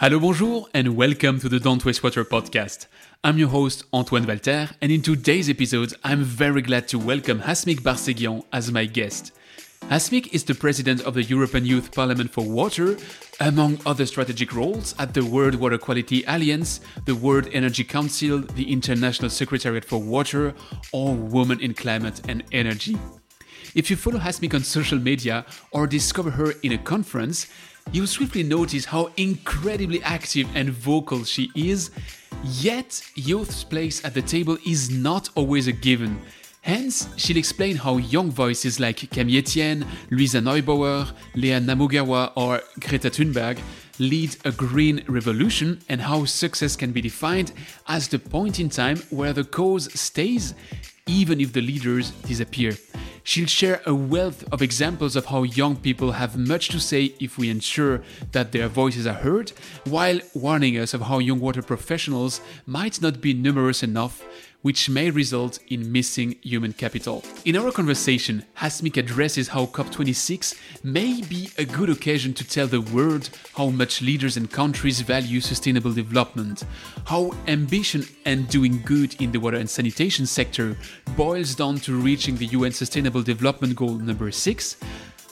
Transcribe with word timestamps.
Hello, 0.00 0.18
bonjour, 0.18 0.66
and 0.72 0.96
welcome 0.96 1.38
to 1.40 1.46
the 1.46 1.60
Don't 1.60 1.84
Waste 1.84 2.02
Water 2.02 2.24
podcast. 2.24 2.86
I'm 3.22 3.36
your 3.36 3.50
host, 3.50 3.84
Antoine 3.92 4.26
Walter, 4.26 4.70
and 4.80 4.90
in 4.90 5.02
today's 5.02 5.50
episode, 5.50 5.92
I'm 6.02 6.24
very 6.24 6.62
glad 6.62 6.88
to 6.88 6.98
welcome 6.98 7.40
Hasmik 7.40 7.82
Barsegian 7.82 8.42
as 8.50 8.72
my 8.72 8.86
guest. 8.86 9.32
Hasmik 9.90 10.32
is 10.32 10.44
the 10.44 10.54
president 10.54 11.02
of 11.02 11.12
the 11.12 11.22
European 11.22 11.66
Youth 11.66 11.94
Parliament 11.94 12.30
for 12.30 12.42
Water, 12.42 12.96
among 13.40 13.78
other 13.84 14.06
strategic 14.06 14.54
roles 14.54 14.94
at 14.98 15.12
the 15.12 15.22
World 15.22 15.56
Water 15.56 15.76
Quality 15.76 16.24
Alliance, 16.26 16.80
the 17.04 17.14
World 17.14 17.48
Energy 17.52 17.84
Council, 17.84 18.38
the 18.38 18.72
International 18.72 19.28
Secretariat 19.28 19.84
for 19.84 19.98
Water, 19.98 20.54
or 20.92 21.14
Women 21.14 21.60
in 21.60 21.74
Climate 21.74 22.22
and 22.26 22.42
Energy. 22.52 22.96
If 23.74 23.90
you 23.90 23.96
follow 23.96 24.18
Hasmik 24.18 24.54
on 24.54 24.64
social 24.64 24.98
media 24.98 25.44
or 25.72 25.86
discover 25.86 26.30
her 26.30 26.52
in 26.62 26.72
a 26.72 26.78
conference, 26.78 27.48
you'll 27.92 28.06
swiftly 28.06 28.42
notice 28.42 28.84
how 28.84 29.10
incredibly 29.16 30.02
active 30.02 30.48
and 30.54 30.70
vocal 30.70 31.24
she 31.24 31.50
is. 31.54 31.90
Yet, 32.44 33.02
youth's 33.14 33.64
place 33.64 34.04
at 34.04 34.14
the 34.14 34.22
table 34.22 34.56
is 34.66 34.90
not 34.90 35.28
always 35.34 35.66
a 35.66 35.72
given. 35.72 36.20
Hence, 36.62 37.08
she'll 37.16 37.38
explain 37.38 37.76
how 37.76 37.96
young 37.96 38.30
voices 38.30 38.78
like 38.78 39.10
Camille 39.10 39.38
Etienne, 39.38 39.86
Luisa 40.10 40.38
Neubauer, 40.40 41.10
Lea 41.34 41.58
Namugerwa, 41.60 42.32
or 42.36 42.60
Greta 42.80 43.10
Thunberg 43.10 43.58
lead 43.98 44.36
a 44.44 44.50
green 44.50 45.04
revolution 45.06 45.78
and 45.88 46.00
how 46.00 46.24
success 46.24 46.74
can 46.74 46.90
be 46.90 47.02
defined 47.02 47.52
as 47.86 48.08
the 48.08 48.18
point 48.18 48.58
in 48.58 48.68
time 48.68 48.96
where 49.10 49.32
the 49.32 49.44
cause 49.44 49.92
stays 49.98 50.54
even 51.10 51.40
if 51.40 51.52
the 51.52 51.60
leaders 51.60 52.12
disappear. 52.32 52.72
She'll 53.24 53.46
share 53.46 53.82
a 53.84 53.94
wealth 53.94 54.44
of 54.52 54.62
examples 54.62 55.16
of 55.16 55.26
how 55.26 55.42
young 55.42 55.76
people 55.76 56.12
have 56.12 56.38
much 56.38 56.68
to 56.68 56.80
say 56.80 57.14
if 57.20 57.36
we 57.36 57.50
ensure 57.50 58.02
that 58.32 58.52
their 58.52 58.68
voices 58.68 59.06
are 59.06 59.14
heard, 59.14 59.50
while 59.84 60.20
warning 60.34 60.78
us 60.78 60.94
of 60.94 61.02
how 61.02 61.18
young 61.18 61.40
water 61.40 61.62
professionals 61.62 62.40
might 62.64 63.02
not 63.02 63.20
be 63.20 63.34
numerous 63.34 63.82
enough 63.82 64.24
which 64.62 64.90
may 64.90 65.10
result 65.10 65.58
in 65.68 65.90
missing 65.90 66.36
human 66.42 66.72
capital. 66.72 67.24
In 67.44 67.56
our 67.56 67.72
conversation, 67.72 68.44
Hasmik 68.58 68.96
addresses 68.96 69.48
how 69.48 69.66
COP26 69.66 70.54
may 70.84 71.22
be 71.22 71.50
a 71.56 71.64
good 71.64 71.88
occasion 71.88 72.34
to 72.34 72.46
tell 72.46 72.66
the 72.66 72.80
world 72.80 73.30
how 73.56 73.70
much 73.70 74.02
leaders 74.02 74.36
and 74.36 74.50
countries 74.50 75.00
value 75.00 75.40
sustainable 75.40 75.92
development, 75.92 76.64
how 77.06 77.32
ambition 77.46 78.04
and 78.26 78.48
doing 78.48 78.82
good 78.84 79.20
in 79.20 79.32
the 79.32 79.40
water 79.40 79.56
and 79.56 79.68
sanitation 79.68 80.26
sector 80.26 80.76
boils 81.16 81.54
down 81.54 81.76
to 81.76 81.94
reaching 81.94 82.36
the 82.36 82.46
UN 82.46 82.72
Sustainable 82.72 83.22
Development 83.22 83.74
Goal 83.74 83.94
number 83.94 84.30
6, 84.30 84.76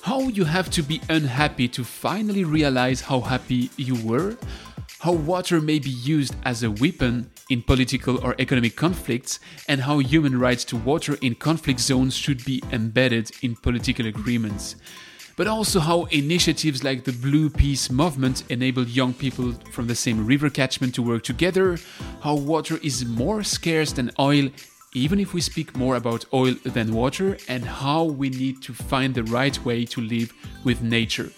how 0.03 0.21
you 0.21 0.45
have 0.45 0.71
to 0.71 0.83
be 0.83 1.01
unhappy 1.11 1.69
to 1.69 1.85
finally 1.85 2.45
realize 2.45 3.01
how 3.01 3.21
happy 3.21 3.71
you 3.77 3.95
were, 4.07 4.37
how 5.01 5.13
water 5.13 5.61
may 5.61 5.79
be 5.79 5.91
used 5.91 6.35
as 6.45 6.63
a 6.63 6.71
weapon 6.71 7.31
in 7.49 7.63
political 7.63 8.19
or 8.25 8.35
economic 8.39 8.77
conflicts, 8.77 9.41
and 9.69 9.83
how 9.83 9.99
human 9.99 10.39
rights 10.39 10.65
to 10.65 10.77
water 10.77 11.17
in 11.21 11.35
conflict 11.35 11.81
zones 11.81 12.15
should 12.15 12.45
be 12.45 12.63
embedded 12.73 13.31
in 13.43 13.57
political 13.57 14.07
agreements. 14.07 14.77
But 15.37 15.47
also 15.47 15.79
how 15.81 16.05
initiatives 16.07 16.83
like 16.83 17.05
the 17.05 17.13
Blue 17.13 17.49
Peace 17.49 17.91
movement 17.91 18.43
enable 18.51 18.85
young 18.85 19.15
people 19.15 19.53
from 19.73 19.87
the 19.87 19.95
same 19.95 20.27
river 20.27 20.51
catchment 20.51 20.95
to 20.97 21.03
work 21.03 21.23
together, 21.23 21.79
how 22.23 22.35
water 22.35 22.79
is 22.83 23.05
more 23.05 23.45
scarce 23.45 23.93
than 23.93 24.11
oil 24.19 24.51
even 24.95 25.21
if 25.21 25.35
we 25.35 25.41
speak 25.41 25.77
more 25.77 25.97
about 25.97 26.25
oil 26.33 26.55
than 26.65 26.93
water, 26.93 27.37
and 27.49 27.65
how 27.65 28.05
we 28.05 28.31
need 28.31 28.63
to 28.63 28.73
find 28.73 29.15
the 29.15 29.25
right 29.25 29.65
way 29.65 29.85
to 29.85 30.01
live 30.01 30.33
with 30.65 30.83
nature. 30.83 31.31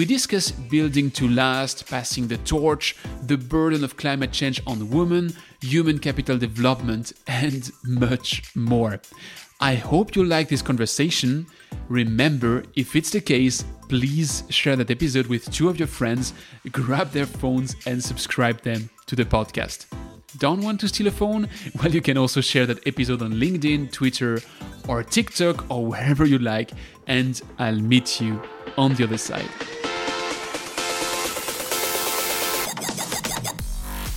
We 0.00 0.06
discuss 0.06 0.50
building 0.50 1.10
to 1.10 1.28
last, 1.28 1.86
passing 1.86 2.26
the 2.26 2.38
torch, 2.38 2.96
the 3.26 3.36
burden 3.36 3.84
of 3.84 3.98
climate 3.98 4.32
change 4.32 4.62
on 4.66 4.88
women, 4.88 5.36
human 5.60 5.98
capital 5.98 6.38
development, 6.38 7.12
and 7.26 7.70
much 7.84 8.56
more. 8.56 9.02
I 9.60 9.74
hope 9.74 10.16
you 10.16 10.24
like 10.24 10.48
this 10.48 10.62
conversation. 10.62 11.46
Remember, 11.90 12.62
if 12.76 12.96
it's 12.96 13.10
the 13.10 13.20
case, 13.20 13.62
please 13.90 14.42
share 14.48 14.74
that 14.76 14.90
episode 14.90 15.26
with 15.26 15.52
two 15.52 15.68
of 15.68 15.78
your 15.78 15.86
friends, 15.86 16.32
grab 16.72 17.10
their 17.10 17.26
phones, 17.26 17.76
and 17.84 18.02
subscribe 18.02 18.62
them 18.62 18.88
to 19.04 19.14
the 19.14 19.26
podcast. 19.26 19.84
Don't 20.38 20.62
want 20.62 20.80
to 20.80 20.88
steal 20.88 21.08
a 21.08 21.10
phone? 21.10 21.46
Well, 21.78 21.92
you 21.92 22.00
can 22.00 22.16
also 22.16 22.40
share 22.40 22.64
that 22.64 22.86
episode 22.86 23.20
on 23.20 23.34
LinkedIn, 23.34 23.92
Twitter, 23.92 24.40
or 24.88 25.02
TikTok, 25.02 25.70
or 25.70 25.84
wherever 25.84 26.24
you 26.24 26.38
like, 26.38 26.70
and 27.06 27.38
I'll 27.58 27.82
meet 27.82 28.18
you 28.18 28.40
on 28.78 28.94
the 28.94 29.04
other 29.04 29.18
side. 29.18 29.50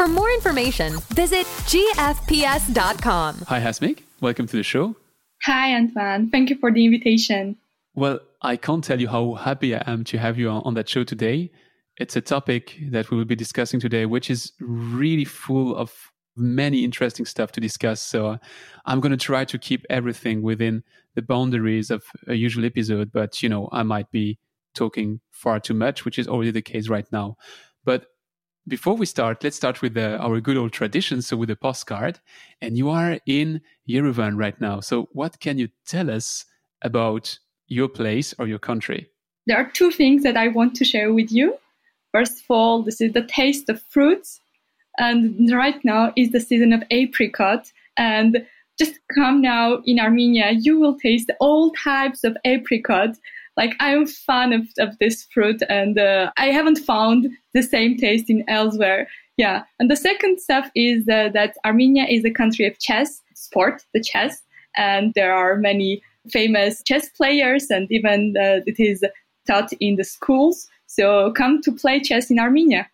For 0.00 0.08
more 0.08 0.30
information, 0.30 0.94
visit 1.10 1.44
gfps.com. 1.68 3.34
Hi, 3.48 3.60
Hasmik. 3.60 4.04
Welcome 4.22 4.46
to 4.46 4.56
the 4.56 4.62
show. 4.62 4.96
Hi, 5.44 5.74
Antoine. 5.74 6.30
Thank 6.30 6.48
you 6.48 6.56
for 6.56 6.72
the 6.72 6.86
invitation. 6.86 7.58
Well, 7.94 8.20
I 8.40 8.56
can't 8.56 8.82
tell 8.82 8.98
you 8.98 9.08
how 9.08 9.34
happy 9.34 9.76
I 9.76 9.82
am 9.86 10.04
to 10.04 10.16
have 10.16 10.38
you 10.38 10.48
on, 10.48 10.62
on 10.64 10.72
that 10.72 10.88
show 10.88 11.04
today. 11.04 11.50
It's 11.98 12.16
a 12.16 12.22
topic 12.22 12.78
that 12.92 13.10
we 13.10 13.18
will 13.18 13.26
be 13.26 13.36
discussing 13.36 13.78
today, 13.78 14.06
which 14.06 14.30
is 14.30 14.54
really 14.58 15.26
full 15.26 15.76
of 15.76 15.92
many 16.34 16.82
interesting 16.82 17.26
stuff 17.26 17.52
to 17.52 17.60
discuss. 17.60 18.00
So 18.00 18.38
I'm 18.86 19.00
going 19.00 19.12
to 19.12 19.18
try 19.18 19.44
to 19.44 19.58
keep 19.58 19.84
everything 19.90 20.40
within 20.40 20.82
the 21.14 21.20
boundaries 21.20 21.90
of 21.90 22.04
a 22.26 22.32
usual 22.36 22.64
episode, 22.64 23.12
but 23.12 23.42
you 23.42 23.50
know, 23.50 23.68
I 23.70 23.82
might 23.82 24.10
be 24.10 24.38
talking 24.74 25.20
far 25.30 25.60
too 25.60 25.74
much, 25.74 26.06
which 26.06 26.18
is 26.18 26.26
already 26.26 26.52
the 26.52 26.62
case 26.62 26.88
right 26.88 27.06
now. 27.12 27.36
But 27.84 28.06
before 28.68 28.94
we 28.94 29.06
start, 29.06 29.42
let's 29.42 29.56
start 29.56 29.82
with 29.82 29.94
the, 29.94 30.18
our 30.18 30.40
good 30.40 30.56
old 30.56 30.72
tradition. 30.72 31.22
So, 31.22 31.36
with 31.36 31.50
a 31.50 31.56
postcard, 31.56 32.20
and 32.60 32.76
you 32.76 32.90
are 32.90 33.18
in 33.26 33.60
Yerevan 33.88 34.36
right 34.36 34.60
now. 34.60 34.80
So, 34.80 35.08
what 35.12 35.40
can 35.40 35.58
you 35.58 35.68
tell 35.86 36.10
us 36.10 36.44
about 36.82 37.38
your 37.68 37.88
place 37.88 38.34
or 38.38 38.46
your 38.46 38.58
country? 38.58 39.08
There 39.46 39.56
are 39.56 39.70
two 39.70 39.90
things 39.90 40.22
that 40.22 40.36
I 40.36 40.48
want 40.48 40.74
to 40.76 40.84
share 40.84 41.12
with 41.12 41.32
you. 41.32 41.56
First 42.12 42.40
of 42.40 42.44
all, 42.50 42.82
this 42.82 43.00
is 43.00 43.12
the 43.12 43.22
taste 43.22 43.68
of 43.68 43.82
fruits, 43.82 44.40
and 44.98 45.50
right 45.52 45.82
now 45.84 46.12
is 46.16 46.30
the 46.30 46.40
season 46.40 46.72
of 46.72 46.82
apricot. 46.90 47.72
And 47.96 48.46
just 48.78 48.98
come 49.14 49.42
now 49.42 49.82
in 49.84 49.98
Armenia, 49.98 50.52
you 50.52 50.78
will 50.78 50.98
taste 50.98 51.30
all 51.38 51.70
types 51.72 52.24
of 52.24 52.36
apricot 52.44 53.16
like 53.60 53.76
I'm 53.78 54.06
fan 54.06 54.54
of, 54.54 54.62
of 54.78 54.98
this 55.00 55.26
fruit 55.34 55.60
and 55.68 55.98
uh, 55.98 56.32
I 56.38 56.46
haven't 56.46 56.78
found 56.78 57.28
the 57.52 57.62
same 57.62 57.98
taste 57.98 58.30
in 58.30 58.42
elsewhere. 58.48 59.06
Yeah. 59.36 59.64
And 59.78 59.90
the 59.90 59.96
second 59.96 60.40
stuff 60.40 60.70
is 60.74 61.06
uh, 61.10 61.28
that 61.34 61.56
Armenia 61.66 62.04
is 62.08 62.24
a 62.24 62.30
country 62.30 62.66
of 62.66 62.78
chess 62.78 63.20
sport, 63.34 63.84
the 63.92 64.02
chess, 64.02 64.40
and 64.76 65.12
there 65.14 65.34
are 65.34 65.56
many 65.58 66.02
famous 66.30 66.82
chess 66.82 67.10
players 67.10 67.66
and 67.68 67.86
even 67.90 68.34
uh, 68.38 68.60
it 68.64 68.80
is 68.80 69.04
taught 69.46 69.70
in 69.78 69.96
the 69.96 70.04
schools. 70.04 70.66
So 70.86 71.30
come 71.32 71.60
to 71.60 71.70
play 71.70 72.00
chess 72.00 72.30
in 72.30 72.38
Armenia. 72.38 72.88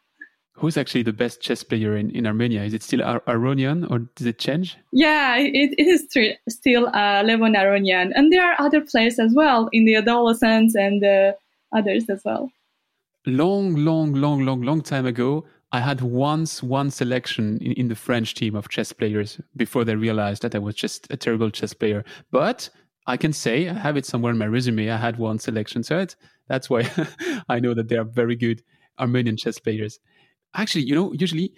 Who's 0.56 0.78
actually 0.78 1.02
the 1.02 1.12
best 1.12 1.42
chess 1.42 1.62
player 1.62 1.96
in, 1.96 2.10
in 2.10 2.26
Armenia? 2.26 2.62
Is 2.62 2.72
it 2.72 2.82
still 2.82 3.02
Ar- 3.02 3.20
Aronian 3.26 3.90
or 3.90 3.98
does 4.16 4.26
it 4.26 4.38
change? 4.38 4.76
Yeah, 4.90 5.36
it, 5.36 5.74
it 5.76 5.86
is 5.86 6.06
st- 6.08 6.38
still 6.48 6.86
uh, 6.88 7.22
Levon 7.22 7.54
Aronian. 7.54 8.12
And 8.14 8.32
there 8.32 8.42
are 8.42 8.58
other 8.58 8.80
players 8.80 9.18
as 9.18 9.34
well 9.34 9.68
in 9.72 9.84
the 9.84 9.96
adolescents 9.96 10.74
and 10.74 11.04
uh, 11.04 11.32
others 11.74 12.08
as 12.08 12.22
well. 12.24 12.50
Long, 13.26 13.74
long, 13.74 14.14
long, 14.14 14.46
long, 14.46 14.62
long 14.62 14.80
time 14.80 15.04
ago, 15.04 15.44
I 15.72 15.80
had 15.80 16.00
once 16.00 16.62
one 16.62 16.90
selection 16.90 17.58
in, 17.58 17.72
in 17.72 17.88
the 17.88 17.94
French 17.94 18.34
team 18.34 18.54
of 18.54 18.70
chess 18.70 18.92
players 18.92 19.38
before 19.56 19.84
they 19.84 19.94
realized 19.94 20.40
that 20.40 20.54
I 20.54 20.58
was 20.58 20.74
just 20.74 21.06
a 21.12 21.18
terrible 21.18 21.50
chess 21.50 21.74
player. 21.74 22.02
But 22.30 22.70
I 23.06 23.18
can 23.18 23.34
say 23.34 23.68
I 23.68 23.74
have 23.74 23.98
it 23.98 24.06
somewhere 24.06 24.32
in 24.32 24.38
my 24.38 24.46
resume. 24.46 24.90
I 24.90 24.96
had 24.96 25.18
one 25.18 25.38
selection, 25.38 25.82
so 25.82 25.98
it, 25.98 26.16
that's 26.48 26.70
why 26.70 26.90
I 27.48 27.60
know 27.60 27.74
that 27.74 27.88
they 27.88 27.96
are 27.96 28.04
very 28.04 28.36
good 28.36 28.62
Armenian 28.98 29.36
chess 29.36 29.58
players 29.58 29.98
actually, 30.56 30.84
you 30.84 30.94
know, 30.94 31.12
usually 31.12 31.52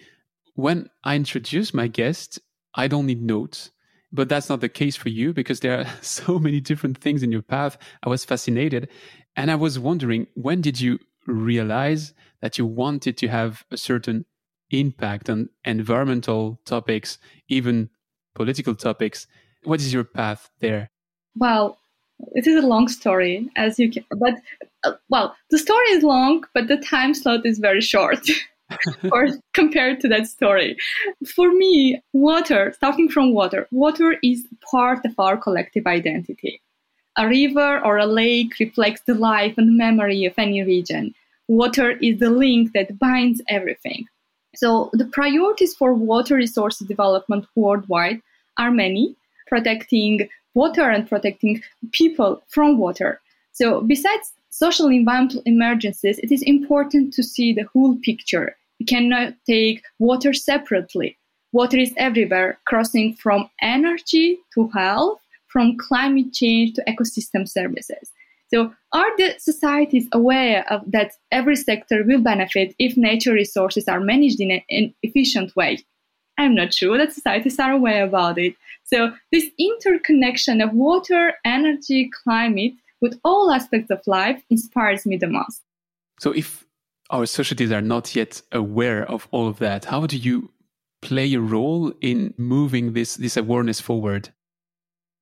when 0.55 0.89
I 1.03 1.15
introduce 1.15 1.73
my 1.73 1.87
guest, 1.87 2.39
I 2.75 2.87
don't 2.87 3.05
need 3.05 3.21
notes. 3.21 3.71
But 4.11 4.27
that's 4.27 4.49
not 4.49 4.61
the 4.61 4.69
case 4.69 4.95
for 4.95 5.09
you 5.09 5.33
because 5.33 5.59
there 5.59 5.79
are 5.79 5.85
so 6.01 6.39
many 6.39 6.59
different 6.59 6.97
things 6.97 7.23
in 7.23 7.31
your 7.31 7.43
path. 7.43 7.77
I 8.03 8.09
was 8.09 8.25
fascinated. 8.25 8.89
And 9.35 9.51
I 9.51 9.55
was 9.55 9.77
wondering, 9.77 10.27
when 10.33 10.61
did 10.61 10.81
you 10.81 10.99
realize 11.27 12.13
that 12.41 12.57
you 12.57 12.65
wanted 12.65 13.17
to 13.17 13.27
have 13.27 13.63
a 13.71 13.77
certain 13.77 14.25
impact 14.71 15.29
on 15.29 15.49
environmental 15.65 16.59
topics, 16.65 17.17
even 17.47 17.89
political 18.35 18.75
topics. 18.75 19.27
What 19.63 19.79
is 19.79 19.93
your 19.93 20.03
path 20.03 20.49
there? 20.59 20.91
Well, 21.35 21.77
it 22.33 22.47
is 22.47 22.61
a 22.61 22.67
long 22.67 22.87
story, 22.87 23.49
as 23.55 23.79
you 23.79 23.91
can, 23.91 24.03
but 24.17 24.35
uh, 24.83 24.93
well, 25.09 25.35
the 25.51 25.57
story 25.57 25.87
is 25.87 26.03
long, 26.03 26.43
but 26.53 26.67
the 26.67 26.77
time 26.77 27.13
slot 27.13 27.45
is 27.45 27.59
very 27.59 27.81
short. 27.81 28.19
or 29.11 29.27
compared 29.53 29.99
to 30.01 30.07
that 30.09 30.27
story. 30.27 30.77
For 31.35 31.51
me, 31.51 32.01
water, 32.13 32.73
starting 32.75 33.09
from 33.09 33.33
water, 33.33 33.67
water 33.71 34.17
is 34.23 34.47
part 34.69 35.05
of 35.05 35.13
our 35.17 35.37
collective 35.37 35.87
identity. 35.87 36.61
A 37.17 37.27
river 37.27 37.83
or 37.83 37.97
a 37.97 38.05
lake 38.05 38.59
reflects 38.59 39.01
the 39.01 39.15
life 39.15 39.55
and 39.57 39.77
memory 39.77 40.25
of 40.25 40.33
any 40.37 40.63
region. 40.63 41.13
Water 41.47 41.91
is 41.91 42.19
the 42.19 42.29
link 42.29 42.73
that 42.73 42.99
binds 42.99 43.41
everything. 43.49 44.05
So, 44.55 44.89
the 44.93 45.05
priorities 45.05 45.75
for 45.75 45.93
water 45.93 46.35
resource 46.35 46.79
development 46.79 47.45
worldwide 47.55 48.21
are 48.57 48.71
many 48.71 49.15
protecting 49.47 50.29
water 50.53 50.89
and 50.89 51.07
protecting 51.07 51.61
people 51.91 52.41
from 52.47 52.77
water. 52.77 53.21
So, 53.51 53.81
besides 53.81 54.33
social 54.49 54.87
environmental 54.87 55.41
emergencies, 55.45 56.19
it 56.19 56.31
is 56.31 56.41
important 56.43 57.13
to 57.13 57.23
see 57.23 57.53
the 57.53 57.67
whole 57.73 57.97
picture. 58.03 58.55
We 58.79 58.85
cannot 58.85 59.33
take 59.45 59.83
water 59.99 60.33
separately. 60.33 61.17
Water 61.51 61.77
is 61.77 61.93
everywhere, 61.97 62.59
crossing 62.65 63.15
from 63.15 63.49
energy 63.61 64.37
to 64.53 64.67
health, 64.69 65.19
from 65.47 65.77
climate 65.77 66.31
change 66.33 66.73
to 66.73 66.83
ecosystem 66.87 67.47
services. 67.47 68.11
So, 68.51 68.73
are 68.93 69.17
the 69.17 69.35
societies 69.37 70.07
aware 70.11 70.65
of 70.71 70.81
that 70.91 71.11
every 71.31 71.55
sector 71.55 72.03
will 72.03 72.21
benefit 72.21 72.75
if 72.79 72.97
nature 72.97 73.33
resources 73.33 73.87
are 73.87 73.99
managed 73.99 74.39
in 74.41 74.63
an 74.69 74.93
efficient 75.03 75.55
way? 75.55 75.79
I'm 76.37 76.55
not 76.55 76.73
sure 76.73 76.97
that 76.97 77.13
societies 77.13 77.59
are 77.59 77.73
aware 77.73 78.03
about 78.03 78.39
it. 78.39 78.55
So, 78.85 79.13
this 79.31 79.47
interconnection 79.59 80.61
of 80.61 80.73
water, 80.73 81.33
energy, 81.45 82.09
climate 82.23 82.73
with 83.01 83.19
all 83.23 83.51
aspects 83.51 83.89
of 83.89 84.01
life 84.07 84.43
inspires 84.49 85.05
me 85.05 85.17
the 85.17 85.27
most. 85.27 85.61
So, 86.19 86.31
if 86.31 86.65
our 87.09 87.25
societies 87.25 87.71
are 87.71 87.81
not 87.81 88.15
yet 88.15 88.41
aware 88.51 89.09
of 89.09 89.27
all 89.31 89.47
of 89.47 89.59
that, 89.59 89.85
how 89.85 90.05
do 90.05 90.17
you 90.17 90.51
play 91.01 91.33
a 91.33 91.39
role 91.39 91.93
in 92.01 92.33
moving 92.37 92.93
this, 92.93 93.15
this 93.15 93.37
awareness 93.37 93.79
forward? 93.79 94.29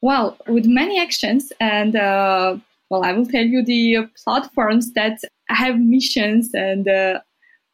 Well, 0.01 0.37
with 0.47 0.65
many 0.65 0.99
actions 0.99 1.51
and 1.59 1.95
uh, 1.95 2.57
well, 2.89 3.03
I 3.03 3.13
will 3.13 3.25
tell 3.25 3.43
you 3.43 3.63
the 3.63 4.09
platforms 4.23 4.93
that 4.93 5.19
have 5.49 5.79
missions 5.79 6.51
and 6.53 6.87
uh, 6.87 7.19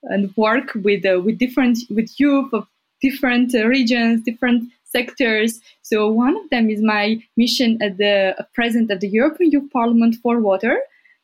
and 0.03 0.35
work 0.35 0.71
with 0.75 1.05
uh, 1.05 1.21
with 1.21 1.37
different 1.37 1.79
with 1.89 2.19
youth 2.19 2.51
of 2.53 2.67
different 3.01 3.53
uh, 3.53 3.67
regions, 3.67 4.23
different 4.23 4.71
sectors. 4.95 5.59
So 5.81 5.95
one 6.09 6.35
of 6.37 6.49
them 6.49 6.69
is 6.69 6.81
my 6.81 7.05
mission 7.35 7.69
at 7.81 7.97
the 7.97 8.35
uh, 8.37 8.43
president 8.53 8.91
of 8.91 8.99
the 8.99 9.09
European 9.09 9.51
Youth 9.51 9.69
Parliament 9.71 10.15
for 10.23 10.39
Water, 10.39 10.75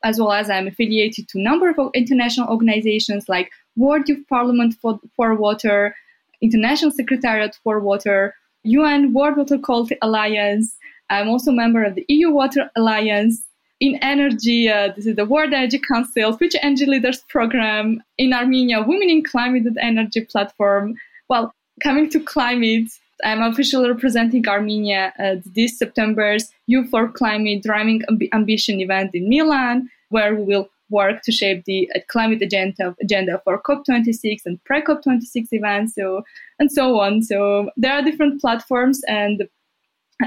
as 0.02 0.18
well 0.18 0.32
as 0.32 0.50
I'm 0.50 0.66
affiliated 0.66 1.28
to 1.28 1.38
a 1.38 1.42
number 1.42 1.70
of 1.70 1.90
international 1.94 2.48
organizations 2.48 3.28
like 3.28 3.50
World 3.76 4.08
Youth 4.08 4.24
Parliament 4.28 4.74
for, 4.82 5.00
for 5.16 5.34
Water, 5.34 5.94
International 6.42 6.90
Secretariat 6.90 7.58
for 7.62 7.80
Water, 7.80 8.34
UN 8.64 9.12
World 9.14 9.36
Water 9.38 9.58
Quality 9.58 9.96
Alliance. 10.02 10.76
I'm 11.08 11.28
also 11.28 11.50
a 11.50 11.54
member 11.54 11.82
of 11.84 11.94
the 11.94 12.04
EU 12.08 12.30
Water 12.30 12.70
Alliance, 12.76 13.42
in 13.80 13.96
energy, 14.02 14.68
uh, 14.68 14.92
this 14.94 15.06
is 15.06 15.16
the 15.16 15.24
World 15.24 15.54
Energy 15.54 15.78
Council, 15.78 16.36
Future 16.36 16.58
Energy 16.62 16.84
Leaders 16.84 17.22
Program. 17.28 18.02
In 18.18 18.34
Armenia, 18.34 18.82
Women 18.82 19.08
in 19.08 19.24
Climate 19.24 19.64
and 19.64 19.78
Energy 19.80 20.26
Platform. 20.26 20.94
Well, 21.30 21.54
coming 21.82 22.10
to 22.10 22.20
climate, 22.20 22.90
I'm 23.24 23.42
officially 23.42 23.88
representing 23.88 24.46
Armenia 24.48 25.12
at 25.18 25.42
this 25.54 25.78
September's 25.78 26.50
Youth 26.66 26.90
for 26.90 27.08
Climate 27.08 27.62
Driving 27.62 28.02
Ambition 28.32 28.80
event 28.80 29.14
in 29.14 29.28
Milan, 29.28 29.90
where 30.08 30.34
we 30.34 30.44
will 30.44 30.68
work 30.90 31.22
to 31.22 31.32
shape 31.32 31.64
the 31.64 31.88
uh, 31.94 32.00
climate 32.08 32.42
agenda, 32.42 32.94
agenda 33.00 33.40
for 33.44 33.60
COP26 33.62 34.40
and 34.44 34.62
pre-COP26 34.64 35.48
events, 35.52 35.94
so 35.94 36.22
and 36.58 36.70
so 36.70 36.98
on. 36.98 37.22
So 37.22 37.70
there 37.76 37.92
are 37.92 38.02
different 38.02 38.40
platforms, 38.40 39.00
and 39.06 39.48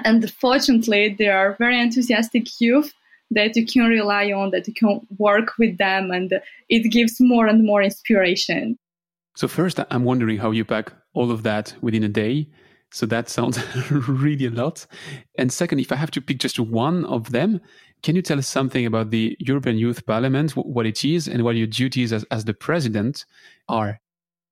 and 0.05 0.31
fortunately, 0.31 1.15
there 1.17 1.37
are 1.37 1.55
very 1.59 1.79
enthusiastic 1.79 2.47
youth 2.59 2.93
that 3.31 3.55
you 3.55 3.65
can 3.65 3.83
rely 3.83 4.31
on, 4.31 4.51
that 4.51 4.67
you 4.67 4.73
can 4.73 5.05
work 5.17 5.57
with 5.57 5.77
them, 5.77 6.11
and 6.11 6.33
it 6.69 6.91
gives 6.91 7.19
more 7.19 7.47
and 7.47 7.63
more 7.63 7.81
inspiration. 7.81 8.77
So, 9.35 9.47
first, 9.47 9.79
I'm 9.89 10.03
wondering 10.03 10.37
how 10.37 10.51
you 10.51 10.65
pack 10.65 10.93
all 11.13 11.31
of 11.31 11.43
that 11.43 11.75
within 11.81 12.03
a 12.03 12.09
day. 12.09 12.47
So, 12.93 13.05
that 13.07 13.27
sounds 13.27 13.59
really 13.91 14.45
a 14.45 14.51
lot. 14.51 14.85
And 15.37 15.51
second, 15.51 15.79
if 15.79 15.91
I 15.91 15.95
have 15.95 16.11
to 16.11 16.21
pick 16.21 16.37
just 16.39 16.59
one 16.59 17.03
of 17.05 17.31
them, 17.31 17.59
can 18.03 18.15
you 18.15 18.21
tell 18.21 18.37
us 18.37 18.47
something 18.47 18.85
about 18.85 19.09
the 19.09 19.35
European 19.39 19.77
Youth 19.77 20.05
Parliament, 20.05 20.51
what 20.51 20.85
it 20.85 21.03
is, 21.03 21.27
and 21.27 21.43
what 21.43 21.55
your 21.55 21.67
duties 21.67 22.13
as, 22.13 22.23
as 22.31 22.45
the 22.45 22.53
president 22.53 23.25
are? 23.67 23.99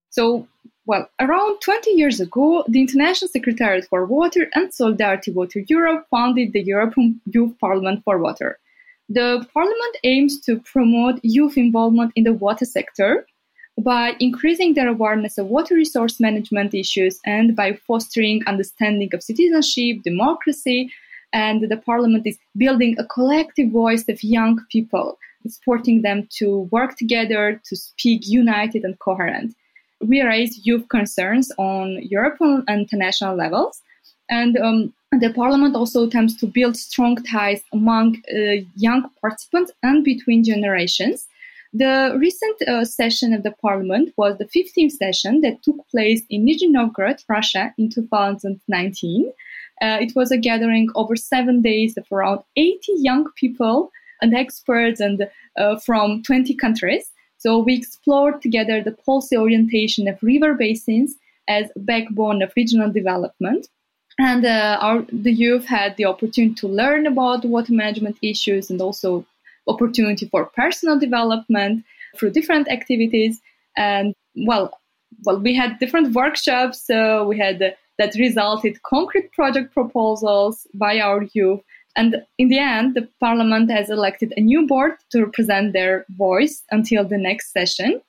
So, 0.10 0.48
well, 0.86 1.10
around 1.20 1.60
20 1.62 1.92
years 1.92 2.20
ago, 2.20 2.64
the 2.68 2.82
International 2.82 3.30
Secretariat 3.30 3.86
for 3.86 4.06
Water 4.06 4.48
and 4.56 4.74
Solidarity 4.74 5.32
Water 5.32 5.64
Europe 5.68 6.08
founded 6.10 6.54
the 6.54 6.64
European 6.64 7.22
Youth 7.26 7.54
Parliament 7.60 8.04
for 8.04 8.18
Water. 8.18 8.58
The 9.08 9.46
Parliament 9.54 9.98
aims 10.04 10.40
to 10.42 10.60
promote 10.62 11.20
youth 11.22 11.58
involvement 11.58 12.14
in 12.16 12.24
the 12.24 12.34
water 12.34 12.66
sector 12.66 13.26
by 13.78 14.16
increasing 14.20 14.74
their 14.74 14.88
awareness 14.88 15.38
of 15.38 15.48
water 15.48 15.76
resource 15.76 16.20
management 16.20 16.74
issues 16.74 17.20
and 17.26 17.56
by 17.56 17.74
fostering 17.74 18.42
understanding 18.48 19.10
of 19.14 19.24
citizenship, 19.24 20.04
democracy, 20.04 20.92
and 21.34 21.70
the 21.70 21.78
Parliament 21.78 22.28
is 22.28 22.38
building 22.58 22.96
a 23.00 23.06
collective 23.06 23.72
voice 23.72 24.08
of 24.10 24.22
young 24.24 24.60
people, 24.70 25.18
supporting 25.48 26.02
them 26.02 26.28
to 26.38 26.68
work 26.72 26.98
together, 26.98 27.62
to 27.64 27.76
speak 27.76 28.22
united 28.28 28.84
and 28.84 29.00
coherent 29.00 29.56
we 30.02 30.22
raise 30.22 30.66
youth 30.66 30.88
concerns 30.90 31.52
on 31.58 32.00
European 32.02 32.64
and 32.68 32.82
international 32.82 33.36
levels. 33.36 33.82
And 34.30 34.58
um, 34.58 34.94
the 35.12 35.34
parliament 35.34 35.76
also 35.76 36.08
attempts 36.08 36.36
to 36.36 36.48
build 36.48 36.78
strong 36.78 37.18
ties 37.24 37.62
among 37.74 38.22
uh, 38.34 38.64
young 38.76 39.10
participants 39.20 39.72
and 39.84 40.04
between 40.04 40.44
generations. 40.44 41.28
The 41.74 42.18
recent 42.20 42.62
uh, 42.68 42.84
session 42.84 43.34
of 43.34 43.44
the 43.44 43.52
parliament 43.52 44.14
was 44.18 44.38
the 44.38 44.46
15th 44.46 44.92
session 44.92 45.40
that 45.42 45.64
took 45.64 45.88
place 45.90 46.22
in 46.30 46.46
Nizhny 46.46 46.70
Novgorod, 46.70 47.24
Russia, 47.30 47.74
in 47.78 47.90
2019. 47.90 49.32
Uh, 49.82 49.98
it 50.02 50.14
was 50.14 50.32
a 50.32 50.38
gathering 50.38 50.90
over 50.96 51.16
seven 51.16 51.62
days 51.62 51.98
of 51.98 52.06
around 52.12 52.42
80 52.58 52.80
young 52.98 53.32
people 53.38 53.90
and 54.22 54.36
experts 54.36 55.00
and 55.00 55.28
uh, 55.58 55.80
from 55.80 56.22
20 56.24 56.54
countries. 56.56 57.10
So 57.38 57.60
we 57.60 57.76
explored 57.76 58.42
together 58.42 58.84
the 58.84 58.92
policy 58.92 59.38
orientation 59.38 60.08
of 60.08 60.22
river 60.22 60.54
basins 60.54 61.16
as 61.48 61.72
backbone 61.76 62.42
of 62.42 62.52
regional 62.56 62.92
development. 62.92 63.68
And 64.20 64.46
uh, 64.46 64.78
our, 64.82 65.06
the 65.12 65.32
youth 65.32 65.66
had 65.66 65.96
the 65.96 66.06
opportunity 66.06 66.54
to 66.56 66.68
learn 66.68 67.08
about 67.08 67.46
water 67.46 67.74
management 67.74 68.18
issues 68.22 68.70
and 68.70 68.82
also 68.82 69.26
opportunity 69.68 70.28
for 70.28 70.46
personal 70.46 70.98
development 71.00 71.84
through 72.18 72.32
different 72.32 72.70
activities. 72.70 73.42
And 73.78 74.14
well, 74.36 74.80
well, 75.26 75.40
we 75.40 75.56
had 75.56 75.80
different 75.80 76.14
workshops. 76.14 76.86
So 76.86 77.26
we 77.28 77.38
had 77.38 77.62
uh, 77.62 77.72
that 77.98 78.16
resulted 78.16 78.82
concrete 78.84 79.32
project 79.32 79.74
proposals 79.74 80.66
by 80.74 81.00
our 81.00 81.24
youth 81.34 81.62
and 81.96 82.24
in 82.38 82.48
the 82.48 82.60
end, 82.60 82.96
the 82.96 83.08
parliament 83.20 83.70
has 83.70 83.90
elected 83.90 84.34
a 84.38 84.42
new 84.42 84.66
board 84.66 84.94
to 85.12 85.26
represent 85.26 85.74
their 85.74 86.06
voice 86.10 86.64
until 86.72 87.04
the 87.04 87.18
next 87.18 87.52
session 87.52 88.02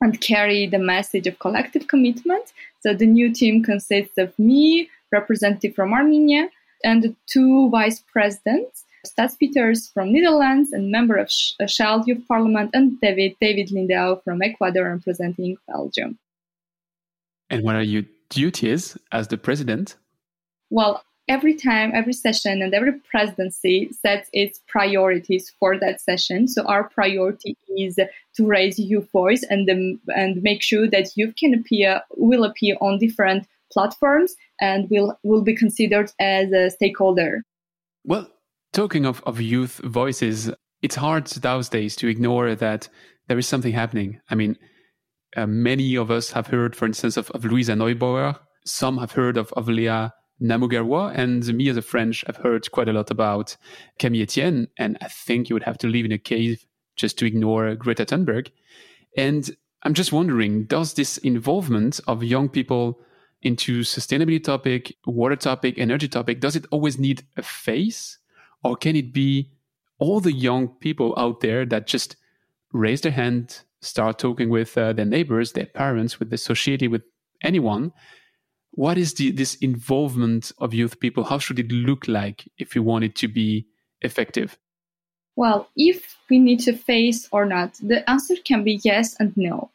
and 0.00 0.20
carry 0.20 0.66
the 0.66 0.78
message 0.78 1.26
of 1.26 1.38
collective 1.38 1.86
commitment. 1.86 2.52
So 2.80 2.94
the 2.94 3.06
new 3.06 3.32
team 3.32 3.62
consists 3.62 4.18
of 4.18 4.36
me, 4.38 4.88
representative 5.12 5.74
from 5.74 5.92
Armenia, 5.92 6.48
and 6.82 7.14
two 7.26 7.70
vice 7.70 8.00
presidents, 8.00 8.83
Stas 9.04 9.36
Peters 9.36 9.88
from 9.88 10.12
Netherlands 10.12 10.72
and 10.72 10.90
member 10.90 11.16
of 11.16 11.30
Shell 11.30 12.04
Youth 12.06 12.26
Parliament, 12.26 12.70
and 12.74 13.00
David 13.00 13.36
David 13.40 13.70
Lindau 13.70 14.20
from 14.24 14.42
Ecuador 14.42 14.90
representing 14.90 15.56
Belgium. 15.68 16.18
And 17.50 17.62
what 17.62 17.76
are 17.76 17.82
your 17.82 18.04
duties 18.30 18.96
as 19.12 19.28
the 19.28 19.36
president? 19.36 19.96
Well, 20.70 21.04
every 21.28 21.54
time, 21.54 21.92
every 21.94 22.12
session, 22.12 22.62
and 22.62 22.74
every 22.74 22.92
presidency 23.10 23.90
sets 23.92 24.28
its 24.32 24.60
priorities 24.66 25.52
for 25.58 25.78
that 25.78 26.00
session. 26.00 26.48
So 26.48 26.64
our 26.64 26.84
priority 26.84 27.56
is 27.76 27.96
to 28.36 28.46
raise 28.46 28.78
youth 28.78 29.10
voice 29.12 29.44
and 29.48 29.68
um, 29.70 30.00
and 30.14 30.42
make 30.42 30.62
sure 30.62 30.88
that 30.88 31.16
youth 31.16 31.36
can 31.36 31.54
appear 31.54 32.00
will 32.16 32.44
appear 32.44 32.76
on 32.80 32.98
different 32.98 33.46
platforms 33.72 34.36
and 34.60 34.88
will 34.90 35.18
will 35.22 35.42
be 35.42 35.54
considered 35.54 36.12
as 36.18 36.52
a 36.52 36.70
stakeholder. 36.70 37.42
Well, 38.04 38.28
talking 38.74 39.06
of, 39.06 39.22
of 39.24 39.40
youth 39.40 39.80
voices, 39.84 40.50
it's 40.82 40.96
hard 40.96 41.26
those 41.26 41.70
days 41.70 41.96
to 41.96 42.08
ignore 42.08 42.54
that 42.54 42.90
there 43.28 43.38
is 43.38 43.48
something 43.48 43.72
happening. 43.72 44.20
I 44.28 44.34
mean, 44.34 44.56
Uh, 45.36 45.48
many 45.48 45.98
of 45.98 46.10
us 46.10 46.32
have 46.32 46.46
heard, 46.46 46.76
for 46.76 46.86
instance, 46.86 47.20
of, 47.20 47.28
of 47.32 47.44
Luisa 47.44 47.74
Neubauer. 47.74 48.38
Some 48.64 48.98
have 48.98 49.14
heard 49.18 49.36
of, 49.36 49.52
of 49.54 49.66
Léa 49.66 50.12
Namugerwa. 50.38 51.12
And 51.12 51.42
me 51.58 51.68
as 51.70 51.76
a 51.76 51.82
French, 51.82 52.24
I've 52.28 52.42
heard 52.44 52.70
quite 52.70 52.88
a 52.88 52.92
lot 52.92 53.10
about 53.10 53.56
Camille 53.98 54.22
Etienne. 54.22 54.68
And 54.78 54.96
I 55.00 55.08
think 55.26 55.48
you 55.48 55.56
would 55.56 55.66
have 55.66 55.78
to 55.78 55.88
live 55.88 56.06
in 56.06 56.12
a 56.12 56.18
cave 56.18 56.64
just 56.94 57.18
to 57.18 57.26
ignore 57.26 57.74
Greta 57.74 58.04
Thunberg. 58.04 58.52
And 59.16 59.50
I'm 59.82 59.94
just 59.94 60.12
wondering, 60.12 60.66
does 60.68 60.94
this 60.94 61.18
involvement 61.18 62.00
of 62.06 62.22
young 62.22 62.48
people 62.48 63.00
into 63.42 63.82
sustainability 63.82 64.44
topic, 64.44 64.94
water 65.04 65.36
topic, 65.36 65.78
energy 65.78 66.08
topic, 66.08 66.40
does 66.40 66.54
it 66.54 66.66
always 66.70 66.96
need 66.96 67.24
a 67.36 67.42
face? 67.42 68.18
Or 68.64 68.76
can 68.76 68.96
it 68.96 69.12
be 69.12 69.50
all 69.98 70.20
the 70.20 70.32
young 70.32 70.68
people 70.68 71.14
out 71.16 71.40
there 71.40 71.64
that 71.66 71.86
just 71.86 72.16
raise 72.72 73.02
their 73.02 73.12
hand, 73.12 73.60
start 73.82 74.18
talking 74.18 74.48
with 74.48 74.76
uh, 74.76 74.92
their 74.94 75.04
neighbors, 75.04 75.52
their 75.52 75.66
parents, 75.66 76.18
with 76.18 76.30
the 76.30 76.38
society, 76.38 76.88
with 76.88 77.02
anyone? 77.42 77.92
What 78.72 78.98
is 78.98 79.14
the, 79.14 79.30
this 79.30 79.54
involvement 79.56 80.50
of 80.58 80.74
youth 80.74 80.98
people? 80.98 81.24
How 81.24 81.38
should 81.38 81.58
it 81.60 81.70
look 81.70 82.08
like 82.08 82.48
if 82.58 82.74
you 82.74 82.82
want 82.82 83.04
it 83.04 83.14
to 83.16 83.28
be 83.28 83.66
effective? 84.00 84.58
Well, 85.36 85.68
if 85.76 86.16
we 86.30 86.38
need 86.38 86.60
to 86.60 86.76
face 86.76 87.28
or 87.30 87.44
not, 87.44 87.74
the 87.82 88.08
answer 88.08 88.34
can 88.44 88.64
be 88.64 88.80
yes 88.82 89.14
and 89.20 89.36
no. 89.36 89.70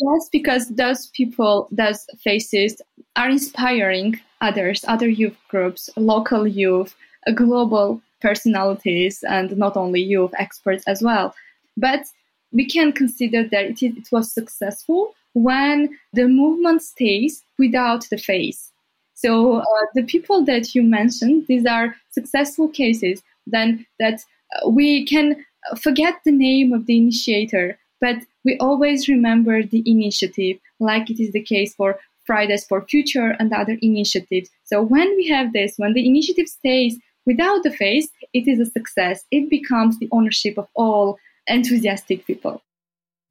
Yes, 0.00 0.28
because 0.32 0.68
those 0.70 1.08
people, 1.08 1.68
those 1.70 2.06
faces 2.18 2.80
are 3.16 3.28
inspiring 3.28 4.18
others, 4.40 4.84
other 4.88 5.08
youth 5.08 5.36
groups, 5.48 5.90
local 5.96 6.46
youth, 6.46 6.94
a 7.26 7.32
global 7.32 8.00
personalities, 8.22 9.24
and 9.28 9.56
not 9.56 9.76
only 9.76 10.00
youth 10.00 10.32
experts 10.38 10.84
as 10.86 11.02
well. 11.02 11.34
But 11.76 12.06
we 12.52 12.66
can 12.66 12.92
consider 12.92 13.42
that 13.48 13.64
it, 13.64 13.82
it 13.82 14.08
was 14.12 14.32
successful 14.32 15.14
when 15.34 15.98
the 16.12 16.28
movement 16.28 16.82
stays 16.82 17.42
without 17.58 18.06
the 18.10 18.18
face. 18.18 18.70
So 19.14 19.56
uh, 19.56 19.64
the 19.94 20.04
people 20.04 20.44
that 20.44 20.74
you 20.74 20.82
mentioned, 20.82 21.46
these 21.48 21.66
are 21.66 21.94
successful 22.10 22.68
cases. 22.68 23.22
Then 23.46 23.86
that 23.98 24.20
uh, 24.54 24.68
we 24.68 25.04
can 25.06 25.44
forget 25.80 26.14
the 26.24 26.32
name 26.32 26.72
of 26.72 26.86
the 26.86 26.96
initiator, 26.96 27.78
but 28.00 28.16
we 28.44 28.56
always 28.58 29.08
remember 29.08 29.62
the 29.62 29.82
initiative, 29.86 30.58
like 30.80 31.10
it 31.10 31.20
is 31.20 31.32
the 31.32 31.42
case 31.42 31.74
for 31.74 31.98
Fridays 32.24 32.64
for 32.64 32.82
Future 32.82 33.34
and 33.38 33.52
other 33.52 33.78
initiatives. 33.82 34.50
So 34.64 34.82
when 34.82 35.08
we 35.16 35.28
have 35.28 35.52
this, 35.52 35.74
when 35.76 35.92
the 35.94 36.06
initiative 36.06 36.48
stays 36.48 36.98
without 37.26 37.62
the 37.62 37.70
face, 37.70 38.08
it 38.32 38.48
is 38.48 38.58
a 38.60 38.70
success. 38.70 39.24
It 39.30 39.50
becomes 39.50 39.98
the 39.98 40.08
ownership 40.12 40.58
of 40.58 40.66
all 40.74 41.18
enthusiastic 41.46 42.26
people. 42.26 42.62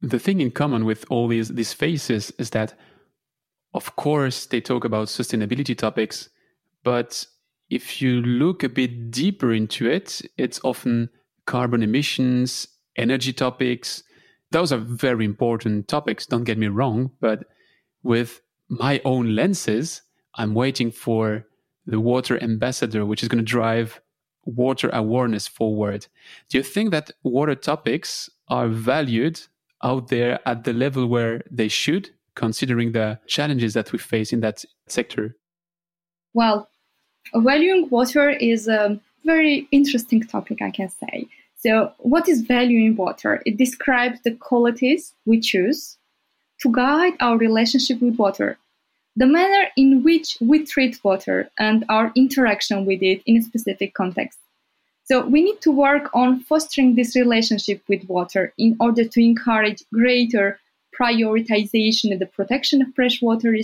The 0.00 0.18
thing 0.18 0.40
in 0.40 0.50
common 0.50 0.84
with 0.84 1.04
all 1.10 1.28
these 1.28 1.48
these 1.48 1.72
faces 1.72 2.32
is 2.38 2.50
that 2.50 2.74
of 3.74 3.96
course 3.96 4.46
they 4.46 4.60
talk 4.60 4.84
about 4.84 5.08
sustainability 5.08 5.76
topics, 5.76 6.28
but 6.82 7.26
if 7.70 8.02
you 8.02 8.20
look 8.20 8.62
a 8.62 8.68
bit 8.68 9.10
deeper 9.10 9.52
into 9.52 9.88
it, 9.88 10.20
it's 10.36 10.60
often 10.62 11.08
carbon 11.46 11.82
emissions, 11.82 12.68
energy 12.96 13.32
topics, 13.32 14.02
those 14.50 14.72
are 14.72 14.78
very 14.78 15.24
important 15.24 15.88
topics, 15.88 16.26
don't 16.26 16.44
get 16.44 16.58
me 16.58 16.68
wrong, 16.68 17.10
but 17.20 17.44
with 18.02 18.42
my 18.68 19.00
own 19.04 19.34
lenses, 19.34 20.02
I'm 20.34 20.54
waiting 20.54 20.90
for 20.90 21.46
the 21.86 22.00
water 22.00 22.42
ambassador, 22.42 23.04
which 23.04 23.22
is 23.22 23.28
going 23.28 23.44
to 23.44 23.50
drive 23.50 24.00
water 24.44 24.90
awareness 24.92 25.46
forward. 25.46 26.06
Do 26.48 26.58
you 26.58 26.64
think 26.64 26.90
that 26.90 27.10
water 27.22 27.54
topics 27.54 28.28
are 28.48 28.68
valued 28.68 29.40
out 29.82 30.08
there 30.08 30.40
at 30.46 30.64
the 30.64 30.72
level 30.72 31.06
where 31.06 31.42
they 31.50 31.68
should, 31.68 32.10
considering 32.34 32.92
the 32.92 33.18
challenges 33.26 33.74
that 33.74 33.92
we 33.92 33.98
face 33.98 34.32
in 34.32 34.40
that 34.40 34.64
sector? 34.86 35.36
Well, 36.34 36.68
valuing 37.34 37.88
water 37.90 38.30
is 38.30 38.68
a 38.68 39.00
very 39.24 39.68
interesting 39.70 40.22
topic, 40.22 40.62
I 40.62 40.70
can 40.70 40.88
say. 40.88 41.28
So, 41.58 41.92
what 41.98 42.28
is 42.28 42.40
value 42.40 42.84
in 42.86 42.96
water? 42.96 43.40
It 43.46 43.56
describes 43.56 44.20
the 44.22 44.32
qualities 44.32 45.14
we 45.26 45.38
choose 45.38 45.96
to 46.60 46.72
guide 46.72 47.14
our 47.20 47.36
relationship 47.38 48.00
with 48.00 48.16
water, 48.16 48.58
the 49.16 49.26
manner 49.26 49.68
in 49.76 50.02
which 50.02 50.36
we 50.40 50.64
treat 50.64 51.02
water, 51.04 51.50
and 51.58 51.84
our 51.88 52.12
interaction 52.16 52.86
with 52.86 53.02
it 53.02 53.22
in 53.26 53.36
a 53.36 53.42
specific 53.42 53.94
context. 53.94 54.38
So, 55.04 55.26
we 55.26 55.42
need 55.42 55.60
to 55.62 55.70
work 55.70 56.10
on 56.14 56.40
fostering 56.40 56.94
this 56.94 57.16
relationship 57.16 57.82
with 57.88 58.08
water 58.08 58.52
in 58.56 58.76
order 58.80 59.04
to 59.04 59.20
encourage 59.22 59.82
greater 59.92 60.58
prioritization 60.98 62.12
of 62.12 62.18
the 62.18 62.26
protection 62.26 62.82
of 62.82 62.94
freshwater, 62.94 63.56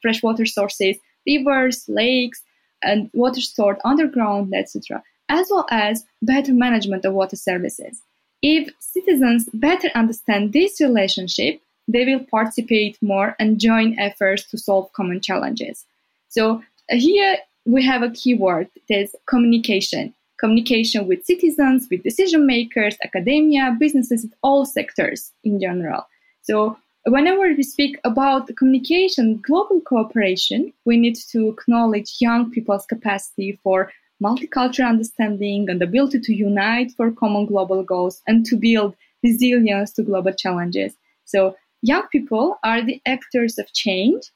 freshwater 0.00 0.46
sources, 0.46 0.96
rivers, 1.26 1.84
lakes, 1.88 2.42
and 2.82 3.10
water 3.12 3.40
stored 3.40 3.78
underground, 3.84 4.54
etc 4.54 5.02
as 5.28 5.48
well 5.50 5.66
as 5.70 6.04
better 6.22 6.52
management 6.52 7.04
of 7.04 7.14
water 7.14 7.36
services. 7.36 8.02
If 8.42 8.70
citizens 8.78 9.48
better 9.52 9.88
understand 9.94 10.52
this 10.52 10.80
relationship, 10.80 11.60
they 11.88 12.04
will 12.04 12.24
participate 12.24 12.98
more 13.00 13.36
and 13.38 13.60
join 13.60 13.98
efforts 13.98 14.44
to 14.50 14.58
solve 14.58 14.92
common 14.92 15.20
challenges. 15.20 15.84
So 16.28 16.62
uh, 16.90 16.96
here 16.96 17.38
we 17.64 17.84
have 17.84 18.02
a 18.02 18.10
keyword 18.10 18.68
that 18.88 19.00
is 19.00 19.16
communication. 19.26 20.14
Communication 20.38 21.06
with 21.06 21.24
citizens, 21.24 21.88
with 21.90 22.02
decision 22.02 22.46
makers, 22.46 22.96
academia, 23.02 23.74
businesses, 23.78 24.26
all 24.42 24.66
sectors 24.66 25.32
in 25.44 25.58
general. 25.58 26.06
So 26.42 26.76
whenever 27.06 27.42
we 27.54 27.62
speak 27.62 27.98
about 28.04 28.54
communication, 28.56 29.40
global 29.42 29.80
cooperation, 29.80 30.72
we 30.84 30.96
need 30.98 31.16
to 31.32 31.48
acknowledge 31.48 32.16
young 32.20 32.50
people's 32.50 32.84
capacity 32.84 33.58
for 33.62 33.90
multicultural 34.22 34.88
understanding 34.88 35.68
and 35.68 35.80
the 35.80 35.84
ability 35.84 36.20
to 36.20 36.34
unite 36.34 36.92
for 36.96 37.10
common 37.10 37.46
global 37.46 37.82
goals 37.82 38.22
and 38.26 38.44
to 38.46 38.56
build 38.56 38.94
resilience 39.22 39.92
to 39.92 40.02
global 40.02 40.32
challenges. 40.32 40.94
So 41.24 41.56
young 41.86 42.06
people 42.08 42.58
are 42.62 42.82
the 42.82 43.00
actors 43.06 43.58
of 43.58 43.72
change 43.72 44.30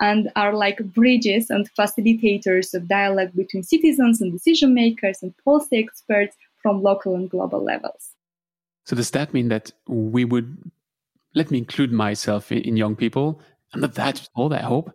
and 0.00 0.30
are 0.36 0.54
like 0.54 0.78
bridges 0.78 1.50
and 1.50 1.68
facilitators 1.78 2.74
of 2.74 2.88
dialogue 2.88 3.32
between 3.34 3.62
citizens 3.62 4.20
and 4.20 4.32
decision 4.32 4.74
makers 4.74 5.18
and 5.22 5.34
policy 5.44 5.78
experts 5.78 6.36
from 6.62 6.82
local 6.82 7.14
and 7.14 7.28
global 7.28 7.62
levels. 7.62 8.10
So 8.84 8.96
does 8.96 9.10
that 9.10 9.34
mean 9.34 9.48
that 9.48 9.72
we 9.86 10.24
would 10.24 10.56
let 11.34 11.50
me 11.50 11.58
include 11.58 11.92
myself 11.92 12.50
in, 12.52 12.76
young 12.76 12.96
people? 12.96 13.40
I'm 13.72 13.80
not 13.80 13.94
that 13.94 14.28
old, 14.36 14.52
I 14.52 14.62
hope. 14.62 14.92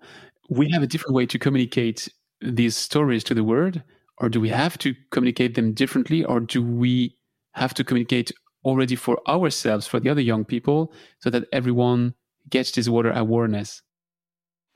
We 0.49 0.69
have 0.71 0.83
a 0.83 0.87
different 0.87 1.15
way 1.15 1.25
to 1.25 1.39
communicate 1.39 2.09
these 2.41 2.75
stories 2.75 3.23
to 3.25 3.33
the 3.33 3.43
world 3.43 3.81
or 4.19 4.29
do 4.29 4.39
we 4.39 4.49
have 4.49 4.77
to 4.79 4.95
communicate 5.11 5.55
them 5.55 5.73
differently 5.73 6.23
or 6.23 6.39
do 6.39 6.63
we 6.63 7.15
have 7.53 7.73
to 7.75 7.83
communicate 7.83 8.31
already 8.67 8.95
for 8.95 9.17
ourselves 9.27 9.87
for 9.87 9.99
the 9.99 10.09
other 10.09 10.21
young 10.21 10.43
people 10.43 10.91
so 11.19 11.29
that 11.29 11.45
everyone 11.53 12.13
gets 12.49 12.71
this 12.71 12.89
water 12.89 13.11
awareness. 13.11 13.81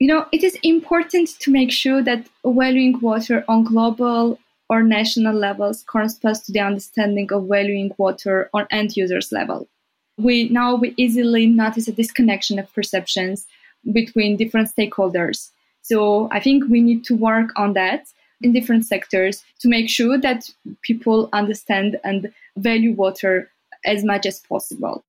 You 0.00 0.08
know 0.08 0.26
it 0.32 0.42
is 0.42 0.58
important 0.62 1.28
to 1.40 1.50
make 1.50 1.70
sure 1.70 2.02
that 2.02 2.26
valuing 2.44 2.98
water 3.00 3.44
on 3.46 3.64
global 3.64 4.38
or 4.68 4.82
national 4.82 5.34
levels 5.34 5.84
corresponds 5.86 6.40
to 6.40 6.52
the 6.52 6.60
understanding 6.60 7.28
of 7.32 7.46
valuing 7.46 7.92
water 7.98 8.48
on 8.54 8.66
end 8.70 8.96
users 8.96 9.30
level. 9.30 9.68
We 10.16 10.48
now 10.48 10.74
we 10.76 10.94
easily 10.96 11.46
notice 11.46 11.86
a 11.86 11.92
disconnection 11.92 12.58
of 12.58 12.72
perceptions 12.74 13.46
between 13.92 14.36
different 14.36 14.70
stakeholders. 14.74 15.50
So 15.82 16.28
i 16.32 16.40
think 16.40 16.64
we 16.64 16.80
need 16.80 17.04
to 17.04 17.14
work 17.14 17.48
on 17.56 17.74
that 17.74 18.06
in 18.40 18.52
different 18.52 18.84
sectors 18.84 19.44
to 19.60 19.68
make 19.68 19.88
sure 19.88 20.18
that 20.18 20.50
people 20.82 21.28
understand 21.32 22.00
and 22.02 22.32
value 22.56 22.92
water 22.92 23.51
as 23.84 24.04
much 24.04 24.26
as 24.26 24.40
possible. 24.40 25.04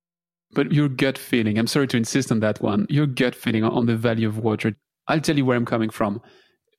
But 0.54 0.72
your 0.72 0.88
gut 0.88 1.18
feeling, 1.18 1.58
I'm 1.58 1.68
sorry 1.68 1.88
to 1.88 1.98
insist 1.98 2.32
on 2.32 2.40
that 2.42 2.62
one, 2.62 2.86
your 2.90 3.08
gut 3.08 3.36
feeling 3.36 3.64
on 3.64 3.86
the 3.86 3.96
value 3.96 4.28
of 4.28 4.38
water, 4.38 4.76
I'll 5.08 5.22
tell 5.22 5.38
you 5.38 5.46
where 5.46 5.58
I'm 5.58 5.66
coming 5.66 5.90
from. 5.90 6.22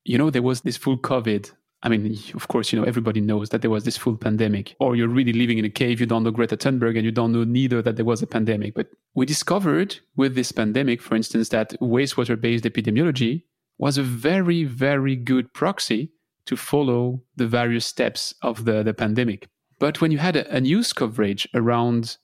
You 0.05 0.19
know, 0.19 0.31
there 0.31 0.43
was 0.43 0.61
this 0.61 0.77
full 0.77 0.99
COVID. 0.99 1.51
I 1.83 1.89
mean, 1.89 2.17
of 2.35 2.49
course, 2.49 2.73
you 2.73 2.79
know, 2.79 2.87
everybody 2.87 3.21
knows 3.21 3.51
that 3.51 3.61
there 3.61 3.71
was 3.71 3.85
this 3.85 3.97
full 3.97 4.17
pandemic. 4.17 4.75
Or 4.81 4.97
you're 4.97 5.09
really 5.09 5.33
living 5.33 5.59
in 5.59 5.65
a 5.65 5.71
cave, 5.71 6.01
you 6.01 6.07
don't 6.07 6.23
know 6.23 6.31
Greta 6.31 6.57
Thunberg, 6.57 6.97
and 6.97 7.05
you 7.05 7.11
don't 7.11 7.33
know 7.33 7.45
neither 7.45 7.83
that 7.83 7.97
there 7.97 8.05
was 8.05 8.23
a 8.23 8.27
pandemic. 8.27 8.75
But 8.75 8.89
we 9.15 9.27
discovered 9.27 9.99
with 10.17 10.35
this 10.35 10.53
pandemic, 10.53 11.03
for 11.03 11.15
instance, 11.15 11.51
that 11.51 11.79
wastewater 11.81 12.41
based 12.41 12.65
epidemiology 12.65 13.43
was 13.77 13.99
a 13.99 14.03
very, 14.03 14.65
very 14.65 15.17
good 15.17 15.53
proxy 15.53 16.13
to 16.47 16.57
follow 16.57 17.23
the 17.37 17.47
various 17.47 17.85
steps 17.85 18.35
of 18.43 18.65
the, 18.65 18.83
the 18.83 18.95
pandemic. 18.95 19.49
But 19.79 20.01
when 20.01 20.11
you 20.11 20.19
had 20.19 20.37
a, 20.37 20.57
a 20.57 20.61
news 20.61 20.93
coverage 20.93 21.49
around 21.55 22.17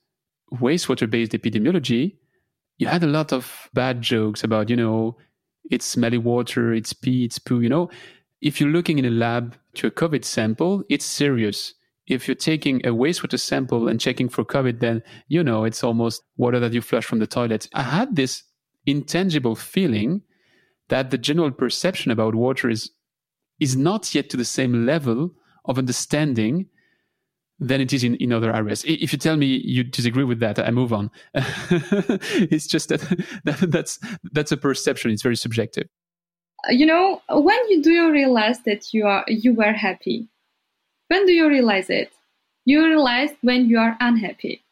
wastewater 0.53 1.09
based 1.09 1.31
epidemiology, 1.31 2.17
you 2.77 2.87
had 2.87 3.03
a 3.03 3.07
lot 3.07 3.31
of 3.31 3.69
bad 3.73 4.01
jokes 4.01 4.43
about, 4.43 4.69
you 4.69 4.75
know, 4.75 5.17
it's 5.69 5.85
smelly 5.85 6.17
water, 6.17 6.73
it's 6.73 6.93
pee, 6.93 7.25
it's 7.25 7.39
poo, 7.39 7.61
you 7.61 7.69
know. 7.69 7.89
If 8.41 8.59
you're 8.59 8.69
looking 8.69 8.97
in 8.97 9.05
a 9.05 9.11
lab 9.11 9.55
to 9.75 9.87
a 9.87 9.91
COVID 9.91 10.25
sample, 10.25 10.83
it's 10.89 11.05
serious. 11.05 11.73
If 12.07 12.27
you're 12.27 12.35
taking 12.35 12.85
a 12.85 12.89
wastewater 12.89 13.39
sample 13.39 13.87
and 13.87 13.99
checking 13.99 14.27
for 14.27 14.43
COVID, 14.43 14.79
then, 14.79 15.03
you 15.27 15.43
know, 15.43 15.63
it's 15.63 15.83
almost 15.83 16.23
water 16.37 16.59
that 16.59 16.73
you 16.73 16.81
flush 16.81 17.05
from 17.05 17.19
the 17.19 17.27
toilet. 17.27 17.67
I 17.73 17.83
had 17.83 18.15
this 18.15 18.43
intangible 18.85 19.55
feeling 19.55 20.23
that 20.89 21.11
the 21.11 21.17
general 21.17 21.51
perception 21.51 22.11
about 22.11 22.35
water 22.35 22.69
is 22.69 22.91
is 23.59 23.77
not 23.77 24.15
yet 24.15 24.27
to 24.31 24.37
the 24.37 24.43
same 24.43 24.87
level 24.87 25.31
of 25.65 25.77
understanding 25.77 26.65
than 27.61 27.79
it 27.79 27.93
is 27.93 28.03
in, 28.03 28.15
in 28.15 28.33
other 28.33 28.53
areas. 28.53 28.83
If 28.85 29.13
you 29.13 29.19
tell 29.19 29.37
me 29.37 29.45
you 29.45 29.83
disagree 29.83 30.23
with 30.23 30.39
that, 30.39 30.59
I 30.59 30.71
move 30.71 30.91
on. 30.91 31.11
it's 31.33 32.67
just 32.67 32.89
that, 32.89 33.01
that 33.45 33.71
that's 33.71 33.99
that's 34.31 34.51
a 34.51 34.57
perception. 34.57 35.11
It's 35.11 35.21
very 35.21 35.37
subjective. 35.37 35.87
Uh, 36.67 36.73
you 36.73 36.85
know, 36.85 37.21
when 37.29 37.69
you 37.69 37.81
do 37.81 37.91
you 37.91 38.11
realize 38.11 38.59
that 38.61 38.93
you 38.93 39.05
are 39.05 39.23
you 39.27 39.53
were 39.53 39.71
happy? 39.71 40.27
When 41.07 41.25
do 41.25 41.33
you 41.33 41.47
realize 41.47 41.89
it? 41.89 42.11
You 42.65 42.83
realize 42.85 43.29
when 43.41 43.69
you 43.69 43.77
are 43.79 43.95
unhappy. 43.99 44.63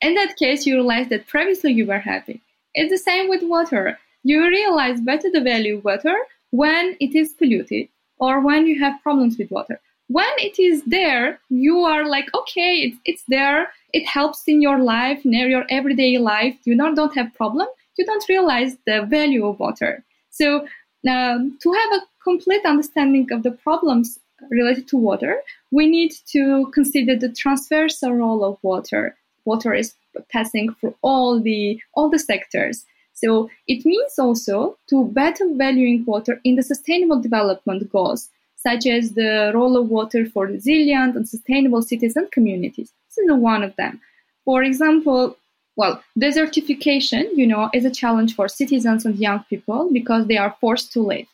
In 0.00 0.14
that 0.14 0.36
case, 0.36 0.66
you 0.66 0.74
realize 0.74 1.08
that 1.08 1.26
previously 1.26 1.72
you 1.72 1.86
were 1.86 2.00
happy. 2.00 2.42
It's 2.74 2.90
the 2.90 2.98
same 2.98 3.28
with 3.28 3.42
water. 3.42 3.98
You 4.24 4.46
realize 4.46 5.00
better 5.00 5.30
the 5.30 5.40
value 5.40 5.78
of 5.78 5.84
water 5.84 6.14
when 6.50 6.96
it 7.00 7.14
is 7.14 7.32
polluted 7.32 7.88
or 8.18 8.40
when 8.40 8.66
you 8.66 8.80
have 8.80 9.02
problems 9.02 9.38
with 9.38 9.50
water. 9.50 9.80
When 10.08 10.32
it 10.38 10.58
is 10.58 10.82
there, 10.84 11.40
you 11.48 11.78
are 11.80 12.06
like, 12.06 12.26
okay, 12.34 12.76
it's, 12.82 12.96
it's 13.04 13.24
there. 13.28 13.72
It 13.92 14.06
helps 14.06 14.42
in 14.46 14.60
your 14.60 14.78
life, 14.78 15.24
in 15.24 15.32
your 15.32 15.64
everyday 15.70 16.18
life. 16.18 16.56
You 16.64 16.76
don't, 16.76 16.94
don't 16.94 17.14
have 17.14 17.34
problem. 17.34 17.66
You 17.96 18.04
don't 18.04 18.28
realize 18.28 18.76
the 18.86 19.06
value 19.08 19.46
of 19.46 19.58
water. 19.58 20.04
So 20.30 20.66
um, 21.08 21.58
to 21.62 21.72
have 21.72 21.92
a 21.92 22.06
complete 22.22 22.64
understanding 22.64 23.28
of 23.32 23.42
the 23.42 23.52
problems 23.52 24.18
related 24.50 24.88
to 24.88 24.96
water, 24.96 25.40
we 25.70 25.88
need 25.88 26.12
to 26.32 26.70
consider 26.74 27.16
the 27.16 27.32
transversal 27.32 28.12
role 28.12 28.44
of 28.44 28.58
water. 28.62 29.16
Water 29.44 29.72
is 29.74 29.94
passing 30.30 30.74
through 30.74 30.94
all 31.02 31.40
the 31.40 31.80
all 31.94 32.08
the 32.08 32.18
sectors. 32.18 32.84
So 33.14 33.50
it 33.66 33.84
means 33.84 34.18
also 34.18 34.78
to 34.88 35.06
better 35.06 35.46
valuing 35.54 36.04
water 36.04 36.40
in 36.44 36.56
the 36.56 36.62
sustainable 36.62 37.20
development 37.20 37.90
goals, 37.90 38.30
such 38.62 38.86
as 38.86 39.12
the 39.12 39.50
role 39.54 39.76
of 39.76 39.88
water 39.88 40.24
for 40.24 40.46
resilient 40.46 41.16
and 41.16 41.28
sustainable 41.28 41.82
cities 41.82 42.16
and 42.16 42.30
communities. 42.30 42.92
This 43.08 43.18
is 43.18 43.32
one 43.32 43.62
of 43.62 43.74
them. 43.76 44.00
For 44.44 44.62
example, 44.62 45.36
well, 45.76 46.02
desertification, 46.18 47.24
you 47.34 47.46
know, 47.46 47.70
is 47.72 47.84
a 47.84 47.90
challenge 47.90 48.34
for 48.34 48.46
citizens 48.48 49.04
and 49.04 49.16
young 49.16 49.44
people 49.50 49.90
because 49.92 50.26
they 50.26 50.36
are 50.36 50.56
forced 50.60 50.92
to 50.92 51.00
live. 51.00 51.26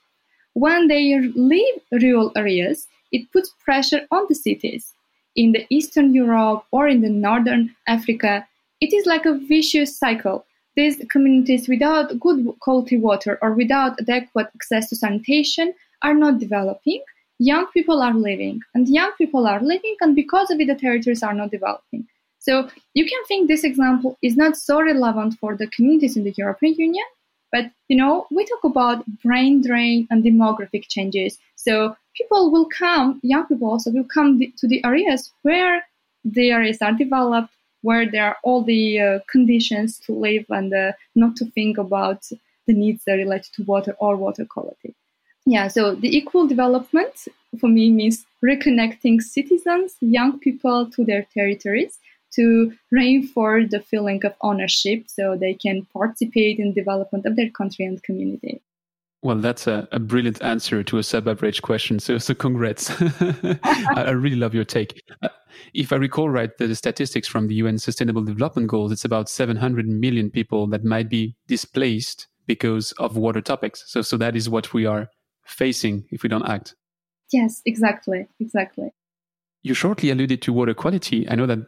When 0.55 0.89
they 0.89 1.19
leave 1.19 1.75
rural 1.91 2.33
areas, 2.37 2.87
it 3.13 3.31
puts 3.33 3.55
pressure 3.65 4.07
on 4.11 4.27
the 4.29 4.35
cities. 4.35 4.93
In 5.37 5.53
the 5.53 5.67
Eastern 5.71 6.15
Europe 6.15 6.65
or 6.71 6.89
in 6.89 7.01
the 7.01 7.11
Northern 7.11 7.75
Africa, 7.87 8.47
it 8.81 8.93
is 8.93 9.07
like 9.07 9.27
a 9.27 9.35
vicious 9.35 9.97
cycle. 9.97 10.45
These 10.77 11.05
communities 11.11 11.69
without 11.69 12.19
good 12.21 12.47
quality 12.61 12.97
water 12.97 13.39
or 13.43 13.53
without 13.53 14.01
adequate 14.01 14.49
access 14.55 14.89
to 14.89 14.97
sanitation 14.97 15.75
are 16.03 16.15
not 16.15 16.39
developing. 16.39 17.03
Young 17.39 17.67
people 17.69 18.03
are 18.03 18.15
living, 18.15 18.61
and 18.75 18.89
young 18.89 19.13
people 19.17 19.47
are 19.47 19.61
living, 19.61 19.97
and 20.01 20.15
because 20.15 20.51
of 20.51 20.61
it, 20.61 20.67
the 20.67 20.75
territories 20.75 21.23
are 21.23 21.35
not 21.35 21.51
developing. 21.51 22.07
So 22.39 22.69
you 22.95 23.05
can 23.05 23.25
think 23.27 23.47
this 23.47 23.65
example 23.65 24.17
is 24.23 24.37
not 24.37 24.57
so 24.57 24.81
relevant 24.81 25.35
for 25.41 25.57
the 25.57 25.67
communities 25.69 26.17
in 26.17 26.25
the 26.25 26.35
European 26.37 26.75
Union, 26.75 27.05
but 27.53 27.71
you 27.89 27.97
know, 27.97 28.27
we 28.31 28.45
talk 28.47 28.65
about 28.65 29.05
brain 29.23 29.63
drain 29.63 30.07
and 30.11 30.25
demographic 30.25 30.89
changes. 30.89 31.39
So 31.57 31.97
people 32.17 32.51
will 32.51 32.67
come, 32.67 33.21
young 33.23 33.47
people 33.47 33.71
also 33.71 33.91
will 33.91 34.05
come 34.05 34.41
to 34.41 34.69
the 34.69 34.85
areas 34.85 35.33
where 35.43 35.85
the 36.25 36.51
areas 36.51 36.79
are 36.81 36.93
developed, 36.93 37.53
where 37.83 38.11
there 38.11 38.25
are 38.25 38.37
all 38.43 38.63
the 38.63 39.01
uh, 39.01 39.19
conditions 39.31 39.99
to 40.01 40.13
live 40.13 40.45
and 40.49 40.73
uh, 40.75 40.93
not 41.15 41.37
to 41.37 41.45
think 41.47 41.79
about 41.79 42.23
the 42.67 42.75
needs 42.75 43.03
that 43.07 43.15
relate 43.15 43.49
to 43.55 43.63
water 43.65 43.95
or 43.99 44.17
water 44.17 44.45
quality. 44.45 44.95
Yeah, 45.49 45.69
so 45.69 45.95
the 45.95 46.15
equal 46.15 46.47
development 46.47 47.27
for 47.59 47.69
me 47.69 47.89
means 47.91 48.27
reconnecting 48.45 49.23
citizens, 49.23 49.97
young 50.03 50.39
people 50.39 50.91
to 50.91 51.07
their 51.07 51.27
territories 51.33 51.99
to 52.35 52.75
reinforce 52.93 53.71
the 53.71 53.81
feeling 53.81 54.23
of 54.27 54.35
ownership 54.43 55.05
so 55.07 55.39
they 55.41 55.55
can 55.55 55.87
participate 55.91 56.59
in 56.59 56.75
development 56.75 57.25
of 57.25 57.37
their 57.37 57.49
country 57.49 57.87
and 57.87 58.03
community. 58.03 58.61
Well, 59.23 59.39
that's 59.39 59.67
a, 59.67 59.89
a 59.91 59.99
brilliant 59.99 60.43
answer 60.43 60.83
to 60.83 60.99
a 60.99 61.03
sub-average 61.03 61.63
question. 61.63 61.99
So, 61.99 62.19
so 62.19 62.35
congrats. 62.35 62.91
I, 63.01 63.57
I, 63.97 64.11
really 64.11 64.37
love 64.37 64.55
your 64.55 64.65
take. 64.65 65.03
Uh, 65.23 65.31
if 65.73 65.95
I 65.95 65.97
recall 65.97 66.29
right, 66.29 66.51
the, 66.59 66.67
the 66.67 66.77
statistics 66.77 67.27
from 67.27 67.49
the 67.49 67.55
UN 67.55 67.79
Sustainable 67.79 68.23
Development 68.23 68.69
Goals, 68.69 68.93
it's 68.93 69.07
about 69.07 69.31
700 69.31 69.89
million 69.89 70.31
people 70.31 70.67
that 70.67 70.85
might 70.85 71.09
be 71.09 71.35
displaced 71.47 72.29
because 72.47 72.93
of 72.99 73.17
water 73.17 73.41
topics. 73.41 73.83
So, 73.87 74.03
so 74.03 74.19
that 74.19 74.37
is 74.37 74.51
what 74.51 74.75
we 74.75 74.85
are 74.85 75.09
facing 75.49 76.05
if 76.11 76.23
we 76.23 76.29
don't 76.29 76.49
act. 76.49 76.75
Yes, 77.33 77.63
exactly, 77.67 78.27
exactly. 78.41 78.91
You 79.63 79.75
shortly 79.75 80.11
alluded 80.11 80.41
to 80.43 80.53
water 80.53 80.75
quality. 80.75 81.29
I 81.29 81.35
know 81.35 81.47
that 81.47 81.59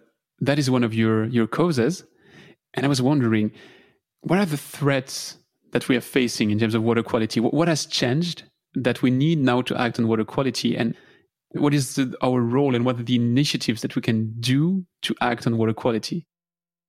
that 0.40 0.58
is 0.58 0.70
one 0.70 0.84
of 0.84 0.94
your 0.94 1.24
your 1.24 1.46
causes, 1.46 2.04
and 2.74 2.86
I 2.86 2.88
was 2.88 3.02
wondering, 3.02 3.52
what 4.22 4.38
are 4.38 4.46
the 4.46 4.56
threats 4.56 5.36
that 5.72 5.88
we 5.88 5.96
are 5.96 6.00
facing 6.00 6.50
in 6.50 6.58
terms 6.58 6.74
of 6.74 6.82
water 6.82 7.02
quality? 7.02 7.40
What, 7.40 7.68
has 7.68 7.86
changed 7.86 8.44
that 8.74 9.02
we 9.02 9.10
need 9.10 9.38
now 9.38 9.62
to 9.62 9.76
act 9.76 9.98
on 9.98 10.08
water 10.08 10.24
quality? 10.24 10.76
And 10.76 10.96
what 11.52 11.74
is 11.74 11.94
the, 11.94 12.14
our 12.22 12.40
role 12.40 12.74
and 12.74 12.84
what 12.84 12.98
are 12.98 13.02
the 13.02 13.16
initiatives 13.16 13.82
that 13.82 13.96
we 13.96 14.02
can 14.02 14.34
do 14.40 14.84
to 15.02 15.14
act 15.20 15.46
on 15.46 15.58
water 15.58 15.72
quality? 15.72 16.26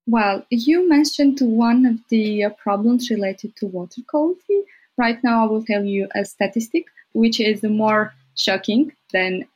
Well, 0.07 0.45
you 0.49 0.89
mentioned 0.89 1.39
one 1.41 1.85
of 1.85 1.99
the 2.09 2.45
problems 2.61 3.09
related 3.09 3.55
to 3.57 3.67
water 3.67 4.01
quality. 4.07 4.63
Right 4.97 5.17
now, 5.23 5.45
I 5.45 5.47
will 5.47 5.63
tell 5.63 5.83
you 5.83 6.07
a 6.15 6.25
statistic 6.25 6.85
which 7.13 7.39
is 7.39 7.63
more 7.63 8.13
shocking 8.35 8.91
than 9.11 9.47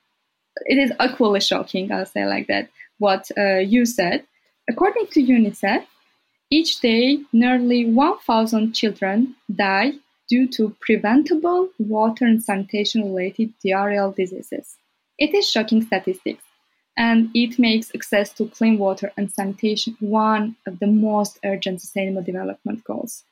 it 0.65 0.77
is 0.77 0.91
equally 1.03 1.41
shocking, 1.41 1.91
I'll 1.91 2.05
say 2.05 2.25
like 2.25 2.47
that, 2.47 2.69
what 2.97 3.29
uh, 3.37 3.57
you 3.57 3.85
said. 3.85 4.25
According 4.69 5.07
to 5.07 5.21
UNICEF, 5.21 5.85
each 6.49 6.79
day, 6.79 7.19
nearly 7.33 7.85
1,000 7.91 8.73
children 8.73 9.35
die 9.53 9.93
due 10.29 10.47
to 10.47 10.75
preventable 10.79 11.69
water 11.77 12.25
and 12.25 12.43
sanitation 12.43 13.03
related 13.03 13.53
diarrheal 13.63 14.15
diseases. 14.15 14.77
It 15.17 15.33
is 15.33 15.49
shocking 15.49 15.81
statistics, 15.81 16.43
and 16.97 17.29
it 17.33 17.59
makes 17.59 17.91
access 17.93 18.31
to 18.33 18.47
clean 18.47 18.77
water 18.77 19.11
and 19.17 19.31
sanitation 19.31 19.97
one 19.99 20.55
of 20.65 20.79
the 20.79 20.87
most 20.87 21.39
urgent 21.43 21.81
sustainable 21.81 22.23
development 22.23 22.83
goals. 22.83 23.23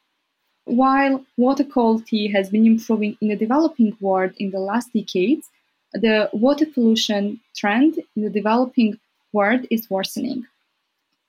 While 0.65 1.25
water 1.37 1.63
quality 1.63 2.27
has 2.27 2.49
been 2.49 2.65
improving 2.65 3.17
in 3.19 3.27
the 3.27 3.35
developing 3.35 3.97
world 3.99 4.31
in 4.37 4.51
the 4.51 4.59
last 4.59 4.93
decades, 4.93 5.49
the 5.93 6.29
water 6.33 6.65
pollution 6.65 7.41
trend 7.55 7.99
in 8.15 8.23
the 8.23 8.29
developing 8.29 8.99
world 9.33 9.65
is 9.69 9.89
worsening. 9.89 10.47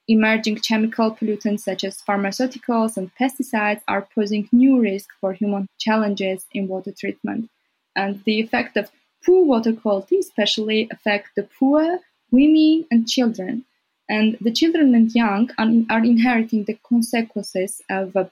Emerging 0.06 0.56
chemical 0.56 1.16
pollutants 1.16 1.60
such 1.60 1.82
as 1.82 2.02
pharmaceuticals 2.02 2.96
and 2.96 3.10
pesticides 3.16 3.80
are 3.88 4.06
posing 4.14 4.48
new 4.52 4.80
risks 4.80 5.14
for 5.20 5.32
human 5.32 5.66
challenges 5.78 6.46
in 6.52 6.68
water 6.68 6.92
treatment. 6.92 7.48
And 7.96 8.22
the 8.24 8.40
effect 8.40 8.76
of 8.76 8.90
poor 9.24 9.44
water 9.44 9.72
quality 9.72 10.18
especially 10.18 10.88
affect 10.90 11.30
the 11.34 11.48
poor, 11.58 12.00
women, 12.30 12.86
and 12.90 13.08
children. 13.08 13.64
And 14.08 14.36
the 14.40 14.52
children 14.52 14.94
and 14.94 15.10
young 15.14 15.50
are, 15.58 16.04
inheriting 16.04 16.64
the 16.64 16.78
consequences 16.86 17.80
of 17.88 18.30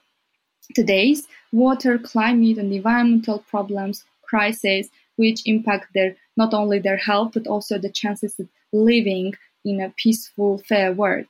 today's 0.75 1.27
water, 1.51 1.97
climate, 1.97 2.57
and 2.57 2.73
environmental 2.73 3.39
problems, 3.39 4.03
crises, 4.23 4.89
which 5.15 5.41
impact 5.45 5.93
their 5.93 6.15
not 6.35 6.53
only 6.53 6.79
their 6.79 6.97
health 6.97 7.31
but 7.33 7.47
also 7.47 7.77
the 7.77 7.89
chances 7.89 8.39
of 8.39 8.47
living 8.71 9.33
in 9.63 9.79
a 9.81 9.93
peaceful, 9.95 10.57
fair 10.57 10.91
world. 10.91 11.25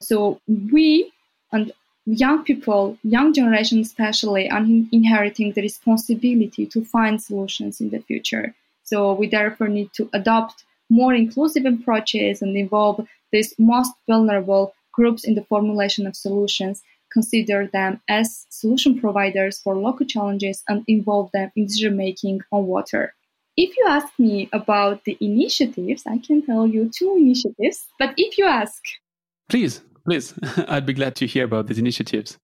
So 0.00 0.40
we 0.46 1.12
and 1.52 1.72
young 2.06 2.44
people, 2.44 2.98
young 3.02 3.32
generation 3.32 3.80
especially, 3.80 4.50
are 4.50 4.64
inheriting 4.92 5.52
the 5.52 5.62
responsibility 5.62 6.66
to 6.66 6.84
find 6.84 7.22
solutions 7.22 7.80
in 7.80 7.90
the 7.90 8.00
future. 8.00 8.54
So 8.84 9.14
we 9.14 9.28
therefore 9.28 9.68
need 9.68 9.92
to 9.94 10.10
adopt 10.12 10.64
more 10.90 11.14
inclusive 11.14 11.64
approaches 11.64 12.42
and 12.42 12.56
involve 12.56 13.06
these 13.32 13.54
most 13.58 13.92
vulnerable 14.06 14.74
groups 14.92 15.24
in 15.24 15.34
the 15.34 15.44
formulation 15.44 16.06
of 16.06 16.14
solutions, 16.14 16.82
consider 17.14 17.68
them 17.72 18.00
as 18.08 18.44
solution 18.50 19.00
providers 19.00 19.60
for 19.62 19.74
local 19.76 20.04
challenges, 20.04 20.62
and 20.68 20.84
involve 20.86 21.30
them 21.32 21.50
in 21.56 21.64
decision 21.66 21.96
making 21.96 22.40
on 22.52 22.66
water. 22.66 23.14
If 23.56 23.76
you 23.78 23.86
ask 23.88 24.08
me 24.18 24.48
about 24.52 25.04
the 25.04 25.16
initiatives, 25.20 26.02
I 26.06 26.18
can 26.18 26.44
tell 26.44 26.66
you 26.66 26.90
two 26.92 27.16
initiatives. 27.16 27.86
But 28.00 28.12
if 28.16 28.36
you 28.36 28.46
ask, 28.46 28.82
please, 29.48 29.80
please, 30.04 30.34
I'd 30.68 30.86
be 30.86 30.92
glad 30.92 31.14
to 31.16 31.26
hear 31.26 31.44
about 31.44 31.68
these 31.68 31.78
initiatives. 31.78 32.36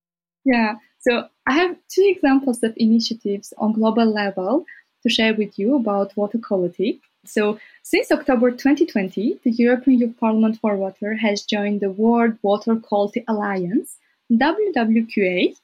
Yeah, 0.45 0.75
so 1.01 1.29
I 1.47 1.55
have 1.55 1.77
two 1.93 2.07
examples 2.15 2.63
of 2.63 2.73
initiatives 2.77 3.53
on 3.59 3.73
global 3.73 4.07
level 4.07 4.65
to 5.03 5.09
share 5.09 5.35
with 5.35 5.59
you 5.59 5.77
about 5.77 6.17
water 6.17 6.39
quality. 6.39 7.01
So, 7.25 7.59
since 7.83 8.11
October 8.11 8.51
2020, 8.51 9.41
the 9.45 9.51
European 9.51 9.99
Youth 9.99 10.17
Parliament 10.19 10.59
for 10.61 10.77
Water 10.77 11.15
has 11.15 11.43
joined 11.43 11.81
the 11.81 11.91
World 11.91 12.39
Water 12.43 12.77
Quality 12.77 13.25
Alliance, 13.29 13.99
WWQA. 14.31 15.57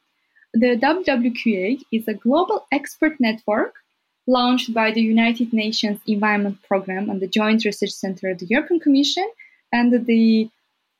the 0.52 0.76
WWQA 0.76 1.82
is 1.92 2.08
a 2.08 2.14
global 2.14 2.66
expert 2.72 3.14
network 3.20 3.74
launched 4.26 4.74
by 4.74 4.90
the 4.90 5.00
United 5.00 5.52
Nations 5.52 6.00
Environment 6.06 6.60
Programme 6.62 7.08
and 7.08 7.20
the 7.20 7.28
Joint 7.28 7.64
Research 7.64 7.92
Center 7.92 8.30
of 8.30 8.38
the 8.38 8.46
European 8.46 8.80
Commission 8.80 9.28
and 9.72 9.92
the 10.06 10.50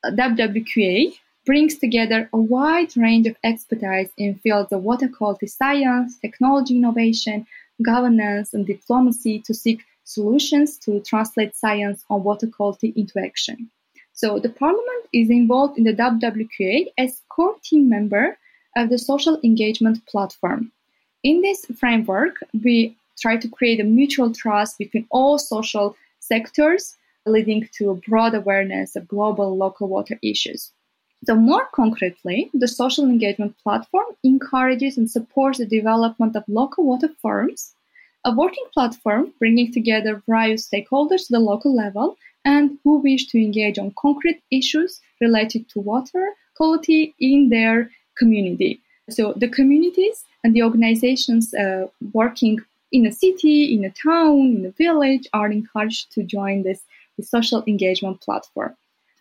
WWQA 0.05 1.13
brings 1.45 1.77
together 1.77 2.29
a 2.31 2.37
wide 2.37 2.95
range 2.95 3.27
of 3.27 3.35
expertise 3.43 4.11
in 4.17 4.35
fields 4.35 4.71
of 4.71 4.83
water 4.83 5.09
quality 5.09 5.47
science, 5.47 6.17
technology 6.19 6.77
innovation, 6.77 7.45
governance, 7.83 8.53
and 8.53 8.65
diplomacy 8.65 9.39
to 9.39 9.53
seek 9.53 9.83
solutions 10.05 10.77
to 10.77 11.01
translate 11.01 11.53
science 11.53 12.05
on 12.09 12.23
water 12.23 12.47
quality 12.47 12.93
into 12.95 13.19
action. 13.19 13.69
So 14.17 14.39
the 14.39 14.49
Parliament 14.49 15.05
is 15.13 15.29
involved 15.29 15.77
in 15.77 15.83
the 15.83 15.93
WWQA 15.93 16.87
as 16.97 17.21
core 17.29 17.55
team 17.63 17.87
member 17.87 18.35
of 18.75 18.89
the 18.89 18.97
social 18.97 19.39
engagement 19.43 20.03
platform. 20.07 20.71
In 21.21 21.41
this 21.41 21.65
framework, 21.79 22.37
we 22.63 22.97
try 23.19 23.37
to 23.37 23.47
create 23.47 23.79
a 23.79 23.83
mutual 23.83 24.33
trust 24.33 24.79
between 24.79 25.05
all 25.11 25.37
social 25.37 25.95
sectors, 26.19 26.97
leading 27.27 27.69
to 27.73 27.91
a 27.91 27.95
broad 28.09 28.33
awareness 28.33 28.95
of 28.95 29.07
global 29.07 29.55
local 29.55 29.87
water 29.87 30.17
issues. 30.23 30.71
So, 31.25 31.35
more 31.35 31.67
concretely, 31.71 32.49
the 32.55 32.67
social 32.67 33.05
engagement 33.05 33.55
platform 33.61 34.07
encourages 34.23 34.97
and 34.97 35.07
supports 35.11 35.59
the 35.59 35.67
development 35.67 36.35
of 36.35 36.43
local 36.47 36.85
water 36.85 37.09
forums, 37.21 37.75
a 38.25 38.33
working 38.33 38.65
platform 38.73 39.31
bringing 39.37 39.71
together 39.71 40.23
various 40.27 40.67
stakeholders 40.67 41.27
to 41.27 41.33
the 41.33 41.39
local 41.39 41.75
level 41.75 42.17
and 42.47 42.77
who 42.83 42.93
wish 42.99 43.23
to 43.27 43.37
engage 43.37 43.77
on 43.77 43.93
concrete 44.05 44.41
issues 44.59 45.01
related 45.19 45.67
to 45.69 45.81
water 45.81 46.23
quality 46.55 47.13
in 47.19 47.49
their 47.49 47.91
community. 48.17 48.81
So, 49.09 49.33
the 49.43 49.49
communities 49.49 50.23
and 50.43 50.55
the 50.55 50.63
organizations 50.63 51.53
uh, 51.53 51.87
working 52.13 52.59
in 52.91 53.05
a 53.05 53.11
city, 53.11 53.57
in 53.75 53.83
a 53.83 53.93
town, 54.09 54.39
in 54.57 54.65
a 54.65 54.71
village 54.71 55.25
are 55.33 55.51
encouraged 55.51 56.11
to 56.13 56.23
join 56.23 56.63
this, 56.63 56.81
social 57.19 57.63
engagement 57.65 58.21
platform. 58.21 58.75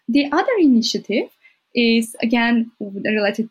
The 0.07 0.25
other 0.31 0.57
initiative 0.61 1.29
is 1.75 2.15
again 2.23 2.71
related 2.79 3.49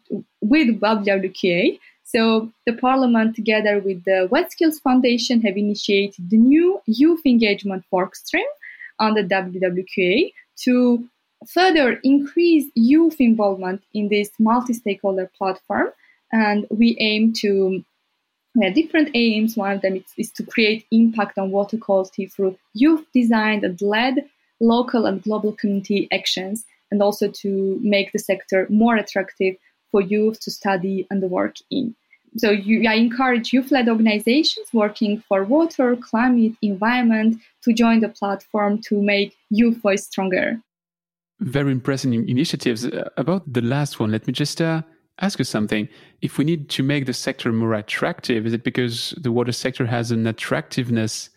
with 0.53 0.67
WWQA. 0.79 1.79
So 2.03 2.51
the 2.67 2.73
Parliament, 2.73 3.35
together 3.35 3.79
with 3.79 4.03
the 4.05 4.29
Wetskills 4.31 4.79
Foundation, 4.83 5.41
have 5.41 5.57
initiated 5.57 6.29
the 6.29 6.37
new 6.37 6.79
youth 6.85 7.23
engagement 7.25 7.83
workstream 7.91 8.51
on 8.99 9.13
the 9.13 9.23
WWQA 9.23 10.31
to 10.63 11.07
further 11.47 11.99
increase 12.03 12.65
youth 12.75 13.17
involvement 13.19 13.83
in 13.93 14.09
this 14.09 14.29
multi-stakeholder 14.39 15.29
platform. 15.37 15.89
And 16.31 16.65
we 16.69 16.97
aim 16.99 17.33
to 17.41 17.83
we 18.55 18.65
have 18.65 18.73
different 18.73 19.09
aims. 19.13 19.57
One 19.57 19.73
of 19.73 19.81
them 19.81 19.97
is, 19.97 20.05
is 20.17 20.31
to 20.31 20.43
create 20.43 20.85
impact 20.91 21.37
on 21.37 21.51
water 21.51 21.77
quality 21.77 22.25
through 22.25 22.57
youth 22.73 23.05
designed 23.13 23.65
and 23.65 23.79
led 23.81 24.29
local 24.61 25.05
and 25.05 25.21
global 25.21 25.51
community 25.51 26.07
actions, 26.13 26.65
and 26.89 27.01
also 27.01 27.27
to 27.29 27.77
make 27.81 28.13
the 28.13 28.19
sector 28.19 28.65
more 28.69 28.95
attractive 28.95 29.55
for 29.91 30.01
youth 30.01 30.39
to 30.39 30.51
study 30.51 31.05
and 31.11 31.21
work 31.29 31.57
in. 31.69 31.95
So 32.37 32.51
you, 32.51 32.87
I 32.87 32.95
encourage 32.95 33.53
youth-led 33.53 33.87
organizations 33.87 34.67
working 34.73 35.23
for 35.27 35.43
water, 35.43 35.95
climate, 35.95 36.53
environment 36.61 37.41
to 37.65 37.73
join 37.73 37.99
the 37.99 38.09
platform 38.09 38.79
to 38.83 39.01
make 39.01 39.35
youth 39.49 39.77
voice 39.81 40.05
stronger. 40.05 40.61
Very 41.39 41.71
impressive 41.71 42.13
initiatives. 42.13 42.85
Uh, 42.85 43.09
about 43.17 43.51
the 43.51 43.61
last 43.61 43.99
one, 43.99 44.11
let 44.11 44.25
me 44.25 44.31
just 44.31 44.61
uh, 44.61 44.83
ask 45.19 45.37
you 45.39 45.45
something. 45.45 45.89
If 46.21 46.37
we 46.37 46.45
need 46.45 46.69
to 46.69 46.83
make 46.83 47.05
the 47.05 47.13
sector 47.13 47.51
more 47.51 47.73
attractive, 47.73 48.45
is 48.45 48.53
it 48.53 48.63
because 48.63 49.13
the 49.21 49.31
water 49.31 49.51
sector 49.51 49.85
has 49.85 50.11
an 50.11 50.27
attractiveness, 50.27 51.29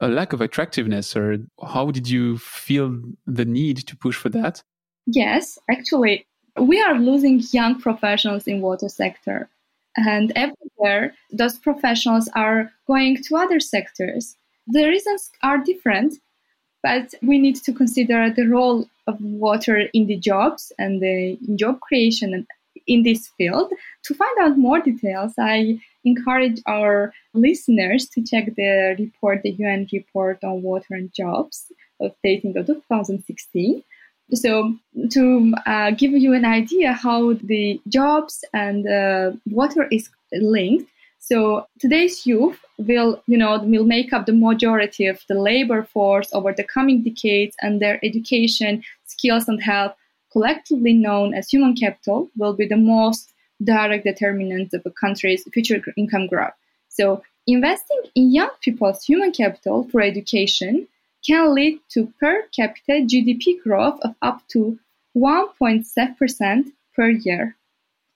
a 0.00 0.08
lack 0.08 0.32
of 0.32 0.40
attractiveness, 0.40 1.16
or 1.16 1.38
how 1.66 1.90
did 1.90 2.08
you 2.08 2.38
feel 2.38 3.00
the 3.26 3.44
need 3.44 3.78
to 3.88 3.96
push 3.96 4.16
for 4.16 4.28
that? 4.28 4.62
Yes, 5.06 5.58
actually, 5.70 6.26
we 6.60 6.80
are 6.80 6.98
losing 6.98 7.42
young 7.52 7.80
professionals 7.80 8.46
in 8.46 8.60
water 8.60 8.88
sector, 8.88 9.48
and 9.96 10.32
everywhere 10.36 11.14
those 11.32 11.58
professionals 11.58 12.28
are 12.36 12.70
going 12.86 13.16
to 13.24 13.36
other 13.36 13.58
sectors. 13.58 14.36
The 14.72 14.86
reasons 14.86 15.30
are 15.42 15.58
different, 15.58 16.14
but 16.82 17.12
we 17.22 17.38
need 17.38 17.56
to 17.56 17.72
consider 17.72 18.30
the 18.30 18.46
role 18.46 18.86
of 19.06 19.20
water 19.20 19.88
in 19.92 20.06
the 20.06 20.16
jobs 20.16 20.72
and 20.78 21.02
the 21.02 21.38
job 21.56 21.80
creation 21.80 22.46
in 22.86 23.02
this 23.02 23.28
field. 23.36 23.72
To 24.04 24.14
find 24.14 24.38
out 24.40 24.58
more 24.58 24.80
details, 24.80 25.32
I 25.38 25.80
encourage 26.04 26.60
our 26.66 27.12
listeners 27.34 28.08
to 28.10 28.22
check 28.22 28.54
the 28.56 28.96
report, 28.98 29.42
the 29.42 29.50
UN 29.52 29.88
report 29.92 30.38
on 30.44 30.62
water 30.62 30.94
and 30.94 31.12
jobs 31.12 31.66
of 32.00 32.12
dating 32.22 32.56
of 32.56 32.66
2016. 32.66 33.82
So, 34.32 34.76
to 35.10 35.54
uh, 35.66 35.90
give 35.90 36.12
you 36.12 36.32
an 36.34 36.44
idea 36.44 36.92
how 36.92 37.32
the 37.32 37.80
jobs 37.88 38.44
and 38.54 38.86
uh, 38.86 39.32
water 39.46 39.88
is 39.90 40.08
linked, 40.32 40.88
so 41.30 41.66
today's 41.78 42.26
youth 42.26 42.58
will, 42.78 43.22
you 43.26 43.38
know, 43.38 43.62
will 43.62 43.84
make 43.84 44.12
up 44.12 44.26
the 44.26 44.32
majority 44.32 45.06
of 45.06 45.20
the 45.28 45.34
labor 45.34 45.84
force 45.84 46.28
over 46.32 46.52
the 46.52 46.64
coming 46.64 47.02
decades, 47.02 47.54
and 47.60 47.80
their 47.80 48.04
education, 48.04 48.82
skills, 49.06 49.46
and 49.48 49.62
health 49.62 49.94
collectively 50.32 50.92
known 50.92 51.34
as 51.34 51.48
human 51.48 51.74
capital, 51.74 52.30
will 52.36 52.54
be 52.54 52.66
the 52.66 52.76
most 52.76 53.32
direct 53.62 54.04
determinant 54.04 54.72
of 54.72 54.82
a 54.86 54.90
country's 54.90 55.44
future 55.52 55.82
income 55.96 56.26
growth. 56.26 56.54
So, 56.88 57.22
investing 57.46 58.02
in 58.14 58.32
young 58.32 58.50
people's 58.60 59.04
human 59.04 59.32
capital 59.32 59.88
for 59.90 60.00
education 60.00 60.88
can 61.26 61.54
lead 61.54 61.80
to 61.90 62.12
per 62.18 62.44
capita 62.56 63.04
GDP 63.10 63.62
growth 63.62 63.98
of 64.02 64.14
up 64.22 64.42
to 64.48 64.78
1.7% 65.16 66.72
per 66.94 67.10
year, 67.10 67.56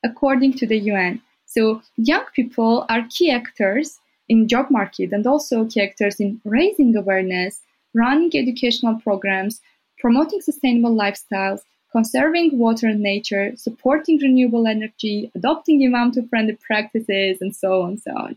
according 0.05 0.55
to 0.55 0.67
the 0.67 0.79
UN. 0.79 1.21
So, 1.55 1.83
young 1.97 2.25
people 2.35 2.85
are 2.89 3.07
key 3.09 3.31
actors 3.31 4.01
in 4.29 4.49
job 4.49 4.71
market 4.71 5.13
and 5.13 5.25
also 5.25 5.65
key 5.67 5.83
actors 5.83 6.19
in 6.19 6.41
raising 6.45 6.97
awareness, 6.97 7.61
running 7.95 8.33
educational 8.35 8.97
programs, 9.01 9.61
promoting 10.01 10.41
sustainable 10.41 10.97
lifestyles, 10.97 11.61
conserving 11.93 12.59
water 12.59 12.89
and 12.89 13.01
nature, 13.01 13.53
supporting 13.57 14.19
renewable 14.19 14.67
energy, 14.67 15.31
adopting 15.37 15.83
environmental 15.83 16.27
friendly 16.27 16.57
practices, 16.57 17.39
and 17.41 17.55
so 17.55 17.83
on 17.83 17.91
and 17.91 18.03
so 18.03 18.11
on. 18.17 18.37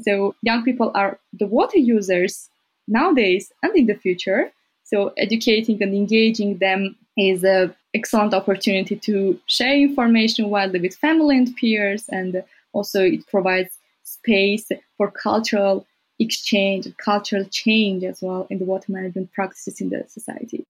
So 0.00 0.34
young 0.42 0.64
people 0.64 0.90
are 0.96 1.20
the 1.32 1.46
water 1.46 1.78
users 1.78 2.50
nowadays 2.88 3.52
and 3.62 3.76
in 3.76 3.86
the 3.86 3.94
future. 3.94 4.50
So 4.82 5.12
educating 5.16 5.80
and 5.82 5.94
engaging 5.94 6.58
them 6.58 6.96
is 7.16 7.44
an 7.44 7.74
excellent 7.94 8.34
opportunity 8.34 8.96
to 8.96 9.40
share 9.46 9.76
information 9.76 10.50
widely 10.50 10.80
with 10.80 10.96
family 10.96 11.36
and 11.38 11.54
peers, 11.56 12.08
and 12.08 12.42
also 12.76 13.02
it 13.02 13.26
provides 13.26 13.72
space 14.04 14.70
for 14.96 15.10
cultural 15.10 15.86
exchange, 16.18 16.86
cultural 16.98 17.44
change 17.50 18.04
as 18.04 18.22
well 18.22 18.46
in 18.50 18.58
the 18.58 18.64
water 18.64 18.92
management 18.92 19.32
practices 19.32 19.80
in 19.80 19.88
the 19.90 20.04
society. 20.08 20.64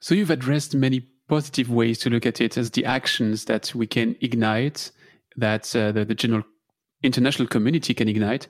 So 0.00 0.14
you've 0.14 0.30
addressed 0.30 0.74
many 0.74 1.00
positive 1.28 1.70
ways 1.70 1.98
to 2.00 2.10
look 2.10 2.26
at 2.26 2.40
it 2.40 2.56
as 2.56 2.70
the 2.70 2.84
actions 2.84 3.44
that 3.44 3.74
we 3.74 3.86
can 3.86 4.16
ignite, 4.20 4.90
that 5.36 5.74
uh, 5.76 5.92
the, 5.92 6.04
the 6.04 6.14
general 6.14 6.44
international 7.02 7.48
community 7.48 7.94
can 7.94 8.08
ignite. 8.08 8.46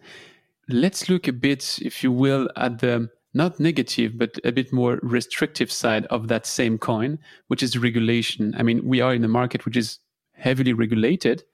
Let's 0.69 1.09
look 1.09 1.29
a 1.29 1.33
bit, 1.33 1.79
if 1.83 2.03
you 2.03 2.13
will, 2.13 2.49
at 2.57 2.79
the 2.79 3.09
not 3.33 3.61
negative, 3.61 4.19
but 4.19 4.39
a 4.45 4.53
bit 4.53 4.73
more 4.73 4.99
restrictive 5.03 5.71
side 5.71 6.07
of 6.07 6.29
that 6.29 6.47
same 6.47 6.79
coin, 6.79 7.19
which 7.47 7.63
is 7.63 7.79
regulation. 7.79 8.55
I 8.57 8.63
mean, 8.63 8.85
we 8.85 9.01
are 9.01 9.15
in 9.15 9.25
a 9.25 9.29
market 9.29 9.65
which 9.65 9.77
is 9.77 9.99
heavily 10.33 10.73
regulated 10.73 11.45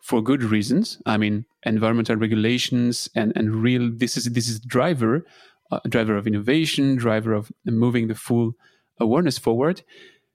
for 0.00 0.22
good 0.22 0.42
reasons. 0.42 1.00
I 1.06 1.16
mean, 1.16 1.44
environmental 1.64 2.16
regulations 2.16 3.08
and, 3.14 3.32
and 3.36 3.56
real, 3.56 3.90
this 3.94 4.16
is, 4.16 4.24
this 4.24 4.48
is 4.48 4.60
driver, 4.60 5.24
uh, 5.70 5.80
driver 5.88 6.16
of 6.16 6.26
innovation, 6.26 6.96
driver 6.96 7.32
of 7.32 7.52
moving 7.64 8.08
the 8.08 8.14
full 8.14 8.52
awareness 8.98 9.38
forward. 9.38 9.82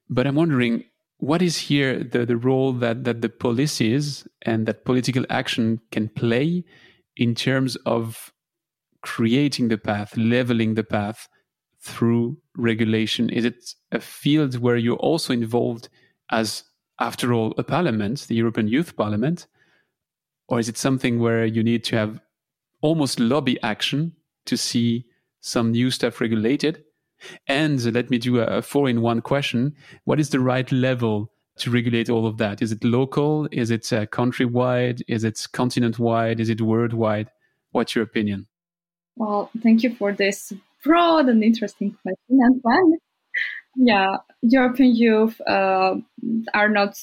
But 0.09 0.27
I'm 0.27 0.35
wondering, 0.35 0.83
what 1.17 1.41
is 1.41 1.57
here 1.57 2.03
the, 2.03 2.25
the 2.25 2.37
role 2.37 2.73
that, 2.73 3.03
that 3.05 3.21
the 3.21 3.29
policies 3.29 4.27
and 4.43 4.65
that 4.67 4.85
political 4.85 5.25
action 5.29 5.79
can 5.91 6.09
play 6.09 6.63
in 7.15 7.33
terms 7.33 7.75
of 7.85 8.31
creating 9.01 9.69
the 9.69 9.77
path, 9.77 10.15
leveling 10.17 10.75
the 10.75 10.83
path 10.83 11.27
through 11.81 12.37
regulation? 12.57 13.29
Is 13.29 13.45
it 13.45 13.73
a 13.91 13.99
field 13.99 14.59
where 14.59 14.77
you're 14.77 14.97
also 14.97 15.33
involved 15.33 15.89
as, 16.31 16.63
after 16.99 17.33
all, 17.33 17.53
a 17.57 17.63
parliament, 17.63 18.25
the 18.27 18.35
European 18.35 18.67
Youth 18.67 18.95
Parliament? 18.95 19.47
Or 20.47 20.59
is 20.59 20.69
it 20.69 20.77
something 20.77 21.19
where 21.19 21.45
you 21.45 21.63
need 21.63 21.83
to 21.85 21.95
have 21.95 22.19
almost 22.81 23.19
lobby 23.19 23.61
action 23.63 24.13
to 24.45 24.57
see 24.57 25.05
some 25.41 25.71
new 25.71 25.89
stuff 25.91 26.21
regulated? 26.21 26.83
And 27.47 27.83
let 27.93 28.09
me 28.09 28.17
do 28.17 28.39
a 28.39 28.61
four 28.61 28.89
in 28.89 29.01
one 29.01 29.21
question. 29.21 29.75
What 30.03 30.19
is 30.19 30.29
the 30.29 30.39
right 30.39 30.69
level 30.71 31.31
to 31.57 31.71
regulate 31.71 32.09
all 32.09 32.27
of 32.27 32.37
that? 32.37 32.61
Is 32.61 32.71
it 32.71 32.83
local? 32.83 33.47
Is 33.51 33.71
it 33.71 33.91
uh, 33.91 34.05
countrywide? 34.07 35.01
Is 35.07 35.23
it 35.23 35.47
continent 35.53 35.97
wide? 35.97 36.39
Is 36.39 36.49
it 36.49 36.61
worldwide? 36.61 37.29
What's 37.71 37.95
your 37.95 38.03
opinion? 38.03 38.47
Well, 39.15 39.49
thank 39.63 39.81
you 39.83 39.95
for 39.95 40.11
this 40.11 40.51
broad 40.83 41.27
and 41.27 41.43
interesting 41.43 41.97
question, 42.03 42.39
Antoine. 42.43 42.97
Yeah, 43.77 44.17
European 44.41 44.95
youth 44.95 45.39
uh, 45.41 45.95
are 46.53 46.69
not, 46.69 46.97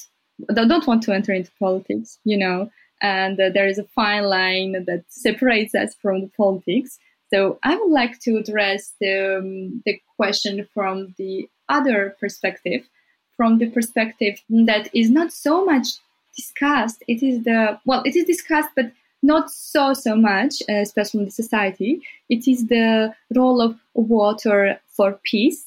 they 0.49 0.67
don't 0.67 0.87
want 0.87 1.03
to 1.03 1.13
enter 1.13 1.33
into 1.33 1.51
politics, 1.59 2.19
you 2.23 2.37
know, 2.37 2.69
and 3.03 3.39
uh, 3.39 3.49
there 3.53 3.67
is 3.67 3.77
a 3.77 3.83
fine 3.83 4.23
line 4.23 4.85
that 4.87 5.03
separates 5.09 5.75
us 5.75 5.93
from 6.01 6.21
the 6.21 6.31
politics. 6.35 6.97
So 7.31 7.59
I 7.63 7.75
would 7.75 7.91
like 7.91 8.19
to 8.21 8.37
address 8.37 8.93
the, 9.01 9.37
um, 9.37 9.83
the 9.85 9.99
question 10.15 10.67
from 10.73 11.13
the 11.17 11.49
other 11.67 12.15
perspective, 12.19 12.87
from 13.35 13.57
the 13.57 13.69
perspective 13.69 14.39
that 14.49 14.89
is 14.93 15.09
not 15.09 15.33
so 15.33 15.65
much 15.65 15.87
discussed. 16.35 17.03
It 17.07 17.21
is 17.21 17.43
the, 17.43 17.79
well, 17.85 18.01
it 18.05 18.15
is 18.15 18.25
discussed, 18.25 18.69
but 18.75 18.91
not 19.21 19.51
so 19.51 19.93
so 19.93 20.15
much, 20.15 20.61
uh, 20.69 20.73
especially 20.73 21.21
in 21.21 21.25
the 21.25 21.31
society. 21.31 22.01
It 22.29 22.47
is 22.47 22.67
the 22.67 23.13
role 23.35 23.61
of 23.61 23.79
water 23.93 24.79
for 24.87 25.19
peace 25.23 25.65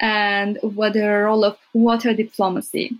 and 0.00 0.58
what 0.62 0.92
the 0.92 1.08
role 1.08 1.44
of 1.44 1.58
water 1.72 2.12
diplomacy. 2.12 2.96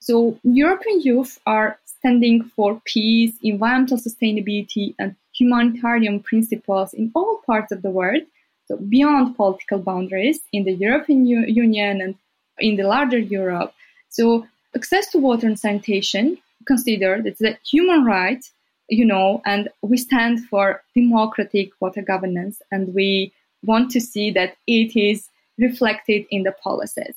So 0.00 0.38
European 0.42 1.00
youth 1.00 1.38
are 1.46 1.78
standing 2.04 2.44
for 2.54 2.80
peace, 2.84 3.32
environmental 3.42 3.96
sustainability, 3.96 4.94
and 4.98 5.16
humanitarian 5.32 6.20
principles 6.20 6.92
in 6.92 7.10
all 7.14 7.40
parts 7.46 7.72
of 7.72 7.80
the 7.82 7.90
world. 7.90 8.22
So 8.66 8.76
beyond 8.76 9.36
political 9.36 9.78
boundaries 9.78 10.40
in 10.52 10.64
the 10.64 10.72
European 10.72 11.26
U- 11.26 11.46
Union 11.46 12.00
and 12.00 12.14
in 12.58 12.76
the 12.76 12.84
larger 12.84 13.18
Europe. 13.18 13.72
So 14.10 14.46
access 14.76 15.10
to 15.12 15.18
water 15.18 15.46
and 15.46 15.58
sanitation 15.58 16.38
considered 16.66 17.26
it's 17.26 17.42
a 17.42 17.58
human 17.64 18.04
right 18.04 18.44
you 18.88 19.04
know, 19.04 19.40
and 19.44 19.68
we 19.82 19.96
stand 19.96 20.46
for 20.48 20.82
democratic 20.94 21.70
water 21.80 22.02
governance 22.02 22.60
and 22.70 22.94
we 22.94 23.32
want 23.62 23.90
to 23.92 24.00
see 24.00 24.30
that 24.32 24.56
it 24.66 24.94
is 24.96 25.28
reflected 25.58 26.26
in 26.30 26.42
the 26.42 26.52
policies. 26.52 27.14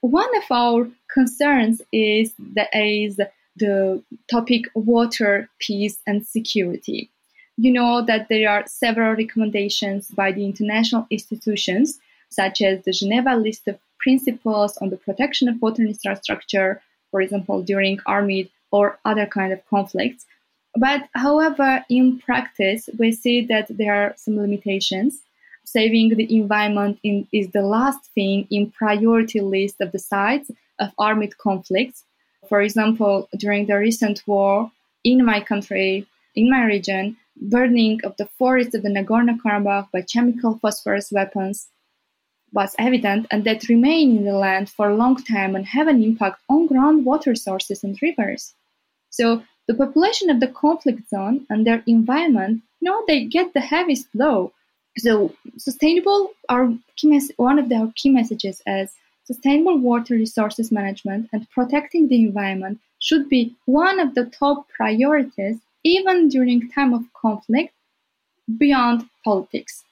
One 0.00 0.36
of 0.36 0.44
our 0.50 0.88
concerns 1.12 1.82
is 1.92 2.32
that 2.54 2.68
is 2.72 3.18
the 3.58 4.02
topic 4.30 4.64
water, 4.74 5.48
peace, 5.58 5.98
and 6.06 6.26
security. 6.26 7.10
You 7.56 7.72
know 7.72 8.02
that 8.02 8.28
there 8.28 8.48
are 8.48 8.64
several 8.66 9.14
recommendations 9.14 10.08
by 10.08 10.32
the 10.32 10.44
international 10.44 11.06
institutions, 11.10 11.98
such 12.30 12.62
as 12.62 12.84
the 12.84 12.92
Geneva 12.92 13.36
list 13.36 13.66
of 13.66 13.78
principles 13.98 14.76
on 14.78 14.90
the 14.90 14.96
protection 14.96 15.48
of 15.48 15.60
water 15.60 15.82
infrastructure, 15.82 16.80
for 17.10 17.20
example, 17.20 17.62
during 17.62 17.98
armed 18.06 18.48
or 18.70 18.98
other 19.04 19.26
kind 19.26 19.52
of 19.52 19.66
conflicts, 19.66 20.26
but 20.78 21.08
however, 21.14 21.84
in 21.88 22.18
practice, 22.18 22.88
we 22.98 23.12
see 23.12 23.44
that 23.46 23.66
there 23.68 23.94
are 23.94 24.14
some 24.16 24.36
limitations. 24.36 25.22
Saving 25.64 26.10
the 26.10 26.36
environment 26.36 26.98
in, 27.02 27.26
is 27.32 27.48
the 27.50 27.62
last 27.62 28.10
thing 28.14 28.46
in 28.50 28.70
priority 28.70 29.40
list 29.40 29.80
of 29.80 29.92
the 29.92 29.98
sites 29.98 30.50
of 30.78 30.90
armed 30.98 31.36
conflicts. 31.38 32.04
For 32.48 32.60
example, 32.62 33.28
during 33.36 33.66
the 33.66 33.78
recent 33.78 34.22
war 34.26 34.70
in 35.04 35.24
my 35.24 35.40
country, 35.40 36.06
in 36.34 36.50
my 36.50 36.64
region, 36.64 37.16
burning 37.36 38.00
of 38.04 38.16
the 38.16 38.26
forests 38.38 38.74
of 38.74 38.82
the 38.82 38.88
Nagorno-Karabakh 38.88 39.90
by 39.92 40.02
chemical 40.02 40.58
phosphorus 40.58 41.12
weapons 41.12 41.68
was 42.52 42.74
evident 42.78 43.26
and 43.30 43.44
that 43.44 43.68
remain 43.68 44.16
in 44.16 44.24
the 44.24 44.32
land 44.32 44.70
for 44.70 44.88
a 44.88 44.96
long 44.96 45.16
time 45.16 45.54
and 45.54 45.66
have 45.66 45.86
an 45.86 46.02
impact 46.02 46.40
on 46.48 46.68
groundwater 46.68 47.36
sources 47.36 47.84
and 47.84 48.00
rivers. 48.00 48.54
So 49.10 49.42
the 49.66 49.74
population 49.74 50.30
of 50.30 50.40
the 50.40 50.48
conflict 50.48 51.08
zone 51.10 51.46
and 51.50 51.66
their 51.66 51.82
environment, 51.86 52.62
you 52.80 52.90
know, 52.90 53.04
they 53.06 53.24
get 53.24 53.52
the 53.52 53.60
heaviest 53.60 54.10
blow. 54.14 54.52
So 54.96 55.34
sustainable 55.58 56.30
are 56.48 56.72
mes- 57.04 57.32
one 57.36 57.58
of 57.58 57.68
their 57.68 57.92
key 57.94 58.10
messages 58.10 58.62
as 58.66 58.94
sustainable 59.28 59.78
water 59.78 60.14
resources 60.14 60.72
management 60.72 61.28
and 61.32 61.48
protecting 61.50 62.08
the 62.08 62.20
environment 62.28 62.80
should 62.98 63.28
be 63.28 63.54
one 63.66 64.00
of 64.00 64.14
the 64.14 64.24
top 64.24 64.66
priorities 64.70 65.58
even 65.84 66.28
during 66.28 66.68
time 66.70 66.94
of 66.94 67.02
conflict 67.12 67.72
beyond 68.56 69.06
politics. 69.24 69.84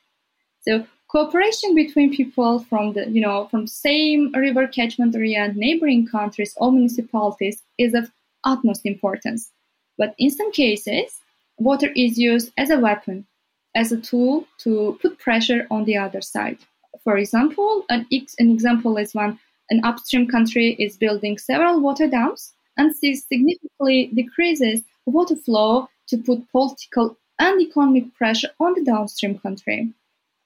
So 0.63 0.87
cooperation 1.09 1.75
between 1.75 2.17
people 2.17 2.61
from 2.61 2.95
the 2.95 3.09
you 3.17 3.21
know 3.21 3.47
from 3.51 3.67
same 3.67 4.33
river 4.33 4.67
catchment 4.67 5.15
area 5.15 5.41
and 5.45 5.57
neighboring 5.57 6.09
countries 6.09 6.55
or 6.57 6.73
municipalities 6.73 7.63
is 7.79 7.93
of 7.95 8.11
utmost 8.45 8.87
importance. 8.87 9.53
But 9.99 10.15
in 10.19 10.31
some 10.31 10.51
cases, 10.53 11.21
water 11.59 11.91
is 11.95 12.19
used 12.19 12.53
as 12.57 12.71
a 12.71 12.79
weapon, 12.79 13.27
as 13.75 13.93
a 13.93 14.01
tool 14.01 14.47
to 14.65 14.99
put 15.03 15.19
pressure 15.19 15.67
on 15.71 15.85
the 15.85 15.97
other 15.97 16.23
side. 16.23 16.59
For 17.07 17.17
example, 17.19 17.85
an, 17.89 18.05
an 18.11 18.51
example 18.51 18.97
is 18.97 19.15
when 19.15 19.39
an 19.71 19.81
upstream 19.85 20.27
country 20.27 20.75
is 20.81 20.97
building 20.97 21.39
several 21.39 21.81
water 21.81 22.09
dams 22.09 22.53
and 22.77 22.97
significantly 22.97 24.11
decreases 24.13 24.83
water 25.07 25.37
flow 25.37 25.89
to 26.09 26.19
put 26.19 26.51
political 26.51 27.17
and 27.39 27.61
economic 27.61 28.13
pressure 28.17 28.49
on 28.59 28.75
the 28.75 28.83
downstream 28.83 29.39
country. 29.39 29.93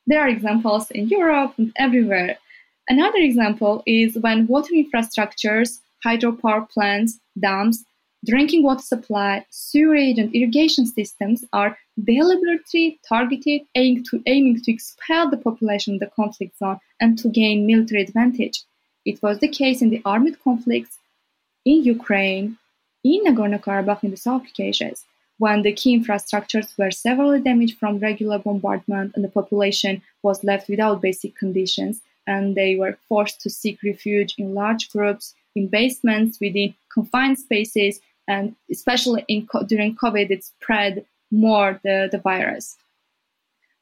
There 0.07 0.21
are 0.21 0.29
examples 0.29 0.91
in 0.91 1.09
Europe 1.09 1.55
and 1.57 1.73
everywhere. 1.77 2.37
Another 2.91 3.21
example 3.21 3.83
is 3.87 4.19
when 4.19 4.47
water 4.47 4.75
infrastructures, 4.75 5.79
hydropower 6.05 6.69
plants, 6.69 7.21
dams, 7.41 7.87
Drinking 8.27 8.63
water 8.63 8.83
supply, 8.83 9.47
sewerage, 9.49 10.19
and 10.19 10.35
irrigation 10.35 10.85
systems 10.85 11.43
are 11.55 11.79
deliberately 12.05 13.01
targeted, 13.09 13.63
aiming 13.75 14.05
to, 14.11 14.23
aiming 14.27 14.61
to 14.61 14.73
expel 14.73 15.31
the 15.31 15.39
population 15.39 15.95
of 15.95 16.01
the 16.01 16.07
conflict 16.07 16.59
zone 16.59 16.81
and 17.01 17.19
to 17.19 17.29
gain 17.31 17.67
military 17.67 18.03
advantage. 18.03 18.63
It 19.07 19.23
was 19.23 19.39
the 19.39 19.49
case 19.49 19.81
in 19.81 19.89
the 19.89 20.03
armed 20.05 20.39
conflicts 20.45 20.99
in 21.65 21.83
Ukraine, 21.83 22.59
in 23.03 23.25
Nagorno-Karabakh 23.25 24.05
in 24.05 24.11
the 24.11 24.19
South 24.19 24.43
Caucasus, 24.45 25.07
when 25.39 25.63
the 25.63 25.73
key 25.73 25.99
infrastructures 25.99 26.77
were 26.77 26.91
severely 26.91 27.41
damaged 27.41 27.79
from 27.79 27.99
regular 27.99 28.39
bombardment 28.39 29.13
and 29.15 29.25
the 29.25 29.29
population 29.29 30.03
was 30.23 30.45
left 30.45 30.69
without 30.69 31.01
basic 31.01 31.35
conditions 31.35 32.03
and 32.27 32.55
they 32.55 32.77
were 32.77 32.99
forced 33.09 33.41
to 33.41 33.49
seek 33.49 33.83
refuge 33.83 34.35
in 34.37 34.55
large 34.55 34.91
groups 34.91 35.35
in 35.57 35.67
basements 35.67 36.39
within 36.39 36.75
confined 36.93 37.39
spaces 37.39 38.01
and 38.31 38.55
especially 38.71 39.25
in, 39.27 39.49
during 39.67 39.97
COVID, 39.97 40.31
it 40.31 40.45
spread 40.45 41.05
more 41.33 41.81
the, 41.83 42.09
the 42.13 42.19
virus. 42.19 42.77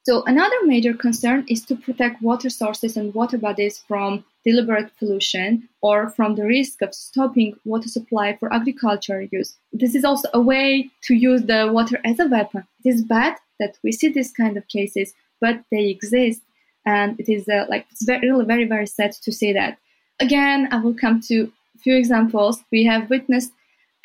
So 0.05 0.23
another 0.25 0.57
major 0.65 0.95
concern 0.95 1.45
is 1.49 1.61
to 1.67 1.77
protect 1.77 2.23
water 2.23 2.49
sources 2.49 2.97
and 2.97 3.15
water 3.15 3.37
bodies 3.37 3.77
from 3.87 4.25
deliberate 4.47 4.91
pollution 4.99 5.69
or 5.83 6.09
from 6.17 6.31
the 6.35 6.47
risk 6.47 6.81
of 6.81 6.95
stopping 6.95 7.51
water 7.67 7.89
supply 7.89 8.29
for 8.39 8.51
agricultural 8.59 9.29
use. 9.31 9.51
This 9.83 9.95
is 9.95 10.05
also 10.05 10.29
a 10.33 10.41
way 10.41 10.89
to 11.03 11.15
use 11.15 11.43
the 11.43 11.71
water 11.71 12.01
as 12.07 12.19
a 12.19 12.27
weapon. 12.27 12.65
It 12.83 12.89
is 12.95 13.03
bad 13.05 13.35
that 13.61 13.77
we 13.85 13.93
see 13.93 14.09
this 14.09 14.31
kind 14.33 14.57
of 14.57 14.67
cases, 14.69 15.13
but 15.43 15.57
they 15.71 15.85
exist, 15.91 16.41
and 16.87 17.21
it 17.21 17.29
is 17.29 17.47
uh, 17.49 17.67
like 17.69 17.85
it's 17.91 18.05
very, 18.11 18.31
really 18.31 18.47
very 18.47 18.65
very 18.65 18.87
sad 18.87 19.13
to 19.25 19.31
see 19.31 19.53
that. 19.53 19.77
Again, 20.21 20.69
I 20.73 20.77
will 20.81 20.95
come 20.95 21.21
to 21.29 21.53
a 21.77 21.79
few 21.85 21.97
examples. 22.03 22.55
We 22.73 22.85
have 22.85 23.11
witnessed 23.11 23.53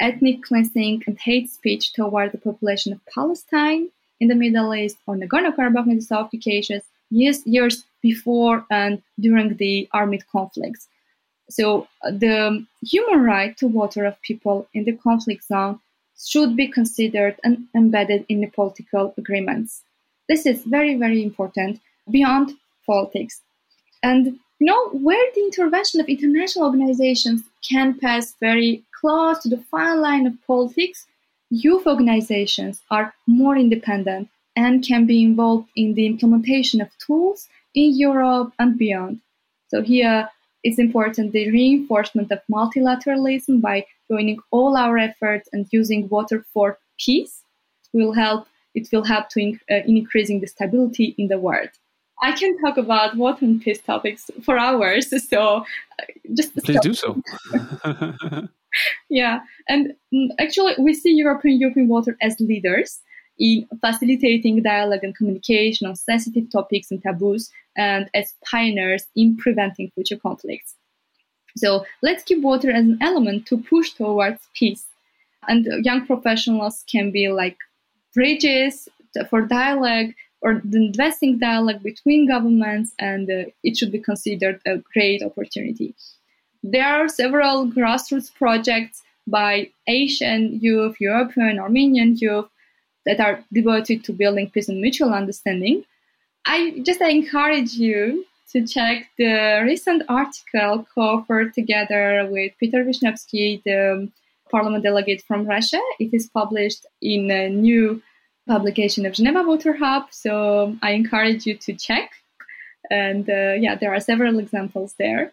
ethnic 0.04 0.44
cleansing 0.44 1.02
and 1.08 1.18
hate 1.18 1.50
speech 1.50 1.94
toward 1.94 2.32
the 2.32 2.38
population 2.38 2.92
of 2.92 3.00
Palestine 3.16 3.90
in 4.20 4.28
the 4.28 4.36
Middle 4.36 4.76
East 4.76 4.98
or 5.08 5.16
Nagorno-Karabakh 5.16 5.88
and 5.88 6.00
the 6.02 6.06
South 6.14 6.30
Caucasus 6.30 6.84
years, 7.10 7.40
years 7.48 7.86
before 8.02 8.66
and 8.70 9.02
during 9.20 9.56
the 9.56 9.88
armed 9.94 10.24
conflicts. 10.30 10.88
So 11.50 11.88
the 12.04 12.66
human 12.82 13.22
right 13.22 13.56
to 13.58 13.68
water 13.68 14.04
of 14.06 14.22
people 14.22 14.68
in 14.74 14.84
the 14.84 14.98
conflict 15.08 15.46
zone 15.46 15.80
should 16.18 16.56
be 16.56 16.68
considered 16.68 17.36
and 17.44 17.66
embedded 17.74 18.26
in 18.28 18.42
the 18.42 18.48
political 18.48 19.14
agreements. 19.18 19.84
This 20.28 20.46
is 20.46 20.64
very, 20.64 20.96
very 20.96 21.24
important 21.24 21.80
beyond 22.10 22.54
politics. 22.86 23.42
And 24.02 24.40
you 24.64 24.72
know 24.72 24.90
where 24.92 25.30
the 25.36 25.42
intervention 25.42 26.00
of 26.00 26.08
international 26.08 26.64
organizations 26.64 27.42
can 27.70 28.00
pass 28.00 28.34
very 28.40 28.82
close 28.98 29.40
to 29.40 29.50
the 29.50 29.62
fine 29.70 30.00
line 30.00 30.26
of 30.26 30.42
politics, 30.48 31.06
youth 31.50 31.86
organizations 31.86 32.82
are 32.90 33.14
more 33.28 33.58
independent 33.58 34.30
and 34.56 34.88
can 34.88 35.06
be 35.06 35.22
involved 35.22 35.68
in 35.76 35.96
the 35.96 36.06
implementation 36.06 36.80
of 36.80 36.98
tools 36.98 37.50
in 37.76 37.94
Europe 37.94 38.54
and 38.58 38.78
beyond. 38.78 39.20
So 39.68 39.82
here 39.82 40.30
it's 40.64 40.80
important 40.80 41.34
the 41.34 41.52
reinforcement 41.52 42.32
of 42.32 42.40
multilateralism 42.50 43.60
by 43.60 43.86
joining 44.10 44.40
all 44.52 44.78
our 44.78 44.98
efforts 44.98 45.50
and 45.52 45.68
using 45.72 46.08
water 46.08 46.46
for 46.54 46.80
peace 46.98 47.42
will 47.92 48.14
help 48.14 48.48
it 48.76 48.88
will 48.94 49.04
help 49.04 49.28
to 49.32 49.42
in, 49.42 49.60
uh, 49.70 49.84
in 49.88 49.98
increasing 49.98 50.40
the 50.40 50.48
stability 50.48 51.16
in 51.18 51.28
the 51.28 51.38
world. 51.38 51.70
I 52.24 52.32
can 52.32 52.58
talk 52.60 52.78
about 52.78 53.18
water 53.18 53.44
and 53.44 53.62
peace 53.62 53.82
topics 53.82 54.32
for 54.44 54.58
hours. 54.58 55.14
So 55.30 55.40
uh, 55.58 56.06
just 56.36 56.56
please 56.56 56.78
stop. 56.78 56.84
do 56.84 56.94
so. 56.94 57.22
yeah, 59.10 59.42
and 59.68 59.94
mm, 60.14 60.30
actually, 60.40 60.76
we 60.80 60.94
see 60.94 61.12
European 61.14 61.60
European 61.60 61.88
Water 61.90 62.18
as 62.22 62.40
leaders 62.40 63.02
in 63.40 63.68
facilitating 63.82 64.64
dialogue 64.64 65.04
and 65.04 65.16
communication 65.16 65.88
on 65.88 65.96
sensitive 65.96 66.50
topics 66.50 66.92
and 66.92 67.02
taboos, 67.04 67.52
and 67.76 68.10
as 68.14 68.34
pioneers 68.50 69.06
in 69.16 69.36
preventing 69.36 69.92
future 69.96 70.18
conflicts. 70.18 70.76
So 71.58 71.86
let's 72.02 72.24
keep 72.24 72.42
water 72.42 72.72
as 72.72 72.86
an 72.86 73.00
element 73.02 73.46
to 73.48 73.58
push 73.58 73.92
towards 73.92 74.42
peace. 74.54 74.86
And 75.48 75.68
young 75.84 76.06
professionals 76.06 76.84
can 76.90 77.12
be 77.12 77.28
like 77.28 77.58
bridges 78.14 78.88
for 79.30 79.42
dialogue 79.42 80.14
or 80.44 80.62
the 80.64 80.78
investing 80.78 81.40
dialogue 81.40 81.82
between 81.82 82.28
governments, 82.28 82.94
and 83.00 83.30
uh, 83.30 83.46
it 83.64 83.78
should 83.78 83.92
be 83.92 84.00
considered 84.00 84.60
a 84.66 84.78
great 84.94 85.24
opportunity. 85.24 85.96
There 86.62 86.86
are 86.86 87.08
several 87.08 87.68
grassroots 87.68 88.30
projects 88.34 89.02
by 89.26 89.70
Asian 89.88 90.60
youth, 90.60 90.98
European, 91.00 91.60
Armenian 91.60 92.18
youth 92.18 92.50
that 93.06 93.20
are 93.20 93.44
devoted 93.52 94.04
to 94.04 94.14
building 94.14 94.50
peace 94.50 94.70
and 94.70 94.82
mutual 94.82 95.14
understanding. 95.14 95.86
I 96.46 96.82
just 96.84 97.02
encourage 97.02 97.74
you 97.74 98.26
to 98.52 98.68
check 98.68 99.08
the 99.18 99.62
recent 99.64 100.04
article 100.10 100.86
co-authored 100.94 101.54
together 101.54 102.28
with 102.30 102.52
Peter 102.60 102.84
Vishnevsky, 102.84 103.64
the 103.64 104.10
parliament 104.52 104.84
delegate 104.84 105.24
from 105.24 105.46
Russia. 105.46 105.80
It 106.00 106.14
is 106.14 106.30
published 106.30 106.86
in 107.02 107.32
a 107.32 107.50
new 107.50 108.02
publication 108.48 109.06
of 109.06 109.14
Geneva 109.14 109.44
Water 109.44 109.74
Hub, 109.74 110.08
so 110.12 110.76
I 110.82 110.92
encourage 110.92 111.46
you 111.46 111.56
to 111.58 111.74
check. 111.74 112.12
And 112.90 113.30
uh, 113.30 113.54
yeah, 113.54 113.76
there 113.76 113.94
are 113.94 114.00
several 114.00 114.40
examples 114.40 114.96
there. 115.00 115.32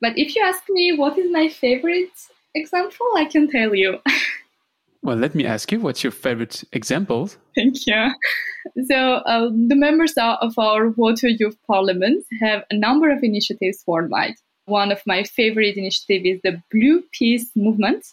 But 0.00 0.18
if 0.18 0.34
you 0.34 0.42
ask 0.42 0.62
me 0.68 0.92
what 0.92 1.18
is 1.18 1.30
my 1.30 1.48
favorite 1.48 2.12
example, 2.54 3.06
I 3.16 3.24
can 3.24 3.50
tell 3.50 3.74
you. 3.74 3.98
well, 5.02 5.16
let 5.16 5.34
me 5.34 5.46
ask 5.46 5.70
you, 5.72 5.80
what's 5.80 6.02
your 6.02 6.10
favorite 6.10 6.64
example? 6.72 7.30
Thank 7.54 7.86
you. 7.86 8.10
So, 8.86 8.96
uh, 8.96 9.48
the 9.48 9.76
members 9.76 10.12
of 10.16 10.58
our 10.58 10.90
Water 10.90 11.28
Youth 11.28 11.56
Parliament 11.66 12.24
have 12.40 12.64
a 12.70 12.76
number 12.76 13.10
of 13.10 13.22
initiatives 13.22 13.82
worldwide. 13.86 14.34
One 14.66 14.92
of 14.92 15.00
my 15.06 15.24
favorite 15.24 15.76
initiatives 15.76 16.24
is 16.26 16.40
the 16.42 16.62
Blue 16.70 17.02
Peace 17.12 17.50
Movement. 17.56 18.04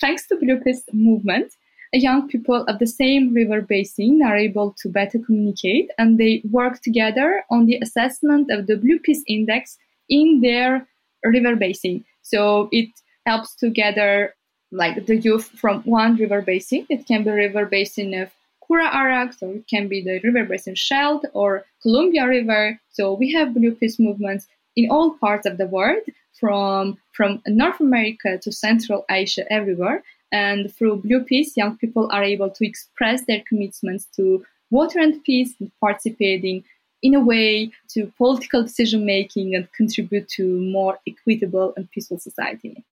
Thanks 0.00 0.26
to 0.28 0.36
Blue 0.36 0.58
Peace 0.60 0.82
Movement, 0.92 1.52
young 1.92 2.28
people 2.28 2.64
of 2.66 2.78
the 2.78 2.86
same 2.86 3.32
river 3.32 3.60
basin 3.60 4.20
are 4.24 4.36
able 4.36 4.74
to 4.78 4.88
better 4.88 5.18
communicate 5.18 5.90
and 5.98 6.18
they 6.18 6.42
work 6.50 6.80
together 6.82 7.44
on 7.50 7.66
the 7.66 7.78
assessment 7.82 8.50
of 8.50 8.66
the 8.66 8.76
Blue 8.76 8.98
Peace 8.98 9.22
Index 9.28 9.78
in 10.08 10.40
their 10.40 10.86
river 11.24 11.56
basin. 11.56 12.04
So 12.22 12.68
it 12.72 12.88
helps 13.26 13.54
to 13.56 13.70
gather 13.70 14.34
like 14.72 15.06
the 15.06 15.16
youth 15.16 15.48
from 15.48 15.82
one 15.82 16.16
river 16.16 16.42
basin. 16.42 16.86
It 16.88 17.06
can 17.06 17.24
be 17.24 17.30
river 17.30 17.66
basin 17.66 18.14
of 18.14 18.30
Kura 18.66 18.86
Arak, 18.86 19.34
or 19.40 19.54
it 19.54 19.68
can 19.68 19.88
be 19.88 20.02
the 20.02 20.20
river 20.24 20.44
basin 20.44 20.74
Scheldt 20.74 21.24
or 21.34 21.64
Columbia 21.82 22.26
River. 22.26 22.80
So 22.90 23.14
we 23.14 23.32
have 23.32 23.54
blue 23.54 23.72
peace 23.72 23.98
movements 23.98 24.48
in 24.74 24.90
all 24.90 25.16
parts 25.18 25.46
of 25.46 25.56
the 25.56 25.66
world, 25.66 26.02
from 26.38 26.98
from 27.12 27.42
North 27.46 27.80
America 27.80 28.38
to 28.38 28.52
Central 28.52 29.04
Asia, 29.10 29.50
everywhere. 29.50 30.02
And 30.32 30.72
through 30.74 31.02
Blue 31.02 31.22
Peace, 31.22 31.56
young 31.56 31.76
people 31.76 32.08
are 32.12 32.24
able 32.24 32.50
to 32.50 32.66
express 32.66 33.24
their 33.26 33.42
commitments 33.48 34.06
to 34.16 34.44
water 34.70 34.98
and 34.98 35.22
peace 35.22 35.54
and 35.60 35.70
participating 35.80 36.64
in 37.02 37.14
a 37.14 37.20
way 37.20 37.70
to 37.90 38.12
political 38.16 38.62
decision 38.62 39.06
making 39.06 39.54
and 39.54 39.70
contribute 39.72 40.28
to 40.28 40.60
more 40.60 40.98
equitable 41.06 41.72
and 41.76 41.90
peaceful 41.90 42.18
society. 42.18 42.84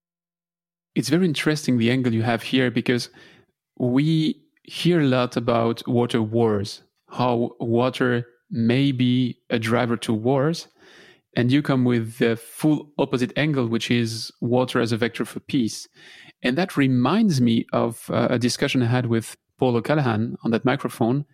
It's 0.95 1.09
very 1.09 1.27
interesting 1.27 1.79
the 1.79 1.91
angle 1.91 2.15
you 2.15 2.23
have 2.23 2.43
here 2.43 2.71
because 2.71 3.09
we 3.79 4.41
hear 4.63 5.01
a 5.01 5.07
lot 5.07 5.37
about 5.37 5.87
water 5.89 6.23
wars, 6.23 6.83
how 7.11 7.57
water 7.59 8.27
may 8.51 8.93
be 8.93 9.39
a 9.51 9.59
driver 9.59 9.97
to 9.97 10.13
wars. 10.13 10.69
And 11.37 11.51
you 11.51 11.63
come 11.63 11.85
with 11.85 12.19
the 12.19 12.37
full 12.37 12.93
opposite 12.97 13.33
angle, 13.37 13.67
which 13.67 13.91
is 13.91 14.31
water 14.41 14.81
as 14.81 14.93
a 14.93 14.97
vector 14.97 15.25
for 15.25 15.41
peace. 15.41 15.89
And 16.45 16.59
that 16.59 16.77
reminds 16.77 17.41
me 17.41 17.67
of 17.73 18.09
uh, 18.11 18.29
a 18.31 18.39
discussion 18.39 18.83
I 18.83 18.87
had 18.87 19.07
with 19.07 19.37
Paul 19.59 19.77
O'Callaghan 19.77 20.37
on 20.45 20.51
that 20.51 20.65
microphone 20.65 21.25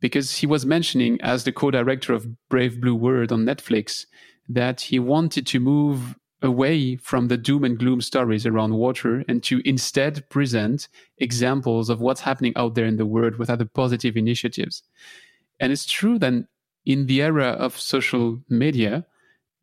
because 0.00 0.38
he 0.38 0.46
was 0.46 0.66
mentioning 0.66 1.20
as 1.22 1.44
the 1.44 1.52
co-director 1.52 2.12
of 2.12 2.26
Brave 2.48 2.80
Blue 2.80 2.94
World 2.94 3.30
on 3.30 3.46
Netflix 3.46 4.04
that 4.48 4.80
he 4.80 4.98
wanted 4.98 5.46
to 5.46 5.60
move 5.60 6.16
away 6.42 6.96
from 6.96 7.28
the 7.28 7.36
doom 7.36 7.62
and 7.62 7.78
gloom 7.78 8.00
stories 8.00 8.44
around 8.44 8.74
water 8.74 9.24
and 9.28 9.44
to 9.44 9.62
instead 9.64 10.28
present 10.28 10.88
examples 11.18 11.88
of 11.88 12.00
what's 12.00 12.22
happening 12.22 12.52
out 12.56 12.74
there 12.74 12.84
in 12.84 12.96
the 12.96 13.06
world 13.06 13.36
with 13.36 13.48
other 13.48 13.64
positive 13.64 14.16
initiatives. 14.16 14.82
And 15.60 15.70
it's 15.70 15.86
true 15.86 16.18
that 16.18 16.32
in 16.84 17.06
the 17.06 17.22
era 17.22 17.50
of 17.50 17.78
social 17.78 18.42
media, 18.48 19.06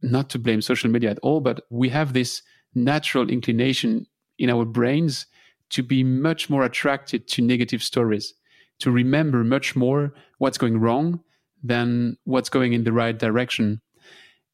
not 0.02 0.30
to 0.30 0.40
blame 0.40 0.62
social 0.62 0.90
media 0.90 1.12
at 1.12 1.20
all, 1.20 1.42
but 1.42 1.66
we 1.70 1.90
have 1.90 2.14
this 2.14 2.42
natural 2.74 3.30
inclination 3.30 4.06
in 4.40 4.50
our 4.50 4.66
brains 4.66 5.28
to 5.70 5.84
be 5.84 6.04
much 6.04 6.50
more 6.50 6.64
attracted 6.64 7.28
to 7.28 7.42
negative 7.42 7.84
stories 7.84 8.34
to 8.80 8.92
remember 8.92 9.44
much 9.44 9.76
more 9.76 10.14
what's 10.38 10.58
going 10.58 10.80
wrong 10.80 11.20
than 11.64 12.18
what's 12.24 12.50
going 12.50 12.74
in 12.74 12.84
the 12.84 12.94
right 12.94 13.18
direction. 13.18 13.82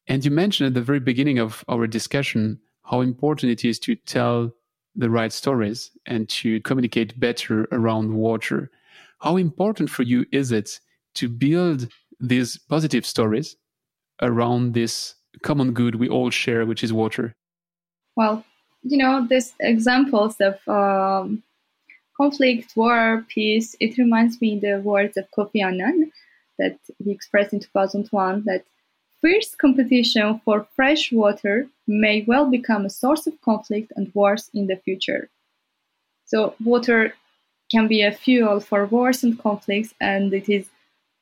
And 0.08 0.24
you 0.24 0.30
mentioned 0.30 0.68
at 0.68 0.74
the 0.74 0.82
very 0.82 1.00
beginning 1.00 1.38
of 1.38 1.64
our 1.68 1.86
discussion 1.86 2.60
how 2.84 3.00
important 3.00 3.52
it 3.52 3.64
is 3.64 3.78
to 3.80 3.94
tell 3.94 4.52
the 4.94 5.10
right 5.10 5.32
stories 5.32 5.90
and 6.06 6.28
to 6.28 6.60
communicate 6.62 7.18
better 7.18 7.68
around 7.72 8.14
water. 8.14 8.70
How 9.20 9.36
important 9.36 9.90
for 9.90 10.02
you 10.02 10.26
is 10.32 10.52
it 10.52 10.80
to 11.14 11.28
build 11.28 11.88
these 12.20 12.58
positive 12.68 13.04
stories 13.04 13.56
around 14.22 14.74
this 14.74 15.14
common 15.42 15.72
good 15.72 15.96
we 15.96 16.08
all 16.08 16.30
share, 16.30 16.64
which 16.66 16.82
is 16.82 16.92
water? 16.92 17.34
Well, 18.16 18.44
you 18.88 18.98
know, 18.98 19.26
these 19.28 19.54
examples 19.60 20.36
of 20.40 20.56
um, 20.68 21.42
conflict, 22.16 22.76
war, 22.76 23.24
peace. 23.28 23.74
It 23.80 23.98
reminds 23.98 24.40
me 24.40 24.58
the 24.58 24.80
words 24.80 25.16
of 25.16 25.26
Kofi 25.36 25.62
Annan 25.62 26.12
that 26.58 26.78
he 27.02 27.10
expressed 27.10 27.52
in 27.52 27.60
2001 27.60 28.44
that 28.46 28.64
fierce 29.20 29.54
competition 29.54 30.40
for 30.44 30.66
fresh 30.76 31.12
water 31.12 31.66
may 31.86 32.24
well 32.26 32.48
become 32.48 32.84
a 32.86 32.90
source 32.90 33.26
of 33.26 33.40
conflict 33.42 33.92
and 33.96 34.12
wars 34.14 34.50
in 34.54 34.66
the 34.66 34.76
future. 34.76 35.28
So 36.24 36.54
water 36.64 37.14
can 37.70 37.88
be 37.88 38.02
a 38.02 38.12
fuel 38.12 38.60
for 38.60 38.86
wars 38.86 39.24
and 39.24 39.38
conflicts 39.38 39.94
and 40.00 40.32
it 40.32 40.48
is 40.48 40.68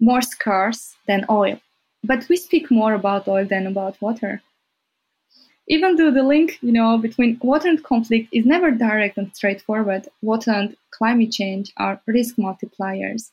more 0.00 0.22
scarce 0.22 0.96
than 1.06 1.24
oil. 1.30 1.58
But 2.02 2.28
we 2.28 2.36
speak 2.36 2.70
more 2.70 2.92
about 2.94 3.26
oil 3.26 3.46
than 3.46 3.66
about 3.66 4.00
water 4.00 4.42
even 5.68 5.96
though 5.96 6.10
the 6.10 6.22
link, 6.22 6.58
you 6.60 6.72
know, 6.72 6.98
between 6.98 7.38
water 7.42 7.68
and 7.68 7.82
conflict 7.82 8.28
is 8.32 8.44
never 8.44 8.70
direct 8.70 9.16
and 9.16 9.34
straightforward, 9.34 10.06
water 10.22 10.50
and 10.50 10.76
climate 10.90 11.32
change 11.32 11.72
are 11.76 12.00
risk 12.06 12.36
multipliers. 12.36 13.30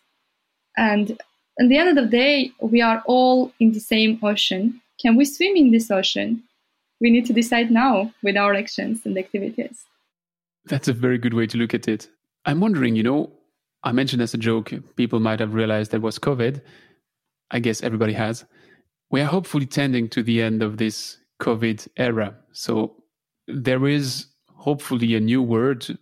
And 0.78 1.12
at 1.60 1.68
the 1.68 1.78
end 1.78 1.90
of 1.90 1.96
the 1.96 2.10
day, 2.10 2.52
we 2.62 2.82
are 2.82 3.04
all 3.06 3.52
in 3.60 3.74
the 3.74 3.80
same 3.80 4.20
ocean. 4.24 4.82
Can 5.02 5.16
we 5.16 5.26
swim 5.26 5.56
in 5.56 5.72
this 5.72 5.92
ocean? 5.92 6.44
We 7.02 7.10
need 7.10 7.26
to 7.26 7.34
decide 7.34 7.72
now 7.72 8.14
with 8.24 8.38
our 8.38 8.54
actions 8.54 9.02
and 9.06 9.18
activities. 9.18 9.86
That's 10.66 10.88
a 10.88 10.94
very 10.94 11.18
good 11.18 11.34
way 11.34 11.48
to 11.48 11.58
look 11.58 11.74
at 11.74 11.88
it. 11.88 12.08
I'm 12.46 12.62
wondering, 12.62 12.96
you 12.96 13.04
know, 13.04 13.32
I 13.84 13.92
mentioned 13.92 14.22
as 14.22 14.34
a 14.34 14.38
joke, 14.38 14.72
people 14.96 15.20
might 15.20 15.40
have 15.40 15.54
realized 15.54 15.92
that 15.92 16.02
was 16.02 16.20
COVID. 16.20 16.62
I 17.50 17.60
guess 17.60 17.82
everybody 17.82 18.14
has. 18.14 18.46
We 19.10 19.22
are 19.22 19.26
hopefully 19.26 19.66
tending 19.66 20.08
to 20.10 20.24
the 20.24 20.42
end 20.42 20.64
of 20.64 20.78
this 20.78 21.18
COVID 21.42 21.88
era. 21.98 22.36
So 22.54 22.96
there 23.48 23.88
is 23.88 24.28
hopefully 24.48 25.16
a 25.16 25.20
new 25.20 25.42
word 25.42 25.98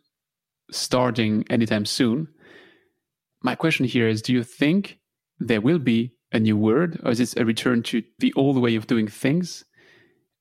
starting 0.69 1.45
anytime 1.49 1.85
soon. 1.85 2.27
My 3.41 3.55
question 3.55 3.85
here 3.85 4.07
is 4.07 4.21
do 4.21 4.33
you 4.33 4.43
think 4.43 4.99
there 5.39 5.61
will 5.61 5.79
be 5.79 6.13
a 6.31 6.39
new 6.39 6.57
word, 6.57 6.99
or 7.03 7.11
is 7.11 7.19
it 7.19 7.39
a 7.39 7.45
return 7.45 7.81
to 7.83 8.03
the 8.19 8.33
old 8.35 8.61
way 8.61 8.75
of 8.75 8.85
doing 8.85 9.07
things? 9.07 9.63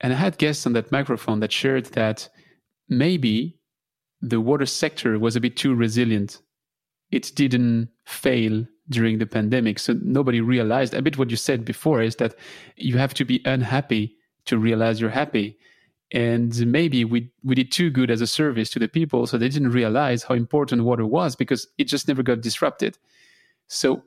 And 0.01 0.13
I 0.13 0.17
had 0.17 0.39
guests 0.39 0.67
on 0.67 0.75
that 0.75 0.93
microphone 0.93 1.41
that 1.41 1.53
shared 1.53 1.87
that 1.87 2.29
maybe 2.89 3.59
the 4.21 4.41
water 4.41 4.67
sector 4.67 5.19
was 5.19 5.37
a 5.37 5.41
bit 5.41 5.57
too 5.57 5.75
resilient. 5.75 6.43
It 7.11 7.33
didn't 7.35 7.89
fail 8.05 8.67
during 8.91 9.19
the 9.19 9.27
pandemic. 9.27 9.79
So 9.79 9.95
nobody 10.03 10.41
realized 10.41 10.93
a 10.93 11.03
bit 11.03 11.19
what 11.19 11.31
you 11.31 11.37
said 11.37 11.65
before 11.65 12.03
is 12.03 12.17
that 12.17 12.35
you 12.77 12.99
have 12.99 13.15
to 13.15 13.25
be 13.25 13.41
unhappy 13.45 14.18
to 14.49 14.59
realize 14.59 15.01
you're 15.01 15.11
happy 15.11 15.57
and 16.13 16.67
maybe 16.67 17.05
we 17.05 17.31
we 17.45 17.55
did 17.55 17.71
too 17.71 17.91
good 17.91 18.11
as 18.11 18.21
a 18.21 18.27
service 18.27 18.71
to 18.71 18.79
the 18.79 18.89
people 18.89 19.27
so 19.27 19.37
they 19.37 19.49
didn't 19.49 19.71
realize 19.71 20.23
how 20.23 20.35
important 20.35 20.85
water 20.85 21.07
was 21.07 21.37
because 21.37 21.69
it 21.79 21.85
just 21.85 22.09
never 22.09 22.23
got 22.23 22.41
disrupted 22.41 22.99
so 23.69 24.03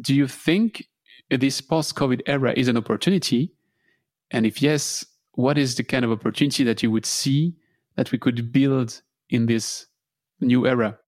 do 0.00 0.14
you 0.14 0.26
think 0.26 0.88
this 1.30 1.60
post 1.60 1.94
COVID 1.94 2.22
era 2.26 2.52
is 2.56 2.68
an 2.68 2.76
opportunity? 2.76 3.52
And 4.30 4.46
if 4.46 4.62
yes, 4.62 5.04
what 5.32 5.58
is 5.58 5.74
the 5.76 5.84
kind 5.84 6.04
of 6.04 6.10
opportunity 6.10 6.64
that 6.64 6.82
you 6.82 6.90
would 6.90 7.06
see 7.06 7.54
that 7.96 8.12
we 8.12 8.18
could 8.18 8.52
build 8.52 9.02
in 9.28 9.46
this 9.46 9.86
new 10.40 10.66
era? 10.66 10.98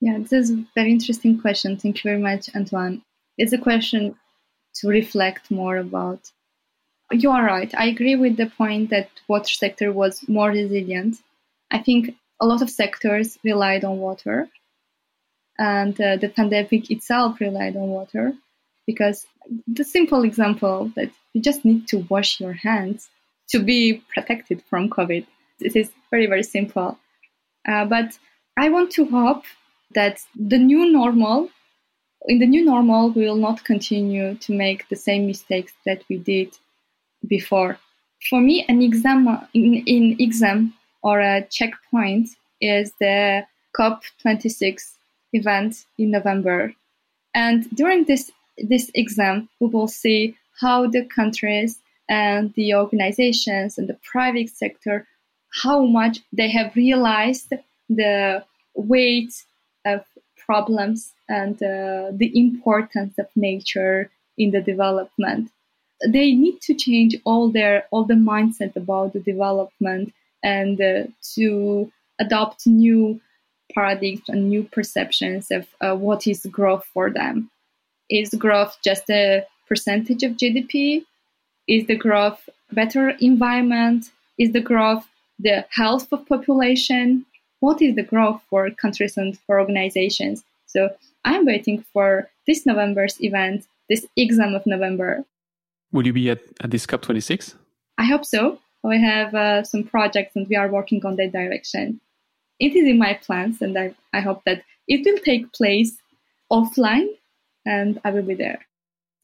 Yeah, 0.00 0.18
this 0.18 0.32
is 0.32 0.50
a 0.50 0.64
very 0.74 0.92
interesting 0.92 1.40
question. 1.40 1.76
Thank 1.76 2.02
you 2.02 2.10
very 2.10 2.22
much, 2.22 2.54
Antoine. 2.54 3.02
It's 3.36 3.52
a 3.52 3.58
question 3.58 4.14
to 4.76 4.88
reflect 4.88 5.50
more 5.50 5.76
about. 5.76 6.30
You 7.12 7.30
are 7.30 7.44
right. 7.44 7.72
I 7.76 7.86
agree 7.86 8.16
with 8.16 8.36
the 8.36 8.46
point 8.46 8.90
that 8.90 9.08
water 9.26 9.52
sector 9.52 9.92
was 9.92 10.28
more 10.28 10.50
resilient. 10.50 11.16
I 11.70 11.78
think 11.78 12.14
a 12.40 12.46
lot 12.46 12.62
of 12.62 12.70
sectors 12.70 13.38
relied 13.44 13.84
on 13.84 13.98
water, 13.98 14.48
and 15.58 16.00
uh, 16.00 16.16
the 16.16 16.28
pandemic 16.28 16.90
itself 16.90 17.40
relied 17.40 17.76
on 17.76 17.88
water 17.88 18.34
because 18.86 19.26
the 19.66 19.84
simple 19.84 20.22
example 20.22 20.90
that 20.96 21.10
you 21.32 21.42
just 21.42 21.64
need 21.64 21.88
to 21.88 22.06
wash 22.08 22.40
your 22.40 22.52
hands 22.52 23.08
to 23.50 23.58
be 23.58 24.02
protected 24.14 24.62
from 24.70 24.88
COVID. 24.88 25.26
It 25.60 25.76
is 25.76 25.90
very, 26.10 26.26
very 26.26 26.42
simple. 26.42 26.98
Uh, 27.68 27.84
but 27.84 28.18
I 28.56 28.68
want 28.68 28.92
to 28.92 29.04
hope 29.04 29.44
that 29.94 30.20
the 30.34 30.58
new 30.58 30.90
normal, 30.90 31.50
in 32.26 32.38
the 32.38 32.46
new 32.46 32.64
normal, 32.64 33.10
we 33.10 33.24
will 33.24 33.36
not 33.36 33.64
continue 33.64 34.36
to 34.36 34.52
make 34.52 34.88
the 34.88 34.96
same 34.96 35.26
mistakes 35.26 35.72
that 35.84 36.02
we 36.08 36.16
did 36.18 36.56
before. 37.26 37.78
For 38.28 38.40
me, 38.40 38.64
an 38.68 38.82
exam 38.82 39.26
in, 39.54 39.82
in 39.86 40.16
exam 40.18 40.74
or 41.02 41.20
a 41.20 41.46
checkpoint 41.50 42.28
is 42.60 42.92
the 43.00 43.46
COP26 43.78 44.92
event 45.32 45.84
in 45.98 46.10
November. 46.10 46.74
And 47.34 47.68
during 47.70 48.04
this 48.04 48.30
this 48.58 48.90
exam, 48.94 49.48
we 49.60 49.68
will 49.68 49.88
see 49.88 50.36
how 50.60 50.86
the 50.86 51.04
countries 51.06 51.78
and 52.10 52.52
the 52.54 52.74
organizations 52.74 53.78
and 53.78 53.88
the 53.88 53.98
private 54.12 54.50
sector, 54.50 55.06
how 55.62 55.86
much 55.86 56.18
they 56.32 56.50
have 56.50 56.74
realized 56.76 57.52
the 57.88 58.44
weight 58.74 59.32
of 59.86 60.04
problems 60.36 61.12
and 61.28 61.54
uh, 61.62 62.10
the 62.12 62.30
importance 62.34 63.18
of 63.18 63.26
nature 63.36 64.10
in 64.36 64.50
the 64.50 64.60
development. 64.60 65.50
They 66.06 66.32
need 66.32 66.60
to 66.62 66.74
change 66.74 67.16
all 67.24 67.50
their 67.50 67.84
all 67.90 68.04
the 68.04 68.14
mindset 68.14 68.76
about 68.76 69.12
the 69.12 69.20
development 69.20 70.12
and 70.42 70.80
uh, 70.80 71.04
to 71.34 71.92
adopt 72.18 72.66
new 72.66 73.20
paradigms 73.74 74.22
and 74.28 74.48
new 74.48 74.64
perceptions 74.64 75.50
of 75.50 75.66
uh, 75.80 75.94
what 75.94 76.26
is 76.26 76.46
growth 76.46 76.84
for 76.92 77.10
them. 77.10 77.50
Is 78.08 78.30
growth 78.30 78.78
just 78.82 79.08
a 79.10 79.44
percentage 79.68 80.22
of 80.22 80.32
GDP? 80.32 81.04
Is 81.68 81.86
the 81.86 81.96
growth 81.96 82.48
better 82.72 83.10
environment? 83.20 84.10
Is 84.38 84.52
the 84.52 84.60
growth 84.60 85.06
the 85.38 85.64
health 85.70 86.12
of 86.12 86.26
population? 86.26 87.24
What 87.60 87.80
is 87.82 87.94
the 87.94 88.02
growth 88.02 88.42
for 88.50 88.70
countries 88.70 89.16
and 89.16 89.38
for 89.40 89.60
organizations? 89.60 90.44
So 90.66 90.90
I'm 91.24 91.46
waiting 91.46 91.84
for 91.92 92.30
this 92.46 92.66
November's 92.66 93.22
event, 93.22 93.66
this 93.88 94.06
exam 94.16 94.54
of 94.54 94.66
November. 94.66 95.24
Will 95.92 96.06
you 96.06 96.12
be 96.12 96.30
at, 96.30 96.40
at 96.60 96.70
this 96.70 96.86
COP26? 96.86 97.54
I 97.98 98.04
hope 98.04 98.24
so. 98.24 98.58
We 98.82 99.00
have 99.00 99.34
uh, 99.34 99.64
some 99.64 99.84
projects 99.84 100.36
and 100.36 100.46
we 100.48 100.56
are 100.56 100.68
working 100.68 101.04
on 101.04 101.16
that 101.16 101.32
direction. 101.32 102.00
It 102.58 102.74
is 102.74 102.86
in 102.86 102.98
my 102.98 103.14
plans 103.14 103.60
and 103.60 103.78
I, 103.78 103.94
I 104.12 104.20
hope 104.20 104.42
that 104.44 104.62
it 104.88 105.04
will 105.04 105.18
take 105.22 105.52
place 105.52 105.98
offline 106.50 107.08
and 107.66 108.00
I 108.04 108.10
will 108.10 108.22
be 108.22 108.34
there. 108.34 108.60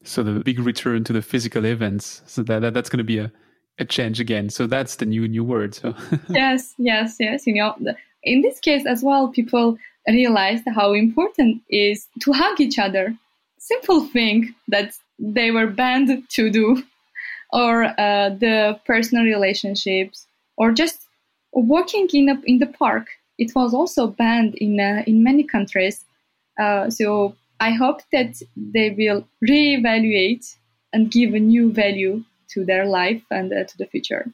So 0.03 0.23
the 0.23 0.39
big 0.39 0.59
return 0.59 1.03
to 1.05 1.13
the 1.13 1.21
physical 1.21 1.65
events. 1.65 2.21
So 2.27 2.43
that, 2.43 2.59
that 2.59 2.73
that's 2.73 2.89
going 2.89 2.99
to 2.99 3.03
be 3.03 3.17
a, 3.17 3.31
a 3.79 3.85
change 3.85 4.19
again. 4.19 4.49
So 4.49 4.67
that's 4.67 4.97
the 4.97 5.05
new 5.05 5.27
new 5.27 5.43
word. 5.43 5.73
So 5.73 5.95
yes, 6.29 6.73
yes, 6.77 7.17
yes. 7.19 7.47
You 7.47 7.55
know, 7.55 7.75
in 8.23 8.41
this 8.41 8.59
case 8.59 8.85
as 8.85 9.03
well, 9.03 9.29
people 9.29 9.77
realized 10.07 10.63
how 10.73 10.93
important 10.93 11.61
is 11.69 12.07
to 12.21 12.31
hug 12.31 12.61
each 12.61 12.79
other. 12.79 13.15
Simple 13.57 14.05
thing 14.05 14.53
that 14.67 14.93
they 15.19 15.51
were 15.51 15.67
banned 15.67 16.29
to 16.29 16.49
do, 16.49 16.83
or 17.51 17.85
uh, 17.85 18.29
the 18.29 18.79
personal 18.85 19.23
relationships, 19.23 20.27
or 20.57 20.71
just 20.71 21.07
walking 21.53 22.07
in 22.13 22.29
a, 22.29 22.41
in 22.45 22.59
the 22.59 22.67
park. 22.67 23.07
It 23.37 23.53
was 23.55 23.73
also 23.73 24.07
banned 24.07 24.55
in 24.55 24.79
uh, 24.79 25.03
in 25.05 25.23
many 25.23 25.43
countries. 25.43 26.03
Uh, 26.59 26.89
so 26.89 27.35
I 27.59 27.71
hope 27.71 28.01
that 28.11 28.41
they 28.55 28.91
will 28.91 29.27
reevaluate 29.47 30.55
and 30.93 31.11
give 31.11 31.33
a 31.33 31.39
new 31.39 31.71
value 31.71 32.23
to 32.49 32.65
their 32.65 32.85
life 32.85 33.21
and 33.29 33.51
uh, 33.51 33.63
to 33.65 33.77
the 33.77 33.85
future. 33.85 34.31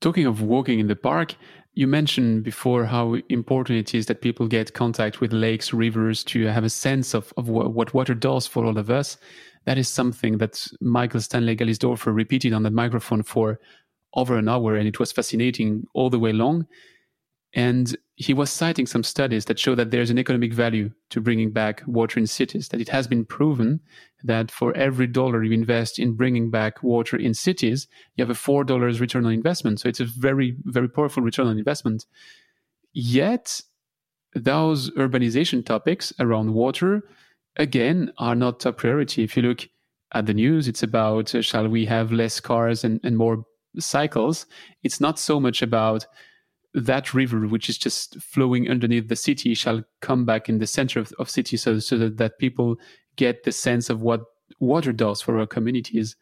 Talking 0.00 0.26
of 0.26 0.42
walking 0.42 0.80
in 0.80 0.88
the 0.88 0.96
park, 0.96 1.34
you 1.74 1.86
mentioned 1.86 2.44
before 2.44 2.84
how 2.84 3.16
important 3.28 3.78
it 3.78 3.94
is 3.94 4.06
that 4.06 4.20
people 4.20 4.46
get 4.46 4.74
contact 4.74 5.20
with 5.20 5.32
lakes, 5.32 5.72
rivers 5.72 6.22
to 6.24 6.46
have 6.46 6.64
a 6.64 6.70
sense 6.70 7.14
of, 7.14 7.32
of 7.36 7.48
what 7.48 7.94
water 7.94 8.14
does 8.14 8.46
for 8.46 8.64
all 8.64 8.78
of 8.78 8.90
us. 8.90 9.16
That 9.64 9.78
is 9.78 9.88
something 9.88 10.38
that 10.38 10.66
Michael 10.80 11.20
Stanley 11.20 11.56
Galisdorfer 11.56 12.14
repeated 12.14 12.52
on 12.52 12.62
the 12.62 12.70
microphone 12.70 13.22
for 13.22 13.58
over 14.14 14.36
an 14.36 14.48
hour, 14.48 14.76
and 14.76 14.86
it 14.86 15.00
was 15.00 15.12
fascinating 15.12 15.84
all 15.94 16.10
the 16.10 16.18
way 16.18 16.32
long. 16.32 16.66
And 17.56 17.96
he 18.16 18.34
was 18.34 18.50
citing 18.50 18.86
some 18.86 19.04
studies 19.04 19.44
that 19.46 19.58
show 19.58 19.74
that 19.76 19.90
there's 19.90 20.10
an 20.10 20.18
economic 20.18 20.52
value 20.52 20.90
to 21.10 21.20
bringing 21.20 21.52
back 21.52 21.82
water 21.86 22.18
in 22.18 22.26
cities, 22.26 22.68
that 22.68 22.80
it 22.80 22.88
has 22.88 23.06
been 23.06 23.24
proven 23.24 23.80
that 24.24 24.50
for 24.50 24.76
every 24.76 25.06
dollar 25.06 25.42
you 25.42 25.52
invest 25.52 25.98
in 25.98 26.14
bringing 26.14 26.50
back 26.50 26.82
water 26.82 27.16
in 27.16 27.32
cities, 27.34 27.86
you 28.16 28.24
have 28.24 28.30
a 28.30 28.38
$4 28.38 29.00
return 29.00 29.24
on 29.24 29.32
investment. 29.32 29.80
So 29.80 29.88
it's 29.88 30.00
a 30.00 30.04
very, 30.04 30.56
very 30.64 30.88
powerful 30.88 31.22
return 31.22 31.46
on 31.46 31.58
investment. 31.58 32.06
Yet, 32.92 33.60
those 34.34 34.90
urbanization 34.92 35.64
topics 35.64 36.12
around 36.18 36.54
water, 36.54 37.02
again, 37.56 38.12
are 38.18 38.34
not 38.34 38.60
top 38.60 38.78
priority. 38.78 39.22
If 39.22 39.36
you 39.36 39.42
look 39.42 39.68
at 40.12 40.26
the 40.26 40.34
news, 40.34 40.68
it's 40.68 40.82
about 40.82 41.34
uh, 41.34 41.42
shall 41.42 41.68
we 41.68 41.86
have 41.86 42.12
less 42.12 42.40
cars 42.40 42.84
and, 42.84 43.00
and 43.02 43.16
more 43.16 43.44
cycles? 43.78 44.46
It's 44.82 45.00
not 45.00 45.18
so 45.18 45.40
much 45.40 45.62
about 45.62 46.06
that 46.74 47.14
river, 47.14 47.46
which 47.46 47.68
is 47.68 47.78
just 47.78 48.20
flowing 48.20 48.68
underneath 48.68 49.08
the 49.08 49.16
city, 49.16 49.54
shall 49.54 49.84
come 50.02 50.24
back 50.24 50.48
in 50.48 50.58
the 50.58 50.66
center 50.66 50.98
of, 51.00 51.12
of 51.18 51.30
city 51.30 51.56
so, 51.56 51.78
so 51.78 51.96
that, 51.98 52.16
that 52.16 52.38
people 52.38 52.76
get 53.16 53.44
the 53.44 53.52
sense 53.52 53.90
of 53.90 54.02
what 54.02 54.22
water 54.58 54.92
does 54.92 55.20
for 55.20 55.38
our 55.38 55.46
communities. 55.46 56.16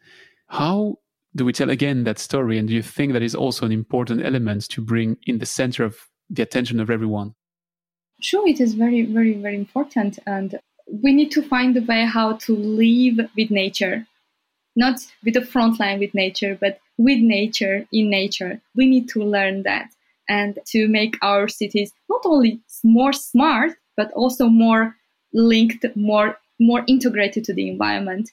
How 0.47 0.97
do 1.35 1.45
we 1.45 1.53
tell 1.53 1.71
again 1.71 2.03
that 2.03 2.19
story? 2.19 2.59
And 2.59 2.67
do 2.67 2.73
you 2.75 2.83
think 2.83 3.13
that 3.13 3.23
is 3.23 3.33
also 3.33 3.65
an 3.65 3.71
important 3.71 4.23
element 4.23 4.69
to 4.69 4.81
bring 4.81 5.17
in 5.25 5.39
the 5.39 5.45
center 5.47 5.83
of 5.83 5.97
the 6.29 6.43
attention 6.43 6.79
of 6.79 6.91
everyone? 6.91 7.33
Sure, 8.21 8.47
it 8.47 8.61
is 8.61 8.75
very, 8.75 9.01
very, 9.03 9.33
very 9.33 9.55
important. 9.55 10.19
And 10.27 10.59
we 11.01 11.11
need 11.11 11.31
to 11.31 11.41
find 11.41 11.75
a 11.75 11.81
way 11.81 12.05
how 12.05 12.33
to 12.33 12.55
live 12.55 13.27
with 13.35 13.49
nature, 13.49 14.05
not 14.75 14.99
with 15.23 15.33
the 15.33 15.45
front 15.45 15.79
line 15.79 15.99
with 15.99 16.13
nature, 16.13 16.57
but 16.59 16.79
with 16.97 17.19
nature, 17.19 17.87
in 17.91 18.09
nature. 18.09 18.61
We 18.75 18.85
need 18.85 19.09
to 19.09 19.23
learn 19.23 19.63
that 19.63 19.89
and 20.29 20.59
to 20.67 20.87
make 20.87 21.15
our 21.21 21.47
cities 21.47 21.91
not 22.09 22.21
only 22.25 22.61
more 22.83 23.11
smart 23.11 23.73
but 23.97 24.11
also 24.13 24.47
more 24.47 24.95
linked 25.33 25.85
more 25.95 26.37
more 26.59 26.83
integrated 26.87 27.43
to 27.45 27.53
the 27.53 27.67
environment. 27.69 28.31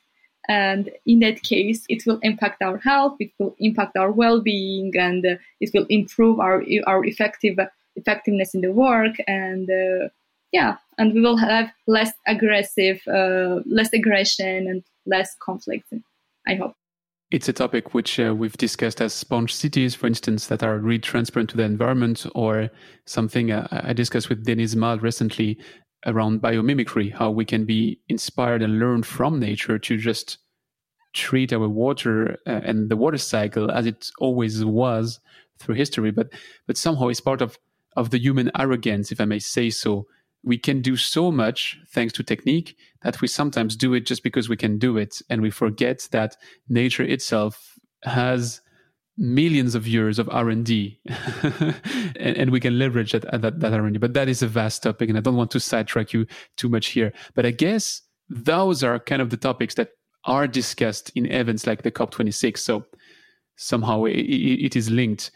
And 0.49 0.91
in 1.07 1.21
that 1.21 1.43
case 1.43 1.85
it 1.89 2.05
will 2.07 2.19
impact 2.23 2.63
our 2.63 2.79
health 2.79 3.17
it 3.19 3.33
will 3.39 3.57
impact 3.59 3.97
our 3.97 4.13
well-being 4.13 4.93
and 4.97 5.25
uh, 5.25 5.37
it 5.61 5.71
will 5.75 5.87
improve 5.89 6.39
our 6.39 6.63
our 6.87 7.05
effective 7.05 7.59
effectiveness 7.97 8.55
in 8.55 8.61
the 8.61 8.73
work. 8.73 9.17
And 9.27 9.69
uh, 9.69 10.09
yeah 10.53 10.77
and 11.01 11.15
we 11.15 11.21
will 11.21 11.37
have 11.37 11.73
less 11.87 12.13
aggressive 12.29 13.01
uh, 13.09 13.61
less 13.65 13.93
aggression 13.93 14.69
and 14.69 14.85
less 15.07 15.35
conflict 15.43 15.87
i 16.47 16.55
hope. 16.55 16.75
It's 17.31 17.49
a 17.49 17.53
topic 17.53 17.95
which 17.95 18.19
uh, 18.19 18.35
we've 18.37 18.57
discussed 18.57 19.01
as 19.01 19.13
sponge 19.13 19.55
cities, 19.55 19.95
for 19.95 20.09
instance, 20.09 20.49
that 20.49 20.65
are 20.65 20.79
really 20.79 20.99
transparent 20.99 21.49
to 21.51 21.57
the 21.57 21.63
environment, 21.63 22.27
or 22.35 22.71
something 23.07 23.53
uh, 23.53 23.69
I 23.71 23.93
discussed 23.93 24.29
with 24.29 24.45
Denise 24.45 24.75
Mal 24.75 24.99
recently 24.99 25.57
around 26.07 26.43
biomimicry, 26.43 27.15
how 27.15 27.31
we 27.31 27.45
can 27.45 27.65
be 27.65 28.01
inspired 28.09 28.63
and 28.63 28.81
learn 28.81 29.05
from 29.05 29.39
nature 29.39 29.79
to 29.79 29.97
just 29.97 30.39
treat 31.13 31.53
our 31.53 31.69
water 31.69 32.37
uh, 32.49 32.63
and 32.65 32.89
the 32.89 32.97
water 32.97 33.19
cycle 33.19 33.71
as 33.71 33.87
it 33.87 34.11
always 34.19 34.65
was 34.65 35.21
through 35.61 35.77
history, 35.77 36.11
but 36.11 36.33
but 36.67 36.77
somehow 36.77 37.07
it's 37.09 37.21
part 37.21 37.43
of 37.43 37.57
of 37.97 38.11
the 38.11 38.19
human 38.19 38.51
arrogance, 38.59 39.13
if 39.13 39.21
I 39.21 39.25
may 39.25 39.39
say 39.39 39.71
so, 39.71 40.07
we 40.43 40.59
can 40.59 40.81
do 40.81 40.97
so 40.97 41.31
much 41.31 41.79
thanks 41.93 42.13
to 42.15 42.23
technique 42.23 42.77
that 43.03 43.21
we 43.21 43.29
sometimes 43.29 43.77
do 43.77 43.95
it 43.95 44.07
just 44.07 44.23
because 44.23 44.49
we 44.49 44.57
can 44.57 44.79
do 44.79 44.97
it 44.97 45.21
and 45.29 45.43
we 45.43 45.51
forget 45.51 46.09
that 46.13 46.37
nature 46.69 47.03
itself 47.03 47.79
has 48.05 48.61
millions 49.19 49.75
of 49.75 49.87
years 49.87 50.19
of 50.19 50.31
r&d 50.31 50.99
and, 51.43 52.37
and, 52.37 52.51
we 52.51 52.59
can 52.59 52.79
leverage 52.79 53.13
that, 53.13 53.43
that, 53.43 53.61
that 53.61 53.73
r&d 53.75 53.99
but 53.99 54.15
that 54.15 54.31
is 54.31 54.43
a 54.43 54.47
vast 54.47 54.83
topic 54.83 55.11
and 55.11 55.19
i 55.19 55.21
don't 55.21 55.37
want 55.37 55.51
to 55.51 55.61
sidetrack 55.61 56.15
you 56.15 56.27
too 56.57 56.71
much 56.71 56.87
here 56.89 57.13
but 57.35 57.45
i 57.45 57.51
guess 57.51 58.01
those 58.31 58.83
are 58.83 58.99
kind 58.99 59.21
of 59.21 59.29
the 59.29 59.37
topics 59.37 59.75
that 59.75 59.91
are 60.25 60.47
discussed 60.47 61.11
in 61.15 61.27
events 61.27 61.67
like 61.67 61.83
the 61.83 61.91
COP26. 61.91 62.59
So 62.59 62.85
somehow 63.57 64.05
it, 64.05 64.13
it 64.13 64.77
is 64.77 64.91
linked. 64.91 65.31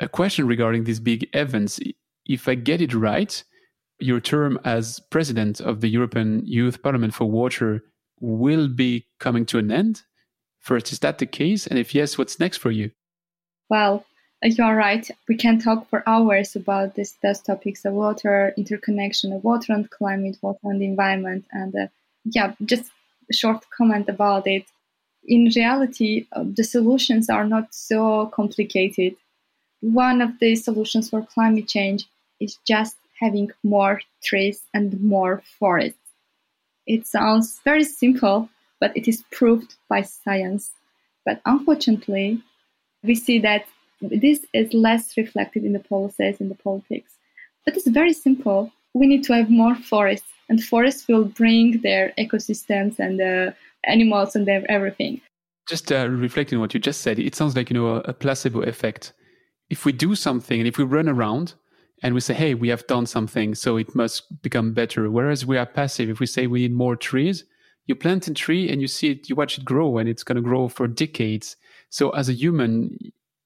A 0.00 0.08
question 0.08 0.46
regarding 0.46 0.84
these 0.84 1.00
big 1.00 1.28
events 1.32 1.80
if 2.26 2.48
I 2.48 2.54
get 2.54 2.80
it 2.80 2.94
right, 2.94 3.42
your 4.02 4.20
term 4.20 4.58
as 4.64 5.00
president 5.10 5.60
of 5.60 5.80
the 5.80 5.88
European 5.88 6.44
Youth 6.44 6.82
Parliament 6.82 7.14
for 7.14 7.26
Water 7.26 7.84
will 8.20 8.68
be 8.68 9.06
coming 9.18 9.46
to 9.46 9.58
an 9.58 9.70
end. 9.70 10.02
First, 10.60 10.92
is 10.92 11.00
that 11.00 11.18
the 11.18 11.26
case? 11.26 11.66
And 11.66 11.78
if 11.78 11.94
yes, 11.94 12.16
what's 12.16 12.38
next 12.38 12.58
for 12.58 12.70
you? 12.70 12.90
Well, 13.68 14.04
you're 14.42 14.74
right. 14.74 15.08
We 15.28 15.36
can 15.36 15.58
talk 15.58 15.88
for 15.88 16.02
hours 16.06 16.56
about 16.56 16.94
these 16.94 17.14
topics 17.44 17.84
of 17.84 17.94
water, 17.94 18.52
interconnection 18.56 19.32
of 19.32 19.44
water 19.44 19.72
and 19.72 19.88
climate, 19.90 20.38
water 20.42 20.58
and 20.64 20.82
environment. 20.82 21.46
And 21.52 21.74
uh, 21.74 21.86
yeah, 22.24 22.54
just 22.64 22.90
a 23.30 23.34
short 23.34 23.64
comment 23.76 24.08
about 24.08 24.46
it. 24.46 24.64
In 25.24 25.50
reality, 25.54 26.26
uh, 26.32 26.44
the 26.44 26.64
solutions 26.64 27.30
are 27.30 27.44
not 27.44 27.72
so 27.72 28.26
complicated. 28.26 29.14
One 29.80 30.20
of 30.20 30.38
the 30.40 30.56
solutions 30.56 31.10
for 31.10 31.22
climate 31.22 31.68
change 31.68 32.06
is 32.40 32.58
just 32.66 32.96
having 33.22 33.50
more 33.62 34.00
trees 34.22 34.62
and 34.74 35.00
more 35.00 35.42
forests. 35.58 35.98
It 36.86 37.06
sounds 37.06 37.60
very 37.64 37.84
simple, 37.84 38.48
but 38.80 38.96
it 38.96 39.06
is 39.06 39.24
proved 39.30 39.76
by 39.88 40.02
science. 40.02 40.72
But 41.24 41.40
unfortunately, 41.46 42.42
we 43.04 43.14
see 43.14 43.38
that 43.38 43.64
this 44.00 44.44
is 44.52 44.74
less 44.74 45.16
reflected 45.16 45.64
in 45.64 45.72
the 45.72 45.78
policies 45.78 46.40
and 46.40 46.50
the 46.50 46.56
politics. 46.56 47.12
But 47.64 47.76
it's 47.76 47.86
very 47.86 48.12
simple. 48.12 48.72
We 48.94 49.06
need 49.06 49.22
to 49.24 49.34
have 49.34 49.48
more 49.48 49.76
forests, 49.76 50.26
and 50.48 50.62
forests 50.62 51.06
will 51.06 51.24
bring 51.24 51.80
their 51.82 52.12
ecosystems 52.18 52.98
and 52.98 53.20
the 53.20 53.54
animals 53.84 54.34
and 54.34 54.46
their 54.46 54.68
everything. 54.68 55.20
Just 55.68 55.92
uh, 55.92 56.08
reflecting 56.08 56.56
on 56.56 56.60
what 56.60 56.74
you 56.74 56.80
just 56.80 57.02
said, 57.02 57.20
it 57.20 57.36
sounds 57.36 57.54
like 57.54 57.70
you 57.70 57.74
know 57.74 58.02
a 58.04 58.12
placebo 58.12 58.62
effect. 58.62 59.12
If 59.70 59.84
we 59.84 59.92
do 59.92 60.16
something 60.16 60.58
and 60.58 60.68
if 60.68 60.76
we 60.76 60.84
run 60.84 61.08
around 61.08 61.54
and 62.02 62.14
we 62.14 62.20
say, 62.20 62.34
"Hey, 62.34 62.54
we 62.54 62.68
have 62.68 62.86
done 62.86 63.06
something, 63.06 63.54
so 63.54 63.76
it 63.76 63.94
must 63.94 64.42
become 64.42 64.72
better," 64.72 65.10
whereas 65.10 65.46
we 65.46 65.56
are 65.56 65.66
passive. 65.66 66.10
If 66.10 66.20
we 66.20 66.26
say 66.26 66.46
we 66.46 66.62
need 66.62 66.74
more 66.74 66.96
trees, 66.96 67.44
you 67.86 67.94
plant 67.94 68.28
a 68.28 68.34
tree 68.34 68.68
and 68.70 68.80
you 68.80 68.88
see 68.88 69.10
it, 69.10 69.28
you 69.28 69.36
watch 69.36 69.58
it 69.58 69.64
grow, 69.64 69.98
and 69.98 70.08
it's 70.08 70.24
going 70.24 70.36
to 70.36 70.42
grow 70.42 70.68
for 70.68 70.86
decades. 70.88 71.56
So 71.90 72.10
as 72.10 72.28
a 72.28 72.34
human, 72.34 72.98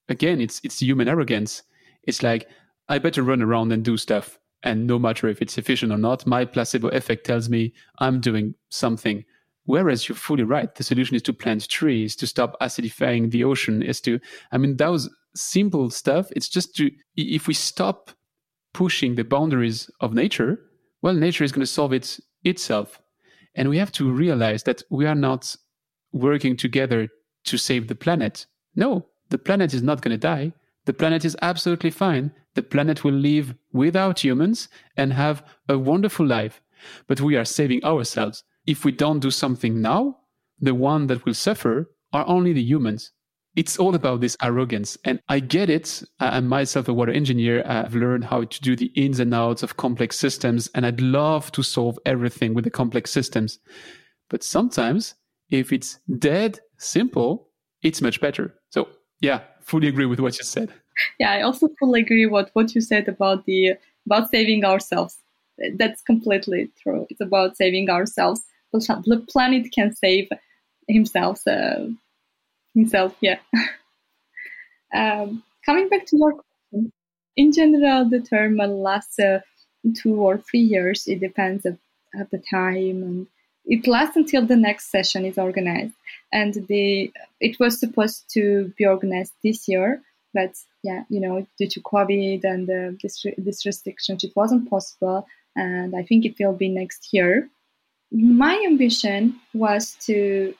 again, 0.09 0.41
it's 0.41 0.59
it's 0.63 0.81
human 0.81 1.07
arrogance. 1.07 1.63
It's 2.03 2.23
like 2.23 2.49
I 2.89 2.99
better 2.99 3.23
run 3.23 3.41
around 3.41 3.71
and 3.71 3.83
do 3.83 3.97
stuff, 3.97 4.39
and 4.63 4.87
no 4.87 4.97
matter 4.99 5.27
if 5.27 5.41
it's 5.41 5.57
efficient 5.57 5.91
or 5.91 5.97
not, 5.97 6.25
my 6.25 6.45
placebo 6.45 6.89
effect 6.89 7.25
tells 7.25 7.49
me 7.49 7.73
I'm 7.99 8.19
doing 8.19 8.55
something. 8.69 9.25
Whereas 9.65 10.07
you're 10.07 10.15
fully 10.15 10.43
right. 10.43 10.73
The 10.73 10.83
solution 10.83 11.17
is 11.17 11.21
to 11.23 11.33
plant 11.33 11.67
trees, 11.67 12.15
to 12.15 12.25
stop 12.25 12.55
acidifying 12.61 13.31
the 13.31 13.43
ocean, 13.43 13.83
is 13.83 13.99
to, 14.01 14.17
I 14.53 14.57
mean, 14.57 14.77
those 14.77 15.09
simple 15.35 15.89
stuff. 15.89 16.31
It's 16.37 16.47
just 16.47 16.73
to, 16.77 16.89
if 17.17 17.47
we 17.47 17.53
stop 17.53 18.11
pushing 18.77 19.15
the 19.15 19.23
boundaries 19.23 19.89
of 20.01 20.13
nature, 20.13 20.59
well, 21.01 21.15
nature 21.15 21.43
is 21.43 21.51
going 21.51 21.65
to 21.65 21.73
solve 21.77 21.93
it 21.93 22.19
itself. 22.43 23.01
And 23.55 23.69
we 23.69 23.79
have 23.79 23.91
to 23.93 24.11
realize 24.11 24.61
that 24.63 24.83
we 24.91 25.07
are 25.07 25.15
not 25.15 25.55
working 26.11 26.55
together 26.55 27.09
to 27.45 27.57
save 27.57 27.87
the 27.87 27.95
planet. 27.95 28.45
No, 28.75 29.07
the 29.29 29.39
planet 29.39 29.73
is 29.73 29.81
not 29.81 30.01
going 30.03 30.11
to 30.11 30.29
die. 30.33 30.53
The 30.85 30.93
planet 30.93 31.25
is 31.25 31.35
absolutely 31.41 31.89
fine. 31.89 32.31
The 32.53 32.61
planet 32.61 33.03
will 33.03 33.15
live 33.15 33.55
without 33.73 34.23
humans 34.23 34.69
and 34.95 35.11
have 35.11 35.43
a 35.67 35.79
wonderful 35.79 36.27
life. 36.27 36.61
But 37.07 37.19
we 37.19 37.35
are 37.35 37.45
saving 37.45 37.83
ourselves. 37.83 38.43
If 38.67 38.85
we 38.85 38.91
don't 38.91 39.21
do 39.21 39.31
something 39.31 39.81
now, 39.81 40.19
the 40.59 40.75
one 40.75 41.07
that 41.07 41.25
will 41.25 41.33
suffer 41.33 41.89
are 42.13 42.27
only 42.27 42.53
the 42.53 42.69
humans. 42.73 43.11
It's 43.57 43.77
all 43.77 43.95
about 43.95 44.21
this 44.21 44.37
arrogance. 44.41 44.97
And 45.03 45.19
I 45.27 45.39
get 45.39 45.67
it. 45.67 46.03
I'm 46.19 46.47
myself 46.47 46.87
a 46.87 46.93
water 46.93 47.11
engineer. 47.11 47.63
I've 47.65 47.95
learned 47.95 48.25
how 48.25 48.43
to 48.43 48.61
do 48.61 48.75
the 48.75 48.91
ins 48.95 49.19
and 49.19 49.33
outs 49.33 49.63
of 49.63 49.77
complex 49.77 50.15
systems, 50.15 50.69
and 50.75 50.85
I'd 50.85 51.01
love 51.01 51.51
to 51.53 51.63
solve 51.63 51.97
everything 52.05 52.53
with 52.53 52.65
the 52.65 52.69
complex 52.69 53.09
systems. 53.11 53.57
But 54.29 54.43
sometimes, 54.43 55.15
if 55.49 55.73
it's 55.73 55.99
dead 56.19 56.59
simple, 56.77 57.49
it's 57.81 57.99
much 57.99 58.21
better. 58.21 58.53
So 58.69 58.89
yeah, 59.21 59.41
fully 59.61 59.87
agree 59.87 60.05
with 60.05 60.19
what 60.19 60.37
you 60.37 60.43
said. 60.43 60.71
Yeah, 61.19 61.31
I 61.31 61.41
also 61.41 61.67
fully 61.79 62.01
agree 62.01 62.27
with 62.27 62.49
what 62.53 62.75
you 62.75 62.81
said 62.81 63.07
about 63.07 63.45
the 63.45 63.73
about 64.05 64.29
saving 64.29 64.65
ourselves. 64.65 65.17
That's 65.77 66.03
completely 66.03 66.69
true. 66.81 67.07
It's 67.09 67.21
about 67.21 67.57
saving 67.57 67.89
ourselves. 67.89 68.41
The 68.71 69.25
planet 69.27 69.71
can 69.73 69.95
save 69.95 70.29
himself. 70.87 71.41
Uh, 71.47 71.87
himself, 72.77 73.15
yeah. 73.21 73.39
um, 74.95 75.43
coming 75.65 75.89
back 75.89 76.05
to 76.07 76.17
your 76.17 76.33
question, 76.33 76.91
in 77.35 77.51
general, 77.51 78.09
the 78.09 78.21
term 78.21 78.57
lasts 78.57 79.19
uh, 79.19 79.39
two 79.95 80.15
or 80.15 80.37
three 80.37 80.61
years. 80.61 81.07
It 81.07 81.19
depends 81.19 81.65
of 81.65 81.77
the 82.31 82.41
time 82.49 83.03
and 83.03 83.27
it 83.65 83.85
lasts 83.85 84.15
until 84.15 84.45
the 84.45 84.55
next 84.55 84.89
session 84.89 85.25
is 85.25 85.37
organized 85.37 85.93
and 86.31 86.53
the 86.67 87.11
it 87.39 87.59
was 87.59 87.79
supposed 87.79 88.23
to 88.29 88.73
be 88.77 88.85
organized 88.85 89.33
this 89.43 89.67
year 89.67 90.01
but 90.33 90.53
yeah 90.83 91.03
you 91.09 91.19
know 91.19 91.45
due 91.57 91.67
to 91.67 91.81
covid 91.81 92.43
and 92.43 92.69
uh, 92.69 92.97
this, 93.01 93.25
this 93.37 93.65
restrictions 93.65 94.23
it 94.23 94.31
wasn't 94.35 94.69
possible 94.69 95.27
and 95.55 95.95
i 95.95 96.03
think 96.03 96.25
it 96.25 96.35
will 96.39 96.53
be 96.53 96.69
next 96.69 97.09
year 97.11 97.49
my 98.11 98.55
ambition 98.65 99.35
was 99.53 99.95
to 99.99 100.53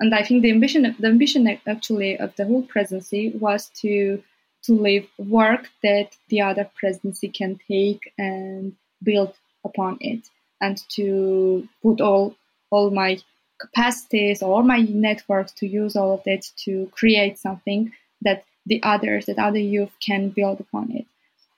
and 0.00 0.14
i 0.14 0.22
think 0.22 0.42
the 0.42 0.50
ambition 0.50 0.82
the 0.98 1.06
ambition 1.06 1.46
actually 1.66 2.18
of 2.18 2.34
the 2.36 2.44
whole 2.44 2.62
presidency 2.62 3.30
was 3.38 3.68
to 3.68 4.22
to 4.62 4.72
leave 4.72 5.08
work 5.18 5.68
that 5.82 6.16
the 6.28 6.40
other 6.40 6.68
presidency 6.74 7.28
can 7.28 7.58
take 7.68 8.12
and 8.18 8.74
build 9.02 9.34
upon 9.64 9.96
it 10.00 10.28
and 10.60 10.78
to 10.88 11.66
put 11.82 12.00
all 12.00 12.34
all 12.70 12.90
my 12.90 13.18
capacities 13.60 14.42
or 14.42 14.62
my 14.62 14.80
networks 14.80 15.52
to 15.52 15.66
use 15.66 15.94
all 15.96 16.14
of 16.14 16.24
that 16.24 16.42
to 16.56 16.90
create 16.92 17.38
something 17.38 17.92
that 18.22 18.44
the 18.66 18.82
others 18.82 19.26
that 19.26 19.38
other 19.38 19.58
youth 19.58 19.92
can 20.04 20.30
build 20.30 20.60
upon 20.60 20.90
it. 20.92 21.06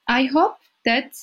I 0.09 0.25
hope 0.25 0.57
that 0.85 1.15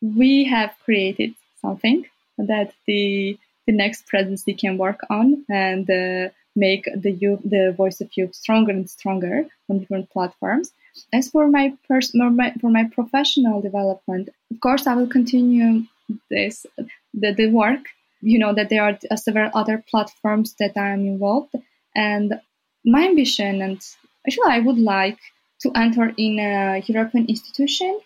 we 0.00 0.44
have 0.44 0.74
created 0.84 1.34
something 1.60 2.06
that 2.38 2.72
the 2.86 3.38
the 3.66 3.72
next 3.72 4.06
presidency 4.06 4.54
can 4.54 4.78
work 4.78 5.00
on 5.10 5.44
and 5.48 5.90
uh, 5.90 6.28
make 6.56 6.88
the 6.96 7.12
youth, 7.12 7.40
the 7.44 7.74
voice 7.76 8.00
of 8.00 8.10
youth 8.16 8.34
stronger 8.34 8.72
and 8.72 8.88
stronger 8.88 9.46
on 9.68 9.78
different 9.78 10.10
platforms. 10.10 10.72
As 11.12 11.28
for 11.28 11.48
my 11.48 11.74
personal, 11.86 12.34
for 12.60 12.70
my 12.70 12.84
professional 12.84 13.60
development, 13.60 14.30
of 14.50 14.60
course, 14.60 14.86
I 14.86 14.94
will 14.94 15.06
continue 15.06 15.82
this 16.30 16.64
the, 17.12 17.32
the 17.32 17.48
work 17.50 17.80
you 18.20 18.38
know 18.38 18.54
that 18.54 18.68
there 18.70 18.82
are 18.82 18.98
uh, 19.10 19.16
several 19.16 19.50
other 19.54 19.84
platforms 19.90 20.54
that 20.58 20.76
I'm 20.76 21.06
involved, 21.06 21.54
and 21.94 22.40
my 22.84 23.04
ambition 23.04 23.62
and 23.62 23.80
actually 24.26 24.50
I 24.50 24.60
would 24.60 24.78
like 24.78 25.18
to 25.60 25.70
enter 25.74 26.12
in 26.16 26.38
a 26.38 26.82
European 26.86 27.26
institution 27.26 28.00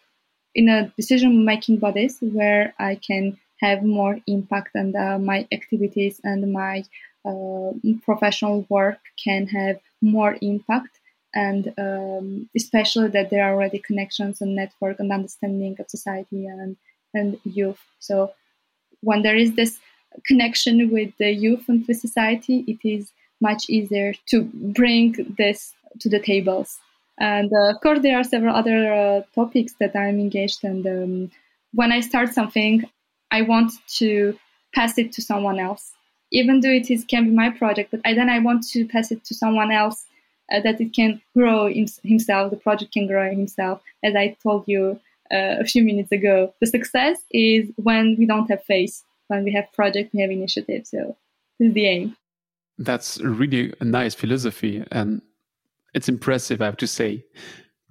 in 0.54 0.68
a 0.68 0.92
decision 0.96 1.44
making 1.44 1.78
bodies 1.78 2.18
where 2.20 2.74
I 2.78 2.96
can 2.96 3.38
have 3.60 3.82
more 3.82 4.18
impact 4.26 4.70
and 4.74 4.96
uh, 4.96 5.18
my 5.18 5.46
activities 5.52 6.20
and 6.24 6.52
my 6.52 6.84
professional 8.02 8.66
work 8.68 8.98
can 9.22 9.46
have 9.46 9.78
more 10.00 10.36
impact 10.40 11.00
and 11.34 11.72
um, 11.78 12.48
especially 12.56 13.08
that 13.08 13.30
there 13.30 13.44
are 13.44 13.54
already 13.54 13.78
connections 13.78 14.40
and 14.40 14.56
network 14.56 14.98
and 14.98 15.12
understanding 15.12 15.76
of 15.78 15.88
society 15.88 16.46
and 16.46 16.76
and 17.14 17.38
youth 17.44 17.80
so 17.98 18.32
when 19.02 19.22
there 19.22 19.36
is 19.36 19.54
this 19.54 19.78
connection 20.26 20.90
with 20.90 21.12
the 21.18 21.30
youth 21.30 21.68
and 21.68 21.86
the 21.86 21.94
society, 21.94 22.64
it 22.66 22.86
is 22.86 23.12
much 23.40 23.68
easier 23.68 24.12
to 24.26 24.42
bring 24.52 25.34
this 25.38 25.72
to 26.00 26.08
the 26.08 26.20
tables. 26.20 26.78
And 27.18 27.50
uh, 27.52 27.70
of 27.70 27.80
course, 27.80 28.00
there 28.00 28.18
are 28.18 28.24
several 28.24 28.54
other 28.54 28.92
uh, 28.92 29.22
topics 29.34 29.74
that 29.80 29.94
I'm 29.94 30.18
engaged 30.20 30.64
in. 30.64 30.86
Um, 30.86 31.30
when 31.72 31.92
I 31.92 32.00
start 32.00 32.32
something, 32.32 32.84
I 33.30 33.42
want 33.42 33.72
to 33.98 34.38
pass 34.74 34.98
it 34.98 35.12
to 35.12 35.22
someone 35.22 35.58
else, 35.58 35.92
even 36.32 36.60
though 36.60 36.70
it 36.70 36.90
is 36.90 37.04
can 37.04 37.24
be 37.24 37.30
my 37.30 37.50
project. 37.50 37.90
But 37.90 38.00
I, 38.04 38.14
then 38.14 38.28
I 38.28 38.38
want 38.38 38.66
to 38.68 38.86
pass 38.86 39.10
it 39.10 39.24
to 39.24 39.34
someone 39.34 39.70
else 39.72 40.06
uh, 40.52 40.60
that 40.60 40.80
it 40.80 40.92
can 40.94 41.20
grow 41.36 41.68
himself. 41.68 42.50
The 42.50 42.56
project 42.56 42.92
can 42.92 43.06
grow 43.06 43.28
himself. 43.30 43.82
As 44.02 44.14
I 44.14 44.36
told 44.42 44.64
you 44.66 45.00
uh, 45.32 45.56
a 45.60 45.64
few 45.64 45.84
minutes 45.84 46.12
ago, 46.12 46.54
the 46.60 46.66
success 46.66 47.18
is 47.30 47.70
when 47.76 48.16
we 48.18 48.26
don't 48.26 48.50
have 48.50 48.62
face 48.64 49.04
when 49.30 49.44
we 49.44 49.52
have 49.52 49.72
project, 49.72 50.12
we 50.12 50.20
have 50.20 50.30
initiative. 50.30 50.86
So 50.86 51.16
this 51.58 51.68
is 51.68 51.74
the 51.74 51.86
aim. 51.86 52.16
That's 52.78 53.20
really 53.20 53.72
a 53.80 53.84
nice 53.84 54.14
philosophy, 54.14 54.84
and 54.90 55.22
it's 55.94 56.08
impressive, 56.08 56.60
I 56.60 56.66
have 56.66 56.78
to 56.78 56.86
say. 56.86 57.24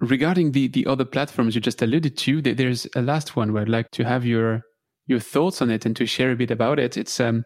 Regarding 0.00 0.52
the 0.52 0.68
the 0.68 0.86
other 0.86 1.04
platforms 1.04 1.54
you 1.54 1.60
just 1.60 1.82
alluded 1.82 2.16
to, 2.18 2.42
there's 2.42 2.86
a 2.94 3.02
last 3.02 3.36
one 3.36 3.52
where 3.52 3.62
I'd 3.62 3.68
like 3.68 3.90
to 3.92 4.04
have 4.04 4.24
your 4.26 4.62
your 5.06 5.20
thoughts 5.20 5.62
on 5.62 5.70
it 5.70 5.86
and 5.86 5.96
to 5.96 6.06
share 6.06 6.32
a 6.32 6.36
bit 6.36 6.50
about 6.50 6.78
it. 6.78 6.96
It's 6.96 7.20
um, 7.20 7.44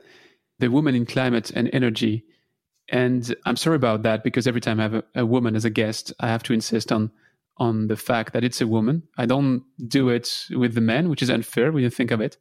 the 0.59 0.69
woman 0.69 0.95
in 0.95 1.07
Climate 1.07 1.51
and 1.51 1.71
Energy. 1.73 2.25
And 2.89 3.35
I'm 3.47 3.57
sorry 3.57 3.77
about 3.77 4.03
that 4.03 4.23
because 4.23 4.47
every 4.47 4.61
time 4.61 4.79
I 4.79 4.85
have 4.85 4.95
a, 4.95 5.05
a 5.17 5.27
woman 5.27 5.57
as 5.57 5.65
a 5.65 5.71
guest, 5.71 6.13
I 6.21 6.29
have 6.29 6.43
to 6.45 6.53
insist 6.53 6.93
on 6.93 7.11
on 7.59 7.87
the 7.87 7.97
fact 7.97 8.33
that 8.33 8.43
it's 8.43 8.61
a 8.61 8.67
woman. 8.67 9.05
I 9.17 9.27
don't 9.27 9.63
do 9.87 10.09
it 10.09 10.47
with 10.51 10.75
the 10.75 10.81
men, 10.81 11.09
which 11.09 11.23
is 11.23 11.31
unfair 11.31 11.71
when 11.71 11.85
you 11.85 11.91
think 11.91 12.11
of 12.11 12.21
it. 12.21 12.37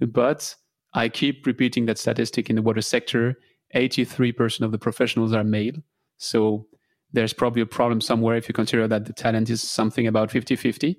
But 0.00 0.56
I 0.92 1.08
keep 1.08 1.46
repeating 1.46 1.86
that 1.86 1.98
statistic 1.98 2.50
in 2.50 2.56
the 2.56 2.62
water 2.62 2.82
sector 2.82 3.36
83% 3.74 4.62
of 4.62 4.72
the 4.72 4.78
professionals 4.78 5.32
are 5.32 5.44
male. 5.44 5.74
So 6.18 6.66
there's 7.12 7.32
probably 7.32 7.62
a 7.62 7.66
problem 7.66 8.00
somewhere 8.00 8.36
if 8.36 8.48
you 8.48 8.54
consider 8.54 8.88
that 8.88 9.06
the 9.06 9.12
talent 9.12 9.50
is 9.50 9.62
something 9.62 10.06
about 10.06 10.30
50 10.30 10.56
50. 10.56 10.98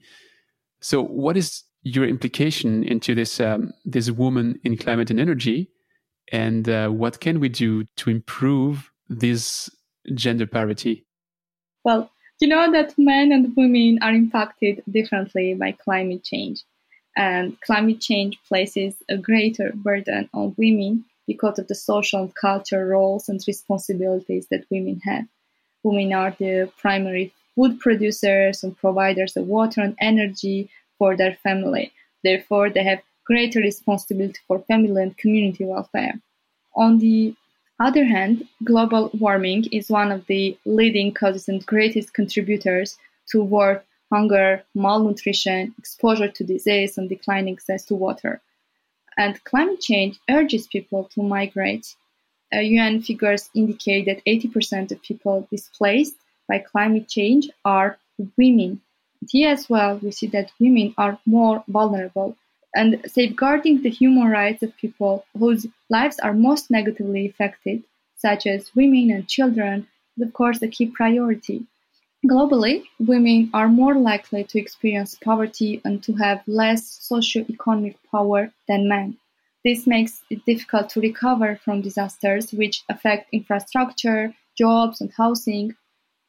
So, 0.79 1.03
what 1.03 1.37
is 1.37 1.63
your 1.81 2.07
implication 2.07 2.83
into 2.83 3.15
this, 3.15 3.39
um, 3.39 3.71
this 3.85 4.11
woman 4.11 4.59
in 4.63 4.77
climate 4.77 5.09
and 5.09 5.19
energy? 5.19 5.71
And 6.31 6.67
uh, 6.67 6.89
what 6.89 7.19
can 7.19 7.39
we 7.39 7.49
do 7.49 7.85
to 7.97 8.09
improve 8.09 8.91
this 9.07 9.69
gender 10.13 10.45
parity? 10.45 11.05
Well, 11.83 12.11
you 12.39 12.47
know 12.47 12.71
that 12.71 12.93
men 12.97 13.31
and 13.31 13.55
women 13.55 13.99
are 14.01 14.11
impacted 14.11 14.83
differently 14.89 15.53
by 15.53 15.71
climate 15.71 16.23
change. 16.23 16.63
And 17.15 17.59
climate 17.61 17.99
change 17.99 18.37
places 18.47 18.93
a 19.09 19.17
greater 19.17 19.71
burden 19.73 20.29
on 20.33 20.53
women 20.57 21.05
because 21.25 21.57
of 21.57 21.67
the 21.67 21.75
social 21.75 22.21
and 22.21 22.35
cultural 22.35 22.83
roles 22.83 23.27
and 23.27 23.41
responsibilities 23.47 24.47
that 24.51 24.65
women 24.69 25.01
have. 25.03 25.25
Women 25.83 26.13
are 26.13 26.35
the 26.37 26.71
primary 26.77 27.33
food 27.55 27.79
producers 27.79 28.63
and 28.63 28.77
providers 28.77 29.35
of 29.35 29.47
water 29.47 29.81
and 29.81 29.95
energy 29.99 30.69
for 30.99 31.17
their 31.17 31.35
family. 31.35 31.91
Therefore, 32.23 32.69
they 32.69 32.83
have 32.83 33.01
greater 33.27 33.59
responsibility 33.59 34.39
for 34.47 34.59
family 34.59 35.03
and 35.03 35.17
community 35.17 35.65
welfare. 35.65 36.13
On 36.75 36.97
the 36.97 37.35
other 37.79 38.05
hand, 38.05 38.47
global 38.63 39.11
warming 39.19 39.65
is 39.71 39.89
one 39.89 40.11
of 40.11 40.25
the 40.27 40.57
leading 40.65 41.13
causes 41.13 41.49
and 41.49 41.63
greatest 41.65 42.13
contributors 42.13 42.97
to 43.29 43.43
world 43.43 43.81
hunger, 44.11 44.63
malnutrition, 44.73 45.75
exposure 45.77 46.29
to 46.29 46.43
disease, 46.43 46.97
and 46.97 47.09
declining 47.09 47.55
access 47.55 47.83
to 47.85 47.93
water. 47.93 48.41
And 49.17 49.43
climate 49.43 49.81
change 49.81 50.17
urges 50.29 50.65
people 50.67 51.09
to 51.15 51.21
migrate. 51.21 51.93
Uh, 52.55 52.59
UN 52.59 53.01
figures 53.01 53.49
indicate 53.53 54.05
that 54.05 54.23
80% 54.25 54.91
of 54.91 55.01
people 55.01 55.47
displaced 55.51 56.15
by 56.47 56.59
climate 56.59 57.09
change 57.09 57.49
are 57.65 57.97
women. 58.37 58.81
And 59.19 59.29
here 59.29 59.49
as 59.49 59.69
well, 59.69 59.97
we 59.97 60.11
see 60.11 60.27
that 60.27 60.51
women 60.59 60.93
are 60.97 61.19
more 61.25 61.63
vulnerable 61.67 62.37
and 62.75 63.01
safeguarding 63.05 63.81
the 63.81 63.89
human 63.89 64.27
rights 64.27 64.61
of 64.63 64.77
people 64.77 65.25
whose 65.37 65.65
lives 65.89 66.19
are 66.19 66.33
most 66.33 66.69
negatively 66.69 67.27
affected, 67.27 67.83
such 68.15 68.45
as 68.45 68.75
women 68.75 69.11
and 69.11 69.27
children, 69.27 69.87
is 70.17 70.27
of 70.27 70.33
course 70.33 70.61
a 70.61 70.67
key 70.67 70.87
priority. 70.87 71.65
Globally, 72.25 72.83
women 72.99 73.49
are 73.53 73.67
more 73.67 73.95
likely 73.95 74.43
to 74.43 74.59
experience 74.59 75.15
poverty 75.23 75.81
and 75.85 76.03
to 76.03 76.13
have 76.13 76.41
less 76.47 76.85
socio-economic 77.01 77.97
power 78.11 78.51
than 78.67 78.89
men. 78.89 79.17
This 79.63 79.85
makes 79.85 80.21
it 80.29 80.45
difficult 80.45 80.89
to 80.89 81.01
recover 81.01 81.57
from 81.57 81.81
disasters 81.81 82.51
which 82.51 82.83
affect 82.89 83.33
infrastructure, 83.33 84.33
jobs, 84.57 85.01
and 85.01 85.11
housing. 85.11 85.75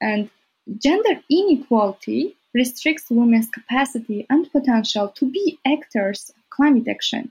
And 0.01 0.30
gender 0.78 1.22
inequality 1.30 2.36
restricts 2.55 3.11
women's 3.11 3.49
capacity 3.49 4.26
and 4.30 4.51
potential 4.51 5.09
to 5.09 5.30
be 5.30 5.59
actors 5.66 6.30
of 6.30 6.51
climate 6.51 6.88
action. 6.88 7.30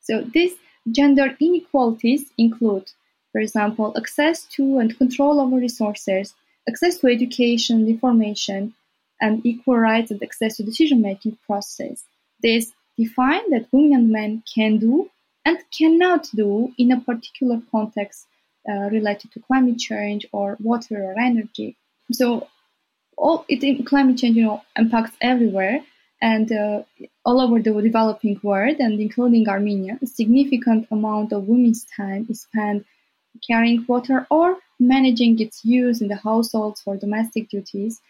So 0.00 0.22
these 0.22 0.54
gender 0.90 1.36
inequalities 1.40 2.30
include, 2.36 2.90
for 3.32 3.40
example, 3.40 3.94
access 3.96 4.44
to 4.54 4.78
and 4.78 4.96
control 4.96 5.40
over 5.40 5.56
resources, 5.56 6.34
access 6.68 6.98
to 6.98 7.06
education, 7.08 7.80
and 7.80 7.88
information, 7.88 8.74
and 9.20 9.44
equal 9.44 9.78
rights 9.78 10.10
and 10.10 10.22
access 10.22 10.56
to 10.56 10.62
decision-making 10.62 11.38
process. 11.46 12.04
These 12.42 12.72
define 12.96 13.50
that 13.50 13.66
women 13.72 13.94
and 13.94 14.10
men 14.10 14.42
can 14.54 14.78
do 14.78 15.10
and 15.44 15.58
cannot 15.76 16.28
do 16.34 16.72
in 16.78 16.92
a 16.92 17.00
particular 17.00 17.62
context 17.70 18.26
uh, 18.68 18.88
related 18.90 19.32
to 19.32 19.40
climate 19.40 19.78
change 19.78 20.26
or 20.32 20.56
water 20.60 21.02
or 21.02 21.18
energy. 21.18 21.76
So 22.12 22.48
all 23.20 23.44
it 23.48 23.86
climate 23.86 24.18
change 24.18 24.36
you 24.36 24.44
know 24.44 24.62
impacts 24.76 25.16
everywhere 25.20 25.80
and 26.22 26.52
uh, 26.52 26.82
all 27.24 27.40
over 27.40 27.60
the 27.60 27.72
developing 27.80 28.38
world 28.42 28.76
and 28.78 29.00
including 29.00 29.48
Armenia, 29.48 29.98
a 30.02 30.06
significant 30.06 30.86
amount 30.90 31.32
of 31.32 31.48
women's 31.48 31.84
time 31.96 32.26
is 32.28 32.42
spent 32.42 32.84
carrying 33.46 33.84
water 33.88 34.26
or 34.30 34.58
managing 34.78 35.40
its 35.40 35.64
use 35.64 36.02
in 36.02 36.08
the 36.08 36.16
households 36.16 36.80
for 36.82 36.96
domestic 36.96 37.48
duties. 37.48 38.00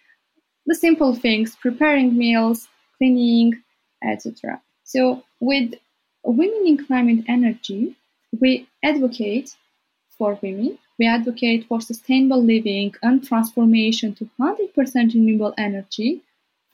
The 0.66 0.74
simple 0.74 1.14
things, 1.14 1.56
preparing 1.56 2.16
meals, 2.16 2.68
cleaning, 2.98 3.62
etc. 4.04 4.60
So 4.84 5.22
with 5.38 5.74
Women 6.24 6.64
in 6.66 6.86
Climate 6.86 7.24
Energy, 7.28 7.96
we 8.40 8.68
advocate 8.84 9.56
for 10.18 10.38
women. 10.42 10.78
We 11.00 11.06
advocate 11.06 11.66
for 11.66 11.80
sustainable 11.80 12.44
living 12.44 12.94
and 13.02 13.26
transformation 13.26 14.14
to 14.16 14.28
100% 14.38 15.14
renewable 15.14 15.54
energy 15.56 16.20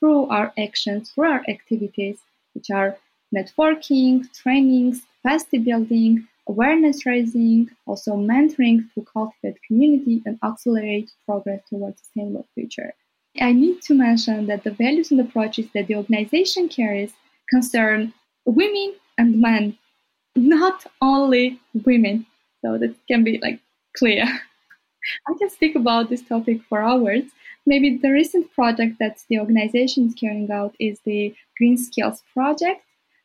through 0.00 0.26
our 0.30 0.52
actions, 0.58 1.12
through 1.12 1.30
our 1.30 1.44
activities, 1.48 2.18
which 2.52 2.68
are 2.68 2.98
networking, 3.32 4.28
trainings, 4.34 5.02
capacity 5.22 5.58
building, 5.58 6.26
awareness 6.48 7.06
raising, 7.06 7.70
also 7.86 8.16
mentoring 8.16 8.92
to 8.94 9.02
cultivate 9.02 9.62
community 9.62 10.24
and 10.26 10.40
accelerate 10.42 11.12
progress 11.24 11.62
towards 11.70 12.00
a 12.00 12.04
sustainable 12.04 12.48
future. 12.52 12.94
I 13.40 13.52
need 13.52 13.80
to 13.82 13.94
mention 13.94 14.46
that 14.46 14.64
the 14.64 14.72
values 14.72 15.12
and 15.12 15.20
approaches 15.20 15.68
that 15.72 15.86
the 15.86 15.94
organization 15.94 16.68
carries 16.68 17.12
concern 17.48 18.12
women 18.44 18.96
and 19.18 19.40
men, 19.40 19.78
not 20.34 20.84
only 21.00 21.60
women. 21.84 22.26
So 22.64 22.76
that 22.78 22.96
can 23.06 23.22
be 23.22 23.38
like 23.38 23.60
clear. 23.96 24.24
I 25.28 25.34
can 25.38 25.50
speak 25.50 25.76
about 25.76 26.08
this 26.10 26.22
topic 26.22 26.62
for 26.68 26.82
hours, 26.82 27.24
Maybe 27.66 27.96
the 27.96 28.12
recent 28.12 28.52
project 28.54 29.00
that 29.00 29.18
the 29.28 29.40
organization 29.40 30.06
is 30.06 30.14
carrying 30.14 30.50
out 30.52 30.76
is 30.78 31.00
the 31.00 31.34
Green 31.58 31.76
Skills 31.76 32.22
Project, 32.32 32.80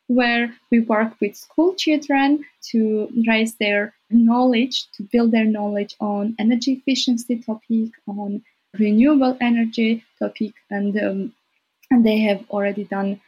where 0.08 0.52
we 0.70 0.80
work 0.80 1.14
with 1.20 1.36
school 1.36 1.74
children 1.74 2.44
to 2.70 3.08
raise 3.26 3.54
their 3.54 3.94
knowledge, 4.10 4.90
to 4.94 5.04
build 5.04 5.30
their 5.30 5.44
knowledge 5.44 5.94
on 6.00 6.34
energy 6.40 6.72
efficiency 6.72 7.38
topic, 7.38 7.92
on 8.08 8.42
renewable 8.76 9.36
energy 9.40 10.04
topic, 10.18 10.54
and 10.68 11.00
um, 11.00 11.32
and 11.92 12.04
they 12.04 12.18
have 12.18 12.44
already 12.50 12.82
done 12.82 13.20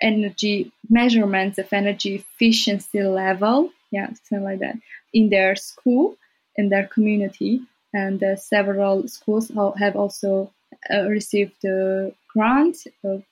energy 0.00 0.72
measurements 0.88 1.58
of 1.58 1.70
energy 1.70 2.14
efficiency 2.14 3.02
level, 3.02 3.70
yeah, 3.90 4.06
something 4.24 4.44
like 4.44 4.60
that, 4.60 4.76
in 5.12 5.28
their 5.28 5.54
school, 5.54 6.16
in 6.56 6.68
their 6.68 6.86
community, 6.86 7.60
and 7.92 8.22
uh, 8.22 8.36
several 8.36 9.08
schools 9.08 9.50
have 9.78 9.96
also 9.96 10.52
uh, 10.92 11.08
received 11.08 11.64
a 11.64 12.12
grant, 12.32 12.76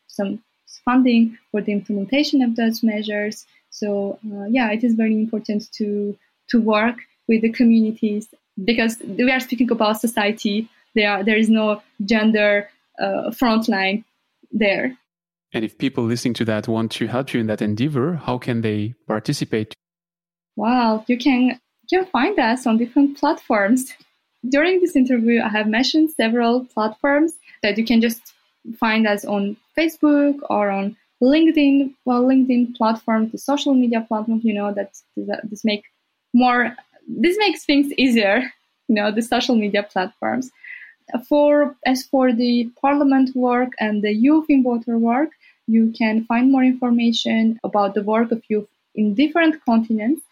some 0.06 0.42
funding 0.84 1.36
for 1.50 1.60
the 1.60 1.72
implementation 1.72 2.42
of 2.42 2.56
those 2.56 2.82
measures. 2.82 3.46
So 3.70 4.18
uh, 4.32 4.46
yeah, 4.50 4.70
it 4.72 4.84
is 4.84 4.94
very 4.94 5.14
important 5.14 5.70
to 5.72 6.16
to 6.50 6.60
work 6.60 6.98
with 7.28 7.42
the 7.42 7.52
communities 7.52 8.28
because 8.64 8.96
we 9.06 9.30
are 9.30 9.40
speaking 9.40 9.70
about 9.70 10.00
society. 10.00 10.68
There 10.94 11.08
are, 11.08 11.24
there 11.24 11.36
is 11.36 11.48
no 11.48 11.80
gender 12.04 12.68
uh, 13.00 13.30
frontline 13.30 14.04
there. 14.50 14.96
And 15.52 15.64
if 15.64 15.78
people 15.78 16.04
listening 16.04 16.34
to 16.34 16.44
that 16.46 16.68
want 16.68 16.90
to 16.92 17.06
help 17.06 17.32
you 17.32 17.40
in 17.40 17.46
that 17.46 17.62
endeavor, 17.62 18.14
how 18.14 18.38
can 18.38 18.60
they 18.60 18.94
participate? 19.06 19.74
Well, 20.56 21.04
you 21.06 21.16
can 21.18 21.58
can 21.90 22.06
find 22.06 22.38
us 22.38 22.66
on 22.66 22.78
different 22.78 23.18
platforms. 23.18 23.92
During 24.48 24.80
this 24.80 24.96
interview, 24.96 25.42
I 25.42 25.48
have 25.48 25.66
mentioned 25.66 26.10
several 26.12 26.64
platforms 26.64 27.34
that 27.62 27.76
you 27.76 27.84
can 27.84 28.00
just 28.00 28.32
find 28.78 29.06
us 29.06 29.24
on 29.24 29.56
Facebook 29.78 30.36
or 30.48 30.70
on 30.70 30.96
LinkedIn. 31.22 31.94
Well, 32.04 32.24
LinkedIn 32.24 32.76
platform, 32.76 33.28
the 33.30 33.38
social 33.38 33.74
media 33.74 34.04
platform, 34.06 34.40
you 34.42 34.54
know, 34.54 34.72
that 34.72 34.92
this 35.50 35.64
make 35.64 35.84
more, 36.32 36.74
this 37.06 37.36
makes 37.38 37.64
things 37.64 37.92
easier, 37.98 38.50
you 38.88 38.94
know, 38.94 39.10
the 39.10 39.22
social 39.22 39.56
media 39.56 39.82
platforms. 39.82 40.50
For 41.28 41.76
as 41.84 42.04
for 42.04 42.32
the 42.32 42.70
parliament 42.80 43.34
work 43.34 43.72
and 43.80 44.02
the 44.02 44.14
youth 44.14 44.46
in 44.48 44.62
water 44.62 44.96
work, 44.96 45.30
you 45.66 45.92
can 45.96 46.24
find 46.24 46.50
more 46.50 46.64
information 46.64 47.58
about 47.64 47.94
the 47.94 48.02
work 48.02 48.30
of 48.32 48.42
youth 48.48 48.68
in 48.94 49.14
different 49.14 49.62
continents 49.64 50.22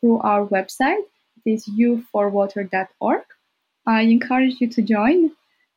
through 0.00 0.18
our 0.20 0.46
website. 0.46 1.02
It 1.44 1.50
is 1.52 1.68
youthforwater.org. 1.68 3.22
I 3.86 4.02
encourage 4.02 4.60
you 4.60 4.68
to 4.70 4.82
join. 4.82 5.30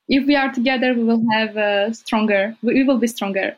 If 0.08 0.28
we 0.28 0.36
are 0.36 0.52
together, 0.52 0.94
we 0.94 1.04
will 1.04 1.24
have 1.32 1.56
a 1.56 1.94
stronger. 1.94 2.56
We 2.62 2.84
will 2.84 2.98
be 2.98 3.08
stronger. 3.08 3.56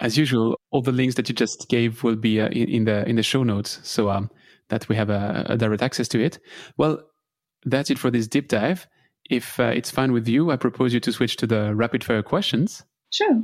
As 0.00 0.18
usual, 0.18 0.58
all 0.72 0.82
the 0.82 0.90
links 0.90 1.14
that 1.14 1.28
you 1.28 1.34
just 1.34 1.68
gave 1.68 2.02
will 2.02 2.16
be 2.16 2.40
uh, 2.40 2.48
in, 2.48 2.68
in, 2.68 2.84
the 2.84 3.08
in 3.08 3.14
the 3.14 3.22
show 3.22 3.44
notes, 3.44 3.78
so 3.84 4.10
um, 4.10 4.28
that 4.68 4.88
we 4.88 4.96
have 4.96 5.10
a, 5.10 5.46
a 5.48 5.56
direct 5.56 5.82
access 5.82 6.08
to 6.08 6.20
it. 6.20 6.40
Well, 6.76 7.00
that's 7.64 7.90
it 7.90 7.98
for 7.98 8.10
this 8.10 8.26
deep 8.26 8.48
dive. 8.48 8.88
if 9.30 9.58
uh, 9.60 9.64
it's 9.64 9.90
fine 9.90 10.12
with 10.12 10.28
you, 10.28 10.50
I 10.50 10.56
propose 10.56 10.92
you 10.92 11.00
to 11.00 11.12
switch 11.12 11.36
to 11.36 11.46
the 11.46 11.74
rapid 11.74 12.04
fire 12.04 12.22
questions. 12.22 12.82
Sure. 13.10 13.42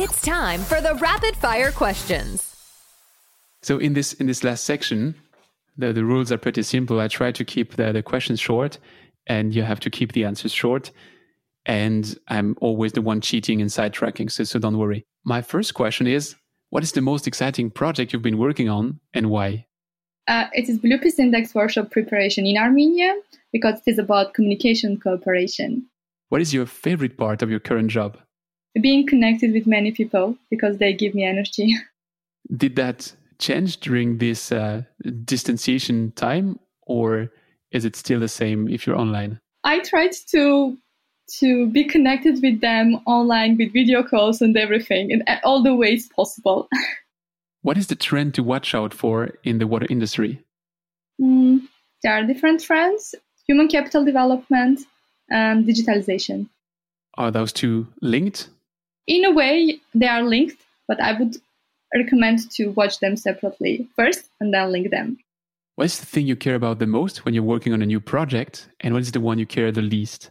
It's 0.00 0.22
time 0.22 0.60
for 0.60 0.80
the 0.80 0.94
rapid 0.94 1.34
fire 1.34 1.72
questions. 1.72 2.54
So 3.62 3.78
in 3.78 3.94
this 3.94 4.12
in 4.12 4.28
this 4.28 4.44
last 4.44 4.62
section, 4.62 5.16
the, 5.76 5.92
the 5.92 6.04
rules 6.04 6.30
are 6.30 6.38
pretty 6.38 6.62
simple. 6.62 7.00
I 7.00 7.08
try 7.08 7.32
to 7.32 7.44
keep 7.44 7.74
the, 7.74 7.90
the 7.90 8.00
questions 8.00 8.38
short 8.38 8.78
and 9.26 9.52
you 9.52 9.64
have 9.64 9.80
to 9.80 9.90
keep 9.90 10.12
the 10.12 10.24
answers 10.24 10.52
short. 10.52 10.92
And 11.66 12.16
I'm 12.28 12.54
always 12.60 12.92
the 12.92 13.02
one 13.02 13.20
cheating 13.20 13.60
and 13.60 13.68
sidetracking, 13.68 14.30
so, 14.30 14.44
so 14.44 14.60
don't 14.60 14.78
worry. 14.78 15.04
My 15.24 15.42
first 15.42 15.74
question 15.74 16.06
is 16.06 16.36
What 16.70 16.84
is 16.84 16.92
the 16.92 17.00
most 17.00 17.26
exciting 17.26 17.68
project 17.68 18.12
you've 18.12 18.22
been 18.22 18.38
working 18.38 18.68
on 18.68 19.00
and 19.14 19.30
why? 19.30 19.66
Uh, 20.28 20.46
it 20.52 20.68
is 20.68 20.78
Blue 20.78 20.98
Peace 20.98 21.18
Index 21.18 21.56
workshop 21.56 21.90
preparation 21.90 22.46
in 22.46 22.56
Armenia 22.56 23.16
because 23.52 23.80
it 23.84 23.90
is 23.90 23.98
about 23.98 24.32
communication 24.32 25.00
cooperation. 25.00 25.86
What 26.28 26.40
is 26.40 26.54
your 26.54 26.66
favorite 26.66 27.18
part 27.18 27.42
of 27.42 27.50
your 27.50 27.58
current 27.58 27.90
job? 27.90 28.16
Being 28.80 29.06
connected 29.06 29.52
with 29.52 29.66
many 29.66 29.92
people 29.92 30.36
because 30.50 30.78
they 30.78 30.92
give 30.92 31.14
me 31.14 31.24
energy. 31.24 31.74
Did 32.56 32.76
that 32.76 33.14
change 33.38 33.78
during 33.78 34.18
this 34.18 34.52
uh, 34.52 34.82
distanciation 35.24 36.12
time, 36.12 36.58
or 36.86 37.30
is 37.70 37.84
it 37.84 37.96
still 37.96 38.20
the 38.20 38.28
same 38.28 38.68
if 38.68 38.86
you're 38.86 38.98
online? 38.98 39.40
I 39.64 39.80
tried 39.80 40.12
to 40.30 40.76
to 41.40 41.66
be 41.66 41.84
connected 41.84 42.40
with 42.42 42.62
them 42.62 42.94
online 43.06 43.58
with 43.58 43.72
video 43.74 44.02
calls 44.02 44.40
and 44.40 44.56
everything 44.56 45.10
in 45.10 45.22
all 45.44 45.62
the 45.62 45.74
ways 45.74 46.08
possible. 46.08 46.68
what 47.62 47.76
is 47.76 47.88
the 47.88 47.94
trend 47.94 48.32
to 48.34 48.42
watch 48.42 48.74
out 48.74 48.94
for 48.94 49.34
in 49.44 49.58
the 49.58 49.66
water 49.66 49.86
industry? 49.90 50.42
Mm, 51.20 51.68
there 52.02 52.14
are 52.14 52.24
different 52.24 52.62
trends 52.62 53.14
human 53.48 53.66
capital 53.66 54.04
development 54.04 54.80
and 55.30 55.64
digitalization. 55.64 56.48
Are 57.16 57.30
those 57.30 57.52
two 57.52 57.88
linked? 58.00 58.50
In 59.08 59.24
a 59.24 59.32
way, 59.32 59.80
they 59.94 60.06
are 60.06 60.22
linked, 60.22 60.62
but 60.86 61.00
I 61.00 61.18
would 61.18 61.38
recommend 61.94 62.50
to 62.52 62.68
watch 62.68 63.00
them 63.00 63.16
separately 63.16 63.88
first 63.96 64.28
and 64.38 64.52
then 64.52 64.70
link 64.70 64.90
them. 64.90 65.16
What 65.76 65.86
is 65.86 65.98
the 65.98 66.06
thing 66.06 66.26
you 66.26 66.36
care 66.36 66.54
about 66.54 66.78
the 66.78 66.86
most 66.86 67.24
when 67.24 67.32
you're 67.32 67.42
working 67.42 67.72
on 67.72 67.80
a 67.80 67.86
new 67.86 68.00
project, 68.00 68.68
and 68.80 68.92
what 68.92 69.00
is 69.00 69.12
the 69.12 69.20
one 69.20 69.38
you 69.38 69.46
care 69.46 69.72
the 69.72 69.80
least? 69.80 70.30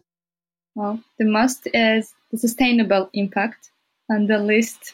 Well, 0.75 0.99
the 1.17 1.25
most 1.25 1.67
is 1.73 2.13
the 2.32 2.38
sustainable 2.38 3.09
impact, 3.13 3.71
and 4.09 4.30
the 4.30 4.38
least, 4.38 4.93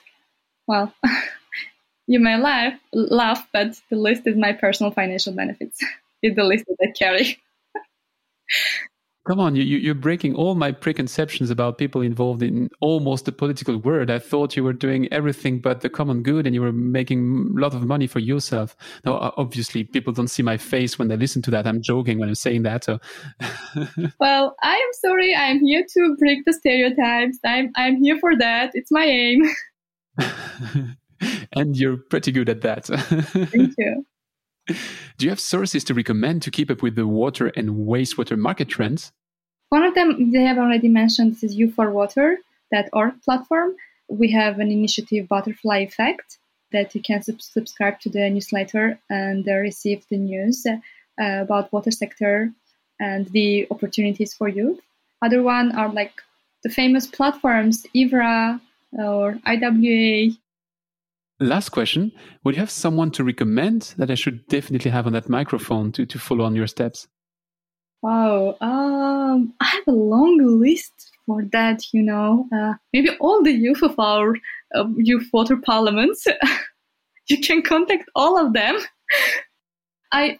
well, 0.65 0.93
you 2.07 2.21
may 2.21 2.38
laugh, 2.38 2.79
laugh, 2.93 3.45
but 3.51 3.81
the 3.89 3.97
least 3.97 4.25
is 4.25 4.38
my 4.38 4.53
personal 4.53 4.93
financial 4.93 5.34
benefits. 5.34 5.77
it's 6.21 6.38
the 6.38 6.45
least 6.45 6.65
that 6.67 6.88
I 6.88 6.91
carry. 6.97 7.43
Come 9.26 9.39
on, 9.39 9.55
you, 9.55 9.63
you, 9.63 9.91
are 9.91 9.95
breaking 9.95 10.36
all 10.36 10.53
my 10.53 10.74
preconceptions 10.74 11.49
about 11.49 11.78
people 11.78 12.01
involved 12.01 12.43
in 12.43 12.69
almost 12.82 13.24
the 13.24 13.32
political 13.32 13.78
world. 13.78 14.09
I 14.09 14.19
thought 14.19 14.57
you 14.57 14.65
were 14.65 14.74
doing 14.74 15.11
everything 15.13 15.59
but 15.59 15.80
the 15.80 15.89
common 15.89 16.24
good 16.24 16.45
and 16.45 16.53
you 16.53 16.61
were 16.61 16.74
making 16.74 17.53
a 17.55 17.61
lot 17.61 17.74
of 17.74 17.84
money 17.84 18.05
for 18.05 18.19
yourself. 18.19 18.76
Now, 19.05 19.34
obviously, 19.38 19.86
people 19.86 20.11
don't 20.11 20.28
see 20.28 20.43
my 20.43 20.57
face 20.57 20.99
when 20.99 21.07
they 21.07 21.15
listen 21.15 21.41
to 21.43 21.51
that. 21.51 21.65
I'm 21.65 21.82
joking 21.82 22.19
when 22.19 22.28
I'm 22.28 22.36
saying 22.36 22.63
that. 22.63 22.84
So. 22.84 22.99
well, 24.19 24.57
I 24.61 24.76
am 24.76 24.93
sorry. 24.93 25.34
I'm 25.34 25.59
here 25.59 25.86
to 25.93 26.15
break 26.19 26.43
the 26.43 26.51
stereotypes. 26.51 27.39
I'm, 27.45 27.71
I'm 27.78 28.03
here 28.03 28.17
for 28.19 28.38
that. 28.38 28.71
It's 28.74 28.91
my 28.91 29.05
aim. 29.05 29.43
and 31.53 31.78
you're 31.78 31.97
pretty 31.97 32.34
good 32.34 32.49
at 32.49 32.59
that. 32.61 32.88
Thank 32.88 33.74
you. 33.78 34.05
Do 35.18 35.26
you 35.26 35.30
have 35.30 35.39
sources 35.39 35.84
to 35.86 35.93
recommend 35.93 36.41
to 36.43 36.51
keep 36.51 36.72
up 36.72 36.82
with 36.82 36.95
the 36.95 37.07
water 37.07 37.47
and 37.55 37.88
wastewater 37.88 38.38
market 38.38 38.70
trends? 38.70 39.11
One 39.70 39.84
of 39.84 39.95
them 39.95 40.32
they 40.32 40.43
have 40.43 40.57
already 40.57 40.88
mentioned 40.88 41.38
is 41.41 41.57
U4Water, 41.57 42.38
that 42.72 42.89
org 42.93 43.22
platform. 43.24 43.76
We 44.07 44.32
have 44.32 44.59
an 44.59 44.72
initiative, 44.72 45.28
Butterfly 45.28 45.80
Effect, 45.80 46.38
that 46.72 46.93
you 46.93 47.01
can 47.01 47.24
sub- 47.24 47.41
subscribe 47.41 47.99
to 48.01 48.09
the 48.09 48.30
newsletter 48.30 48.99
and 49.09 49.47
uh, 49.47 49.53
receive 49.53 50.05
the 50.09 50.18
news 50.18 50.66
uh, 50.66 50.78
about 51.18 51.72
water 51.74 51.91
sector 51.91 52.51
and 52.99 53.28
the 53.30 53.68
opportunities 53.72 54.34
for 54.34 54.47
youth. 54.47 54.80
Other 55.22 55.41
one 55.41 55.72
are 55.76 55.91
like 55.91 56.22
the 56.64 56.70
famous 56.70 57.07
platforms, 57.07 57.86
IWRA 57.95 58.59
or 58.93 59.39
IWA, 59.45 60.36
Last 61.44 61.70
question 61.70 62.14
Would 62.46 62.56
you 62.56 62.62
have 62.62 62.70
someone 62.70 63.12
to 63.12 63.24
recommend 63.24 63.96
that 63.98 64.10
I 64.10 64.16
should 64.16 64.48
definitely 64.48 64.91
have 64.91 65.06
on 65.06 65.12
that 65.12 65.28
microphone 65.28 65.91
to, 65.91 66.06
to 66.06 66.18
follow 66.18 66.46
on 66.46 66.56
your 66.56 66.68
steps? 66.68 67.10
Wow, 68.02 68.56
um, 68.62 69.54
I 69.60 69.66
have 69.66 69.84
a 69.88 69.91
long 69.91 70.38
list 70.41 70.94
for 71.26 71.44
that, 71.52 71.82
you 71.91 72.02
know. 72.02 72.48
Uh, 72.56 72.76
maybe 72.94 73.10
all 73.20 73.44
the 73.44 73.52
youth 73.52 73.84
of 73.84 74.00
our 74.00 74.36
uh, 74.74 74.88
youth 74.96 75.30
water 75.34 75.58
parliaments. 75.58 76.26
you 77.28 77.41
can 77.41 77.62
contact 77.62 78.10
all 78.16 78.38
of 78.38 78.54
them. 78.54 78.80
I 80.14 80.38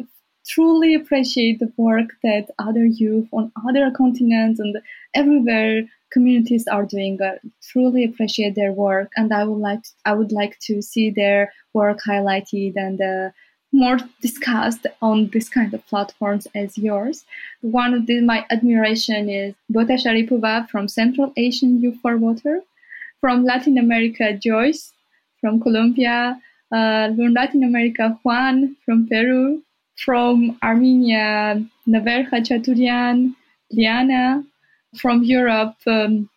truly 0.48 0.96
appreciate 0.96 1.60
the 1.60 1.72
work 1.76 2.12
that 2.24 2.46
other 2.60 2.86
youth 2.86 3.28
on 3.34 3.52
other 3.68 3.92
continents 3.92 4.62
and 4.62 4.78
everywhere 5.14 5.84
communities 6.14 6.68
are 6.68 6.86
doing. 6.86 7.20
I 7.22 7.40
truly 7.62 8.04
appreciate 8.06 8.56
their 8.56 8.72
work, 8.72 9.12
and 9.18 9.34
I 9.34 9.44
would 9.44 9.60
like 9.60 9.84
to, 9.84 9.90
I 10.06 10.14
would 10.14 10.32
like 10.32 10.60
to 10.68 10.82
see 10.82 11.10
their 11.10 11.52
work 11.74 12.00
highlighted 12.08 12.74
and 12.76 13.02
uh, 13.02 13.30
more 13.74 13.98
discussed 14.22 14.86
on 15.02 15.30
this 15.34 15.50
kind 15.50 15.74
of 15.74 15.86
platforms 15.88 16.48
as 16.56 16.78
yours. 16.78 17.26
One 17.62 17.94
of 17.96 18.06
the, 18.06 18.22
my 18.22 18.46
admiration 18.52 19.30
is 19.30 19.56
Bota 19.70 19.94
Sharipova 19.94 20.70
from 20.70 20.88
Central 20.88 21.34
Asian 21.36 21.82
U4Water, 21.82 22.60
from 23.20 23.44
Latin 23.44 23.78
America 23.78 24.34
Joyce, 24.34 24.94
from 25.42 25.60
Colombia, 25.60 26.40
uh, 26.72 27.08
from 27.16 27.34
Latin 27.34 27.64
America 27.64 28.18
Juan 28.24 28.76
from 28.86 29.08
Peru, 29.08 29.64
from 29.96 30.58
Armenia 30.64 31.64
Naverha 31.88 32.42
Chaturian, 32.48 33.36
Liana, 33.72 34.44
from 34.98 35.24
Europe, 35.24 35.76
um, 35.88 36.30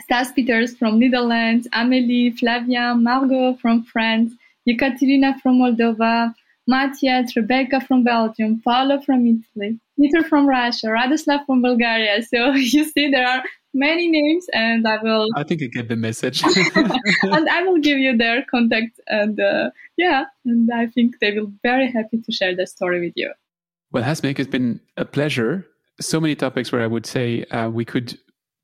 Stas 0.00 0.32
Peters 0.32 0.76
from 0.76 0.98
Netherlands, 0.98 1.66
Amélie, 1.72 2.36
Flavia, 2.38 2.94
Margot 2.94 3.54
from 3.54 3.82
France, 3.84 4.34
Ekaterina 4.68 5.40
from 5.40 5.58
Moldova, 5.58 6.34
Matthias, 6.66 7.36
Rebecca 7.36 7.80
from 7.80 8.02
Belgium, 8.02 8.60
Paolo 8.62 9.00
from 9.00 9.26
Italy, 9.26 9.78
Peter 9.98 10.24
from 10.24 10.46
Russia, 10.46 10.88
Radoslav 10.88 11.46
from 11.46 11.62
Bulgaria. 11.62 12.22
So 12.30 12.52
you 12.54 12.84
see, 12.84 13.10
there 13.10 13.26
are 13.26 13.42
many 13.72 14.08
names, 14.08 14.46
and 14.52 14.86
I 14.86 14.98
will. 15.02 15.28
I 15.36 15.44
think 15.44 15.60
you 15.60 15.70
get 15.70 15.88
the 15.88 15.96
message. 15.96 16.42
and 17.22 17.48
I 17.48 17.62
will 17.62 17.78
give 17.78 17.98
you 17.98 18.16
their 18.16 18.44
contact, 18.50 19.00
and 19.06 19.38
uh, 19.38 19.70
yeah, 19.96 20.24
and 20.44 20.68
I 20.72 20.86
think 20.86 21.20
they 21.20 21.32
will 21.32 21.48
be 21.48 21.58
very 21.62 21.90
happy 21.90 22.20
to 22.20 22.32
share 22.32 22.56
their 22.56 22.66
story 22.66 23.00
with 23.00 23.12
you. 23.16 23.32
Well, 23.92 24.02
Hasmik, 24.02 24.38
it's 24.40 24.50
been 24.50 24.80
a 24.96 25.04
pleasure 25.04 25.66
so 26.00 26.20
many 26.20 26.34
topics 26.34 26.72
where 26.72 26.82
I 26.82 26.86
would 26.86 27.06
say 27.06 27.44
uh, 27.44 27.68
we 27.70 27.84
could 27.84 28.18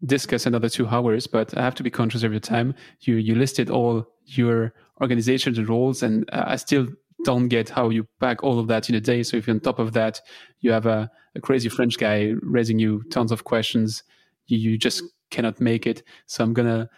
discuss 0.05 0.47
another 0.47 0.69
two 0.69 0.87
hours, 0.87 1.27
but 1.27 1.57
I 1.57 1.63
have 1.63 1.75
to 1.77 1.83
be 1.83 1.91
conscious 1.91 2.23
of 2.23 2.33
your 2.33 2.41
time. 2.41 2.75
You 3.01 3.17
you 3.17 3.35
listed 3.35 3.71
all 3.71 4.07
your 4.25 4.75
organizations 5.01 5.59
and 5.59 5.69
roles, 5.69 6.03
and 6.03 6.29
uh, 6.33 6.45
I 6.47 6.57
still 6.57 6.89
don't 7.25 7.49
get 7.49 7.69
how 7.69 7.89
you 7.89 8.07
pack 8.21 8.43
all 8.43 8.59
of 8.59 8.67
that 8.69 8.89
in 8.89 8.95
a 8.97 9.01
day. 9.01 9.23
So 9.23 9.37
if 9.37 9.47
you're 9.47 9.55
on 9.55 9.61
top 9.61 9.79
of 9.79 9.93
that 9.93 10.21
you 10.63 10.73
have 10.73 10.87
a, 10.87 11.11
a 11.35 11.41
crazy 11.41 11.69
French 11.69 11.99
guy 11.99 12.33
raising 12.41 12.79
you 12.79 13.03
tons 13.11 13.31
of 13.31 13.45
questions, 13.45 14.03
you, 14.47 14.59
you 14.59 14.79
just 14.79 15.03
cannot 15.31 15.61
make 15.61 15.87
it. 15.87 16.03
So 16.27 16.43
I'm 16.43 16.55
gonna 16.55 16.89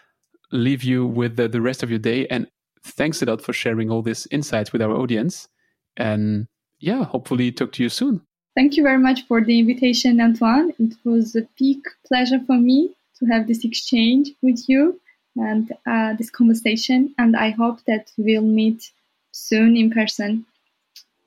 leave 0.52 0.84
you 0.84 1.06
with 1.06 1.36
the, 1.36 1.48
the 1.48 1.60
rest 1.60 1.82
of 1.82 1.90
your 1.90 1.98
day. 1.98 2.26
And 2.28 2.46
thanks 2.84 3.20
a 3.22 3.26
lot 3.26 3.42
for 3.42 3.52
sharing 3.52 3.90
all 3.90 4.02
this 4.02 4.28
insights 4.30 4.72
with 4.72 4.82
our 4.82 4.92
audience. 4.92 5.48
And 5.96 6.46
yeah, 6.78 7.04
hopefully 7.04 7.50
talk 7.50 7.72
to 7.72 7.82
you 7.82 7.88
soon. 7.88 8.20
Thank 8.54 8.76
you 8.76 8.84
very 8.84 8.98
much 8.98 9.26
for 9.26 9.42
the 9.42 9.58
invitation, 9.58 10.20
Antoine. 10.20 10.72
It 10.78 10.94
was 11.04 11.34
a 11.34 11.46
big 11.58 11.78
pleasure 12.06 12.38
for 12.46 12.56
me 12.56 12.94
to 13.18 13.26
have 13.26 13.48
this 13.48 13.64
exchange 13.64 14.30
with 14.42 14.68
you 14.68 15.00
and 15.36 15.72
uh, 15.86 16.14
this 16.14 16.30
conversation. 16.30 17.14
And 17.18 17.36
I 17.36 17.50
hope 17.50 17.80
that 17.86 18.12
we'll 18.16 18.42
meet 18.42 18.92
soon 19.32 19.76
in 19.76 19.90
person 19.90 20.46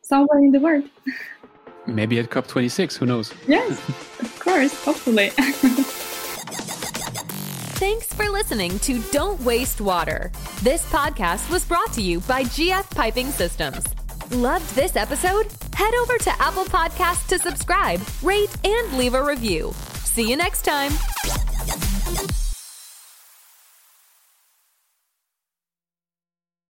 somewhere 0.01 0.39
in 0.39 0.51
the 0.51 0.59
world. 0.59 0.89
Maybe 1.85 2.19
at 2.19 2.29
COP26, 2.29 2.97
who 2.97 3.05
knows? 3.05 3.33
Yes, 3.47 3.71
of 4.19 4.39
course, 4.39 4.73
hopefully. 4.83 5.29
Thanks 7.77 8.07
for 8.07 8.27
listening 8.29 8.79
to 8.79 8.99
Don't 9.11 9.39
Waste 9.41 9.81
Water. 9.81 10.31
This 10.63 10.85
podcast 10.91 11.49
was 11.51 11.63
brought 11.65 11.93
to 11.93 12.01
you 12.01 12.21
by 12.21 12.43
GF 12.43 12.89
Piping 12.95 13.27
Systems. 13.27 13.96
Loved 14.31 14.75
this 14.75 14.97
episode? 14.97 15.47
Head 15.73 15.93
over 16.01 16.17
to 16.17 16.41
Apple 16.41 16.65
Podcasts 16.65 17.27
to 17.27 17.39
subscribe, 17.39 18.01
rate, 18.21 18.53
and 18.65 18.97
leave 18.97 19.13
a 19.13 19.23
review. 19.23 19.71
See 20.03 20.29
you 20.29 20.35
next 20.35 20.63
time. 20.65 20.91